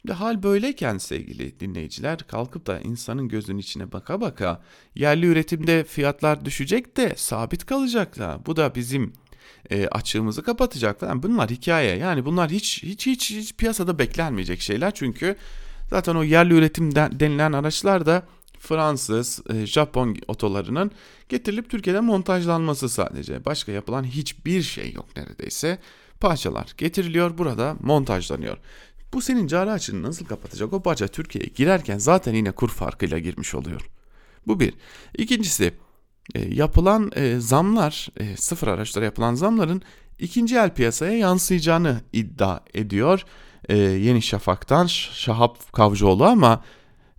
Şimdi 0.00 0.12
hal 0.12 0.42
böyleyken 0.42 0.98
sevgili 0.98 1.60
dinleyiciler 1.60 2.18
kalkıp 2.18 2.66
da 2.66 2.80
insanın 2.80 3.28
gözünün 3.28 3.58
içine 3.58 3.92
baka 3.92 4.20
baka 4.20 4.62
yerli 4.94 5.26
üretimde 5.26 5.84
fiyatlar 5.84 6.44
düşecek 6.44 6.96
de 6.96 7.12
sabit 7.16 7.66
kalacak 7.66 8.18
da 8.18 8.40
bu 8.46 8.56
da 8.56 8.74
bizim 8.74 9.12
e, 9.70 9.86
açığımızı 9.86 10.42
kapatacak 10.42 11.00
falan. 11.00 11.22
Bunlar 11.22 11.50
hikaye. 11.50 11.96
Yani 11.96 12.24
bunlar 12.24 12.50
hiç 12.50 12.82
hiç 12.82 13.06
hiç, 13.06 13.30
hiç 13.30 13.54
piyasada 13.56 13.98
beklenmeyecek 13.98 14.60
şeyler. 14.60 14.94
Çünkü 14.94 15.36
zaten 15.92 16.14
o 16.14 16.22
yerli 16.22 16.54
üretim 16.54 16.94
denilen 16.94 17.52
araçlar 17.52 18.06
da 18.06 18.22
Fransız, 18.58 19.40
e, 19.50 19.66
Japon 19.66 20.16
otolarının 20.28 20.90
getirilip 21.28 21.70
Türkiye'de 21.70 22.00
montajlanması 22.00 22.88
sadece. 22.88 23.44
Başka 23.44 23.72
yapılan 23.72 24.04
hiçbir 24.04 24.62
şey 24.62 24.92
yok 24.92 25.06
neredeyse. 25.16 25.78
Parçalar 26.20 26.74
getiriliyor 26.78 27.38
burada 27.38 27.76
montajlanıyor. 27.80 28.58
Bu 29.12 29.20
senin 29.20 29.46
cari 29.46 29.70
açını 29.70 30.02
nasıl 30.02 30.26
kapatacak? 30.26 30.72
O 30.72 30.82
parça 30.82 31.08
Türkiye'ye 31.08 31.50
girerken 31.54 31.98
zaten 31.98 32.34
yine 32.34 32.52
kur 32.52 32.68
farkıyla 32.68 33.18
girmiş 33.18 33.54
oluyor. 33.54 33.90
Bu 34.46 34.60
bir. 34.60 34.74
İkincisi 35.18 35.74
e, 36.34 36.54
yapılan 36.54 37.10
e, 37.16 37.40
zamlar, 37.40 38.08
sıfır 38.36 38.68
araçlara 38.68 39.04
yapılan 39.04 39.34
zamların 39.34 39.82
ikinci 40.18 40.56
el 40.56 40.74
piyasaya 40.74 41.18
yansıyacağını 41.18 42.00
iddia 42.12 42.60
ediyor. 42.74 43.24
E, 43.68 43.76
Yeni 43.76 44.22
Şafak'tan 44.22 44.86
Şahap 44.86 45.72
Kavcıoğlu 45.72 46.24
ama 46.24 46.64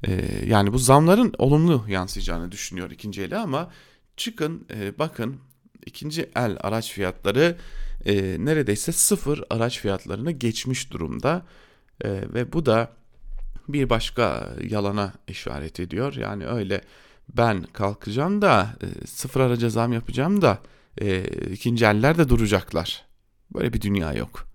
e, 0.07 0.25
yani 0.45 0.73
bu 0.73 0.77
zamların 0.77 1.33
olumlu 1.37 1.85
yansıyacağını 1.87 2.51
düşünüyor 2.51 2.91
ikinci 2.91 3.21
eli 3.21 3.37
ama 3.37 3.71
çıkın 4.17 4.67
e, 4.73 4.99
bakın 4.99 5.39
ikinci 5.85 6.29
el 6.35 6.57
araç 6.61 6.91
fiyatları 6.91 7.57
e, 8.05 8.13
neredeyse 8.39 8.91
sıfır 8.91 9.43
araç 9.49 9.79
fiyatlarını 9.79 10.31
geçmiş 10.31 10.91
durumda. 10.91 11.45
E, 12.01 12.09
ve 12.09 12.53
bu 12.53 12.65
da 12.65 12.91
bir 13.67 13.89
başka 13.89 14.53
yalana 14.69 15.13
işaret 15.27 15.79
ediyor. 15.79 16.13
Yani 16.13 16.47
öyle 16.47 16.81
ben 17.37 17.63
kalkacağım 17.63 18.41
da 18.41 18.75
e, 18.81 19.07
sıfır 19.07 19.39
araca 19.39 19.69
zam 19.69 19.93
yapacağım 19.93 20.41
da 20.41 20.59
e, 21.01 21.23
ikinci 21.51 21.85
eller 21.85 22.17
de 22.17 22.29
duracaklar. 22.29 23.05
Böyle 23.53 23.73
bir 23.73 23.81
dünya 23.81 24.13
yok. 24.13 24.52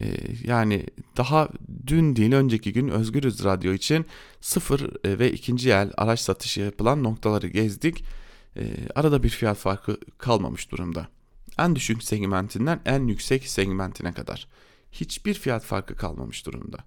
E, 0.00 0.06
yani 0.44 0.86
daha 1.16 1.48
dün 1.86 2.16
değil 2.16 2.32
önceki 2.32 2.72
gün 2.72 2.88
Özgürüz 2.88 3.44
Radyo 3.44 3.72
için 3.72 4.06
sıfır 4.40 5.06
e, 5.06 5.18
ve 5.18 5.32
ikinci 5.32 5.70
el 5.70 5.92
araç 5.96 6.20
satışı 6.20 6.60
yapılan 6.60 7.02
noktaları 7.02 7.48
gezdik. 7.48 8.04
E, 8.56 8.62
arada 8.94 9.22
bir 9.22 9.28
fiyat 9.28 9.56
farkı 9.56 9.96
kalmamış 10.18 10.70
durumda. 10.70 11.08
En 11.58 11.76
düşük 11.76 12.02
segmentinden 12.02 12.80
en 12.84 13.06
yüksek 13.06 13.48
segmentine 13.48 14.12
kadar 14.12 14.48
hiçbir 14.92 15.34
fiyat 15.34 15.64
farkı 15.64 15.96
kalmamış 15.96 16.46
durumda. 16.46 16.78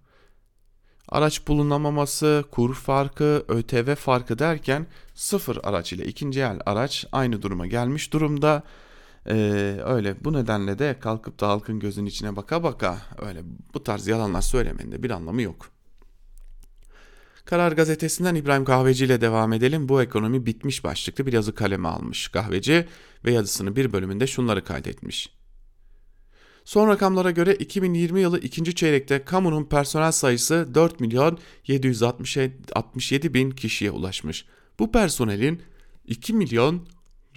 Araç 1.10 1.48
bulunamaması, 1.48 2.44
kur 2.52 2.76
farkı, 2.76 3.46
ÖTV 3.48 3.96
farkı 3.96 4.40
derken 4.40 4.88
sıfır 5.14 5.60
araç 5.64 5.94
ile 5.94 6.06
ikinci 6.06 6.40
el 6.40 6.60
araç 6.66 7.06
aynı 7.12 7.42
duruma 7.42 7.68
gelmiş 7.68 8.14
durumda. 8.14 8.64
Ee, 9.30 9.80
öyle 9.86 10.16
bu 10.24 10.34
nedenle 10.34 10.80
de 10.80 10.98
kalkıp 11.00 11.40
da 11.40 11.48
halkın 11.48 11.80
gözünün 11.80 12.06
içine 12.06 12.36
baka 12.36 12.64
baka 12.64 12.98
öyle 13.18 13.42
bu 13.74 13.84
tarz 13.84 14.08
yalanlar 14.08 14.42
söylemenin 14.42 14.92
de 14.92 15.04
bir 15.04 15.10
anlamı 15.10 15.42
yok. 15.42 15.72
Karar 17.46 17.72
gazetesinden 17.72 18.36
İbrahim 18.36 18.66
Kahveci 18.66 19.06
ile 19.06 19.22
devam 19.22 19.54
edelim. 19.54 19.90
Bu 19.90 20.02
ekonomi 20.02 20.46
bitmiş 20.46 20.84
başlıklı 20.84 21.26
bir 21.26 21.34
yazı 21.34 21.56
kaleme 21.56 21.88
almış 21.88 22.28
Kahveci 22.28 22.88
ve 23.26 23.32
yazısının 23.32 23.76
bir 23.76 23.94
bölümünde 23.94 24.28
şunları 24.28 24.64
kaydetmiş. 24.64 25.38
Son 26.66 26.88
rakamlara 26.88 27.32
göre 27.32 27.56
2020 27.56 28.22
yılı 28.22 28.40
ikinci 28.40 28.76
çeyrekte 28.76 29.24
kamunun 29.24 29.66
personel 29.66 30.12
sayısı 30.12 30.68
4 30.74 31.00
milyon 31.00 31.38
767 31.68 33.34
bin 33.34 33.52
kişiye 33.52 33.92
ulaşmış. 33.92 34.46
Bu 34.80 34.92
personelin 34.92 35.62
2 36.06 36.34
milyon 36.34 36.88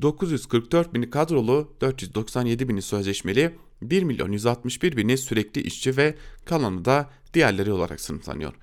944 0.02 0.94
bini 0.94 1.10
kadrolu, 1.10 1.74
497 1.80 2.68
bini 2.68 2.82
sözleşmeli, 2.82 3.54
1 3.82 4.02
milyon 4.02 4.32
161 4.32 4.96
bini 4.96 5.18
sürekli 5.18 5.60
işçi 5.60 5.96
ve 5.96 6.14
kalanı 6.44 6.84
da 6.84 7.10
diğerleri 7.34 7.72
olarak 7.72 8.00
sınıflanıyor. 8.00 8.54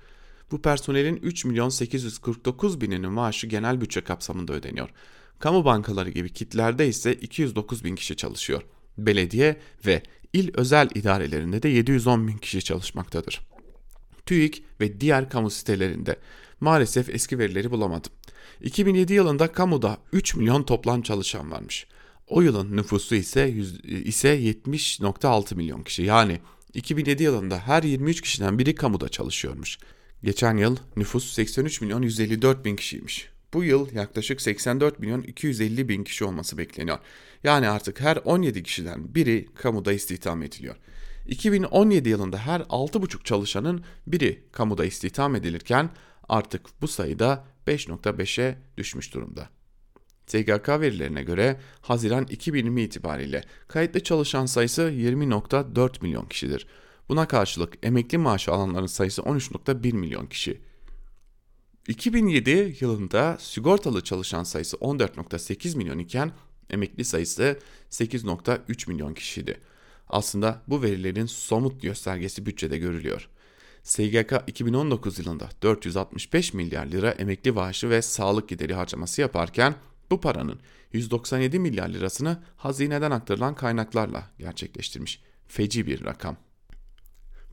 Bu 0.50 0.62
personelin 0.62 1.16
3 1.16 1.44
milyon 1.44 1.68
849 1.68 2.80
bininin 2.80 3.12
maaşı 3.12 3.46
genel 3.46 3.80
bütçe 3.80 4.00
kapsamında 4.00 4.52
ödeniyor. 4.52 4.88
Kamu 5.38 5.64
bankaları 5.64 6.10
gibi 6.10 6.32
kitlerde 6.32 6.88
ise 6.88 7.14
209 7.14 7.84
bin 7.84 7.96
kişi 7.96 8.16
çalışıyor. 8.16 8.62
Belediye 8.98 9.56
ve 9.86 10.02
il 10.32 10.50
özel 10.54 10.88
idarelerinde 10.94 11.62
de 11.62 11.68
710 11.68 12.28
bin 12.28 12.36
kişi 12.36 12.62
çalışmaktadır. 12.62 13.40
TÜİK 14.26 14.64
ve 14.80 15.00
diğer 15.00 15.30
kamu 15.30 15.50
sitelerinde 15.50 16.16
maalesef 16.60 17.10
eski 17.10 17.38
verileri 17.38 17.70
bulamadım. 17.70 18.12
2007 18.60 19.12
yılında 19.12 19.52
kamuda 19.52 19.98
3 20.12 20.34
milyon 20.34 20.62
toplam 20.62 21.02
çalışan 21.02 21.50
varmış. 21.50 21.86
O 22.26 22.40
yılın 22.40 22.76
nüfusu 22.76 23.14
ise 23.14 23.50
ise 23.84 24.40
70.6 24.40 25.54
milyon 25.54 25.82
kişi. 25.82 26.02
Yani 26.02 26.40
2007 26.74 27.22
yılında 27.22 27.58
her 27.58 27.82
23 27.82 28.20
kişiden 28.20 28.58
biri 28.58 28.74
kamuda 28.74 29.08
çalışıyormuş. 29.08 29.78
Geçen 30.24 30.56
yıl 30.56 30.76
nüfus 30.96 31.32
83 31.32 31.80
milyon 31.80 32.02
154 32.02 32.64
bin 32.64 32.76
kişiymiş. 32.76 33.28
Bu 33.54 33.64
yıl 33.64 33.92
yaklaşık 33.92 34.40
84 34.40 34.98
milyon 34.98 35.22
250 35.22 35.88
bin 35.88 36.04
kişi 36.04 36.24
olması 36.24 36.58
bekleniyor. 36.58 36.98
Yani 37.44 37.68
artık 37.68 38.00
her 38.00 38.16
17 38.16 38.62
kişiden 38.62 39.14
biri 39.14 39.46
kamuda 39.54 39.92
istihdam 39.92 40.42
ediliyor. 40.42 40.76
2017 41.26 42.08
yılında 42.08 42.38
her 42.38 42.60
6,5 42.60 43.24
çalışanın 43.24 43.84
biri 44.06 44.42
kamuda 44.52 44.84
istihdam 44.84 45.36
edilirken 45.36 45.90
artık 46.28 46.66
bu 46.80 46.88
sayıda 46.88 47.44
5.5'e 47.66 48.58
düşmüş 48.76 49.14
durumda. 49.14 49.48
SGK 50.26 50.68
verilerine 50.68 51.22
göre 51.22 51.60
Haziran 51.80 52.24
2020 52.24 52.82
itibariyle 52.82 53.44
kayıtlı 53.68 54.02
çalışan 54.02 54.46
sayısı 54.46 54.82
20.4 54.82 56.02
milyon 56.02 56.26
kişidir. 56.26 56.66
Buna 57.08 57.28
karşılık 57.28 57.74
emekli 57.82 58.18
maaşı 58.18 58.52
alanların 58.52 58.86
sayısı 58.86 59.22
13.1 59.22 59.92
milyon 59.92 60.26
kişi. 60.26 60.60
2007 61.88 62.76
yılında 62.80 63.36
sigortalı 63.40 64.04
çalışan 64.04 64.44
sayısı 64.44 64.76
14.8 64.76 65.76
milyon 65.76 65.98
iken 65.98 66.32
emekli 66.70 67.04
sayısı 67.04 67.58
8.3 67.90 68.90
milyon 68.90 69.14
kişiydi. 69.14 69.60
Aslında 70.08 70.62
bu 70.68 70.82
verilerin 70.82 71.26
somut 71.26 71.82
göstergesi 71.82 72.46
bütçede 72.46 72.78
görülüyor. 72.78 73.28
SGK 73.88 74.32
2019 74.46 75.18
yılında 75.18 75.48
465 75.62 76.54
milyar 76.54 76.86
lira 76.86 77.10
emekli 77.10 77.52
maaşı 77.52 77.90
ve 77.90 78.02
sağlık 78.02 78.48
gideri 78.48 78.74
harcaması 78.74 79.20
yaparken 79.20 79.74
bu 80.10 80.20
paranın 80.20 80.60
197 80.92 81.58
milyar 81.58 81.88
lirasını 81.88 82.42
hazineden 82.56 83.10
aktarılan 83.10 83.54
kaynaklarla 83.54 84.30
gerçekleştirmiş. 84.38 85.22
Feci 85.46 85.86
bir 85.86 86.04
rakam. 86.04 86.36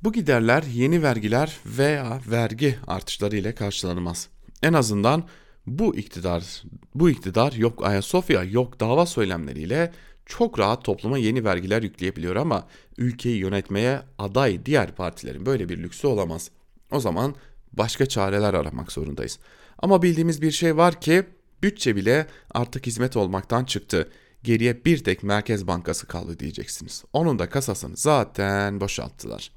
Bu 0.04 0.14
giderler 0.14 0.64
yeni 0.64 1.04
vergiler 1.04 1.58
veya 1.66 2.22
vergi 2.28 2.78
artışları 2.88 3.38
ile 3.38 3.56
karşılanamaz. 3.56 4.30
En 4.64 4.74
azından 4.74 5.28
bu 5.68 5.96
iktidar 5.96 6.64
bu 6.96 7.10
iktidar 7.10 7.54
yok 7.54 7.86
Ayasofya 7.86 8.44
yok 8.44 8.80
dava 8.80 9.06
söylemleriyle 9.06 9.92
çok 10.26 10.60
rahat 10.60 10.84
topluma 10.84 11.18
yeni 11.18 11.44
vergiler 11.44 11.84
yükleyebiliyor 11.84 12.36
ama 12.36 12.68
ülkeyi 12.98 13.38
yönetmeye 13.38 14.02
aday 14.18 14.66
diğer 14.66 14.96
partilerin 14.96 15.46
böyle 15.46 15.70
bir 15.70 15.78
lüksü 15.78 16.08
olamaz. 16.08 16.52
O 16.92 17.00
zaman 17.00 17.36
başka 17.74 18.06
çareler 18.06 18.54
aramak 18.54 18.92
zorundayız. 18.92 19.40
Ama 19.80 20.02
bildiğimiz 20.02 20.42
bir 20.42 20.52
şey 20.52 20.78
var 20.78 21.02
ki 21.02 21.24
bütçe 21.64 21.96
bile 21.96 22.28
artık 22.52 22.88
hizmet 22.88 23.18
olmaktan 23.18 23.66
çıktı. 23.66 24.10
Geriye 24.44 24.86
bir 24.86 25.04
tek 25.04 25.24
Merkez 25.24 25.68
Bankası 25.68 26.08
kaldı 26.08 26.40
diyeceksiniz. 26.40 27.04
Onun 27.14 27.40
da 27.40 27.50
kasasını 27.50 27.98
zaten 27.98 28.82
boşalttılar. 28.82 29.52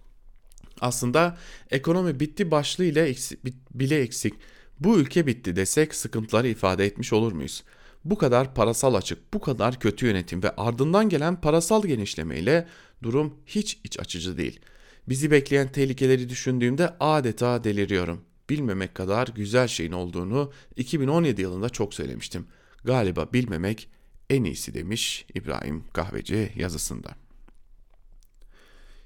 Aslında 0.81 1.39
ekonomi 1.71 2.21
bitti 2.21 2.51
başlığı 2.51 2.85
ile 2.85 3.03
eksik, 3.03 3.45
bile 3.75 4.01
eksik. 4.01 4.35
Bu 4.81 4.99
ülke 4.99 5.27
bitti 5.27 5.57
desek 5.57 5.95
sıkıntıları 5.95 6.49
ifade 6.49 6.87
etmiş 6.87 7.12
olur 7.12 7.33
muyuz? 7.33 7.64
Bu 8.09 8.18
kadar 8.18 8.54
parasal 8.54 8.94
açık, 8.94 9.34
bu 9.34 9.40
kadar 9.40 9.80
kötü 9.80 10.06
yönetim 10.06 10.42
ve 10.42 10.56
ardından 10.56 11.09
gelen 11.09 11.40
parasal 11.40 11.82
genişlemeyle 11.82 12.68
durum 13.02 13.34
hiç 13.46 13.80
iç 13.84 14.00
açıcı 14.00 14.36
değil. 14.36 14.61
Bizi 15.09 15.30
bekleyen 15.30 15.72
tehlikeleri 15.72 16.28
düşündüğümde 16.28 16.96
adeta 17.00 17.64
deliriyorum. 17.64 18.20
Bilmemek 18.50 18.94
kadar 18.94 19.28
güzel 19.28 19.68
şeyin 19.68 19.92
olduğunu 19.92 20.52
2017 20.76 21.42
yılında 21.42 21.68
çok 21.68 21.94
söylemiştim. 21.94 22.46
Galiba 22.84 23.32
bilmemek 23.32 23.88
en 24.30 24.44
iyisi 24.44 24.74
demiş 24.74 25.26
İbrahim 25.34 25.84
Kahveci 25.92 26.52
yazısında. 26.56 27.11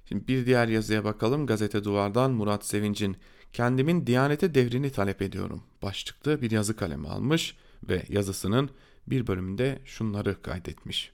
Şimdi 0.09 0.29
bir 0.29 0.47
diğer 0.47 0.69
yazıya 0.69 1.05
bakalım. 1.05 1.47
Gazete 1.47 1.85
Duvar'dan 1.85 2.31
Murat 2.31 2.67
Sevinç'in 2.67 3.17
kendimin 3.53 4.07
Diyanete 4.07 4.55
devrini 4.55 4.91
talep 4.91 5.23
ediyorum 5.23 5.63
başlıklı 5.83 6.43
bir 6.43 6.51
yazı 6.51 6.77
kalemi 6.77 7.09
almış 7.09 7.57
ve 7.89 8.03
yazısının 8.09 8.71
bir 9.07 9.27
bölümünde 9.27 9.79
şunları 9.85 10.43
kaydetmiş. 10.43 11.13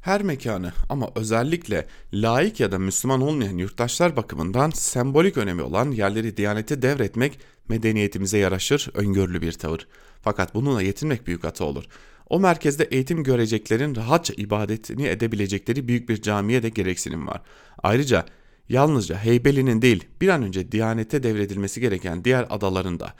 Her 0.00 0.22
mekanı 0.22 0.72
ama 0.88 1.10
özellikle 1.14 1.86
laik 2.12 2.60
ya 2.60 2.72
da 2.72 2.78
Müslüman 2.78 3.20
olmayan 3.20 3.58
yurttaşlar 3.58 4.16
bakımından 4.16 4.70
sembolik 4.70 5.36
önemi 5.36 5.62
olan 5.62 5.90
yerleri 5.90 6.36
Diyanete 6.36 6.82
devretmek 6.82 7.38
medeniyetimize 7.68 8.38
yaraşır, 8.38 8.90
öngörülü 8.94 9.42
bir 9.42 9.52
tavır. 9.52 9.86
Fakat 10.22 10.54
bununla 10.54 10.82
yetinmek 10.82 11.26
büyük 11.26 11.44
hata 11.44 11.64
olur. 11.64 11.84
O 12.28 12.40
merkezde 12.40 12.84
eğitim 12.84 13.24
göreceklerin 13.24 13.96
rahatça 13.96 14.34
ibadetini 14.36 15.06
edebilecekleri 15.06 15.88
büyük 15.88 16.08
bir 16.08 16.22
camiye 16.22 16.62
de 16.62 16.68
gereksinim 16.68 17.26
var. 17.26 17.42
Ayrıca 17.82 18.26
yalnızca 18.68 19.18
Heybeli'nin 19.18 19.82
değil 19.82 20.04
bir 20.20 20.28
an 20.28 20.42
önce 20.42 20.72
Diyanete 20.72 21.22
devredilmesi 21.22 21.80
gereken 21.80 22.24
diğer 22.24 22.46
adaların 22.50 23.00
da 23.00 23.14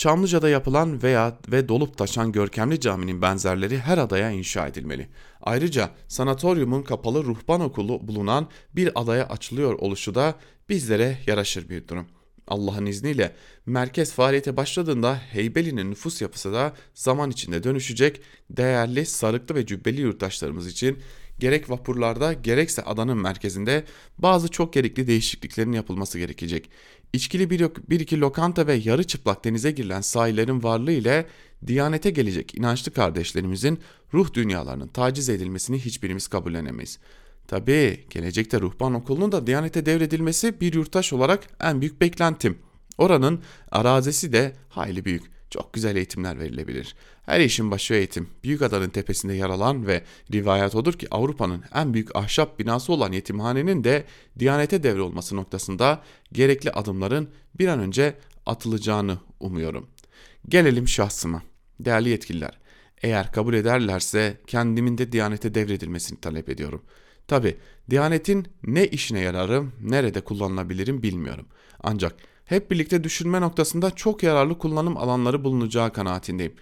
Çamlıca'da 0.00 0.48
yapılan 0.48 1.02
veya 1.02 1.38
ve 1.52 1.68
dolup 1.68 1.98
taşan 1.98 2.32
görkemli 2.32 2.80
caminin 2.80 3.22
benzerleri 3.22 3.78
her 3.78 3.98
adaya 3.98 4.30
inşa 4.30 4.66
edilmeli. 4.66 5.08
Ayrıca 5.42 5.90
sanatoryumun 6.08 6.82
kapalı 6.82 7.24
ruhban 7.24 7.60
okulu 7.60 8.08
bulunan 8.08 8.48
bir 8.76 9.00
adaya 9.00 9.28
açılıyor 9.28 9.72
oluşu 9.72 10.14
da 10.14 10.34
bizlere 10.68 11.18
yaraşır 11.26 11.68
bir 11.68 11.88
durum. 11.88 12.06
Allah'ın 12.48 12.86
izniyle 12.86 13.34
merkez 13.66 14.12
faaliyete 14.12 14.56
başladığında 14.56 15.16
Heybeli'nin 15.16 15.90
nüfus 15.90 16.22
yapısı 16.22 16.52
da 16.52 16.72
zaman 16.94 17.30
içinde 17.30 17.62
dönüşecek 17.62 18.20
değerli 18.50 19.06
sarıklı 19.06 19.54
ve 19.54 19.66
cübbeli 19.66 20.00
yurttaşlarımız 20.00 20.66
için 20.66 20.98
gerek 21.38 21.70
vapurlarda 21.70 22.32
gerekse 22.32 22.82
adanın 22.82 23.18
merkezinde 23.18 23.84
bazı 24.18 24.48
çok 24.48 24.72
gerekli 24.72 25.06
değişikliklerin 25.06 25.72
yapılması 25.72 26.18
gerekecek. 26.18 26.70
İçkili 27.12 27.50
bir, 27.50 27.66
bir 27.90 28.00
iki 28.00 28.20
lokanta 28.20 28.66
ve 28.66 28.74
yarı 28.74 29.04
çıplak 29.04 29.44
denize 29.44 29.70
girilen 29.70 30.00
sahillerin 30.00 30.62
varlığı 30.62 30.92
ile 30.92 31.26
Diyanete 31.66 32.10
gelecek 32.10 32.54
inançlı 32.54 32.92
kardeşlerimizin 32.92 33.78
ruh 34.14 34.34
dünyalarının 34.34 34.88
taciz 34.88 35.28
edilmesini 35.28 35.78
hiçbirimiz 35.78 36.28
kabullenemeyiz. 36.28 36.98
Tabii 37.48 38.04
gelecekte 38.10 38.60
ruhban 38.60 38.94
okulunun 38.94 39.32
da 39.32 39.46
Diyanete 39.46 39.86
devredilmesi 39.86 40.60
bir 40.60 40.74
yurttaş 40.74 41.12
olarak 41.12 41.48
en 41.60 41.80
büyük 41.80 42.00
beklentim. 42.00 42.58
Oranın 42.98 43.42
arazisi 43.70 44.32
de 44.32 44.56
hayli 44.68 45.04
büyük. 45.04 45.39
Çok 45.50 45.72
güzel 45.72 45.96
eğitimler 45.96 46.38
verilebilir. 46.40 46.94
Her 47.26 47.40
işin 47.40 47.70
başı 47.70 47.94
eğitim. 47.94 48.28
Büyük 48.44 48.62
adanın 48.62 48.88
tepesinde 48.88 49.34
yer 49.34 49.50
alan 49.50 49.86
ve 49.86 50.02
rivayet 50.32 50.74
odur 50.74 50.92
ki 50.92 51.06
Avrupa'nın 51.10 51.64
en 51.74 51.94
büyük 51.94 52.16
ahşap 52.16 52.58
binası 52.58 52.92
olan 52.92 53.12
yetimhanenin 53.12 53.84
de 53.84 54.04
Diyanete 54.38 54.82
devrolması 54.82 55.36
noktasında 55.36 56.02
gerekli 56.32 56.70
adımların 56.70 57.30
bir 57.58 57.68
an 57.68 57.80
önce 57.80 58.14
atılacağını 58.46 59.18
umuyorum. 59.40 59.86
Gelelim 60.48 60.88
şahsıma. 60.88 61.42
Değerli 61.80 62.08
yetkililer, 62.08 62.58
eğer 63.02 63.32
kabul 63.32 63.54
ederlerse 63.54 64.36
kendimin 64.46 64.98
de 64.98 65.12
Diyanete 65.12 65.54
devredilmesini 65.54 66.20
talep 66.20 66.48
ediyorum. 66.48 66.82
Tabi 67.28 67.56
Diyanetin 67.90 68.46
ne 68.64 68.86
işine 68.86 69.20
yararım, 69.20 69.72
nerede 69.82 70.20
kullanılabilirim 70.20 71.02
bilmiyorum. 71.02 71.46
Ancak 71.82 72.16
hep 72.50 72.70
birlikte 72.70 73.04
düşünme 73.04 73.40
noktasında 73.40 73.90
çok 73.90 74.22
yararlı 74.22 74.58
kullanım 74.58 74.96
alanları 74.96 75.44
bulunacağı 75.44 75.92
kanaatindeyim. 75.92 76.52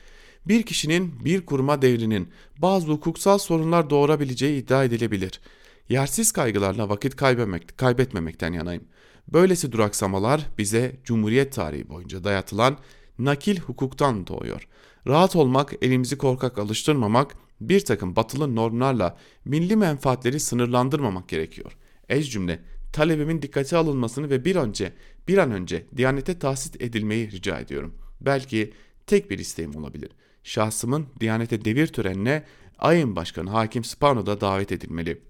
Bir 0.47 0.62
kişinin 0.62 1.24
bir 1.24 1.47
kuruma 1.47 1.82
devrinin 1.82 2.28
bazı 2.59 2.86
hukuksal 2.86 3.39
sorunlar 3.39 3.91
doğurabileceği 3.91 4.62
iddia 4.62 4.84
edilebilir. 4.84 5.41
Yersiz 5.89 6.32
kaygılarla 6.32 6.89
vakit 6.89 7.16
kaybetmek, 7.16 7.78
kaybetmemekten 7.78 8.53
yanayım. 8.53 8.84
Böylesi 9.28 9.72
duraksamalar 9.72 10.47
bize 10.59 10.97
Cumhuriyet 11.05 11.53
tarihi 11.53 11.89
boyunca 11.89 12.24
dayatılan 12.24 12.76
nakil 13.18 13.59
hukuktan 13.59 14.26
doğuyor. 14.26 14.68
Rahat 15.07 15.36
olmak, 15.36 15.74
elimizi 15.82 16.18
korkak 16.18 16.59
alıştırmamak, 16.59 17.34
bir 17.61 17.80
takım 17.84 18.16
batılı 18.16 18.57
normlarla 18.57 19.16
milli 19.45 19.76
menfaatleri 19.76 20.41
sınırlandırmamak 20.41 21.28
gerekiyor. 21.28 21.72
Ez 22.09 22.30
cümle 22.30 22.61
talebimin 22.99 23.42
dikkate 23.42 23.76
alınmasını 23.76 24.30
ve 24.30 24.44
bir 24.44 24.57
önce 24.57 24.92
bir 25.28 25.38
an 25.38 25.51
önce 25.51 25.86
Diyanete 25.96 26.38
tahsis 26.38 26.72
edilmeyi 26.80 27.30
rica 27.30 27.59
ediyorum. 27.59 27.94
Belki 28.20 28.72
tek 29.07 29.30
bir 29.30 29.38
isteğim 29.38 29.76
olabilir. 29.76 30.11
Şahsımın 30.44 31.07
Diyanete 31.20 31.64
devir 31.64 31.86
törenine 31.86 32.44
ayın 32.78 33.16
başkanı 33.16 33.51
Hakim 33.51 33.84
Spano 33.84 34.26
da 34.26 34.40
davet 34.40 34.72
edilmeli. 34.72 35.20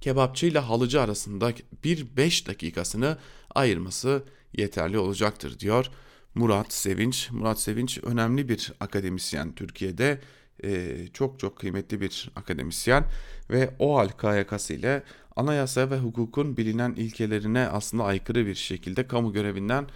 Kebapçı 0.00 0.46
ile 0.46 0.58
halıcı 0.58 1.00
arasında 1.00 1.52
bir 1.84 2.16
beş 2.16 2.48
dakikasını 2.48 3.18
ayırması 3.54 4.24
yeterli 4.52 4.98
olacaktır 4.98 5.58
diyor 5.58 5.90
Murat 6.34 6.72
Sevinç. 6.72 7.30
Murat 7.30 7.60
Sevinç 7.60 7.98
önemli 8.02 8.48
bir 8.48 8.72
akademisyen 8.80 9.54
Türkiye'de 9.54 10.20
e, 10.64 10.96
çok 11.12 11.38
çok 11.38 11.58
kıymetli 11.58 12.00
bir 12.00 12.30
akademisyen 12.36 13.04
ve 13.50 13.70
o 13.78 13.98
hal 13.98 14.08
KYK'sı 14.08 14.74
ile 14.74 15.02
anayasa 15.36 15.90
ve 15.90 15.98
hukukun 15.98 16.56
bilinen 16.56 16.92
ilkelerine 16.92 17.68
aslında 17.68 18.04
aykırı 18.04 18.46
bir 18.46 18.54
şekilde 18.54 19.06
kamu 19.06 19.32
görevinden 19.32 19.86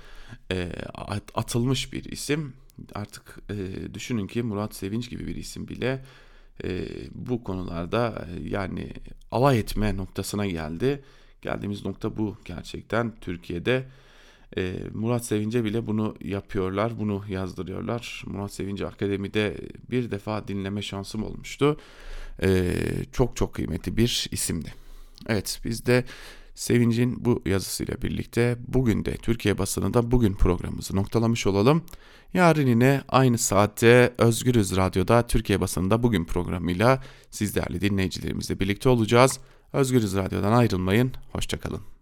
e, 0.53 0.73
atılmış 1.35 1.93
bir 1.93 2.05
isim. 2.05 2.53
Artık 2.95 3.39
e, 3.51 3.95
düşünün 3.95 4.27
ki 4.27 4.43
Murat 4.43 4.75
Sevinç 4.75 5.11
gibi 5.11 5.27
bir 5.27 5.37
isim 5.37 5.69
bile 5.69 6.05
e, 6.65 6.85
bu 7.15 7.45
konularda 7.45 8.29
e, 8.31 8.49
yani 8.49 8.93
alay 9.31 9.59
etme 9.59 9.97
noktasına 9.97 10.47
geldi. 10.47 11.03
Geldiğimiz 11.43 11.85
nokta 11.85 12.17
bu 12.17 12.37
gerçekten 12.45 13.13
Türkiye'de. 13.21 13.87
E, 14.57 14.75
Murat 14.95 15.25
Sevince 15.25 15.65
bile 15.65 15.87
bunu 15.87 16.17
yapıyorlar, 16.21 16.99
bunu 16.99 17.25
yazdırıyorlar. 17.29 18.23
Murat 18.27 18.53
Sevince 18.53 18.87
Akademi'de 18.87 19.57
bir 19.91 20.11
defa 20.11 20.49
dinleme 20.49 20.83
şansım 20.83 21.23
olmuştu. 21.23 21.81
E, 22.43 22.73
çok 23.13 23.37
çok 23.37 23.55
kıymetli 23.55 23.97
bir 23.97 24.29
isimdi. 24.31 24.75
Evet 25.29 25.61
biz 25.65 25.87
de 25.87 26.05
Sevinç'in 26.55 27.25
bu 27.25 27.43
yazısıyla 27.47 28.03
birlikte 28.03 28.57
bugün 28.69 29.05
de 29.05 29.17
Türkiye 29.17 29.59
basınında 29.59 30.11
bugün 30.11 30.35
programımızı 30.35 30.97
noktalamış 30.97 31.47
olalım. 31.47 31.83
Yarın 32.35 32.67
yine 32.67 33.03
aynı 33.09 33.39
saatte 33.39 34.15
Özgürüz 34.19 34.77
Radyo'da 34.77 35.27
Türkiye 35.27 35.61
basınında 35.61 36.03
bugün 36.03 36.25
programıyla 36.25 37.03
siz 37.31 37.55
değerli 37.55 37.81
dinleyicilerimizle 37.81 38.61
birlikte 38.61 38.89
olacağız. 38.89 39.39
Özgürüz 39.73 40.17
Radyo'dan 40.17 40.53
ayrılmayın. 40.53 41.13
Hoşçakalın. 41.33 41.98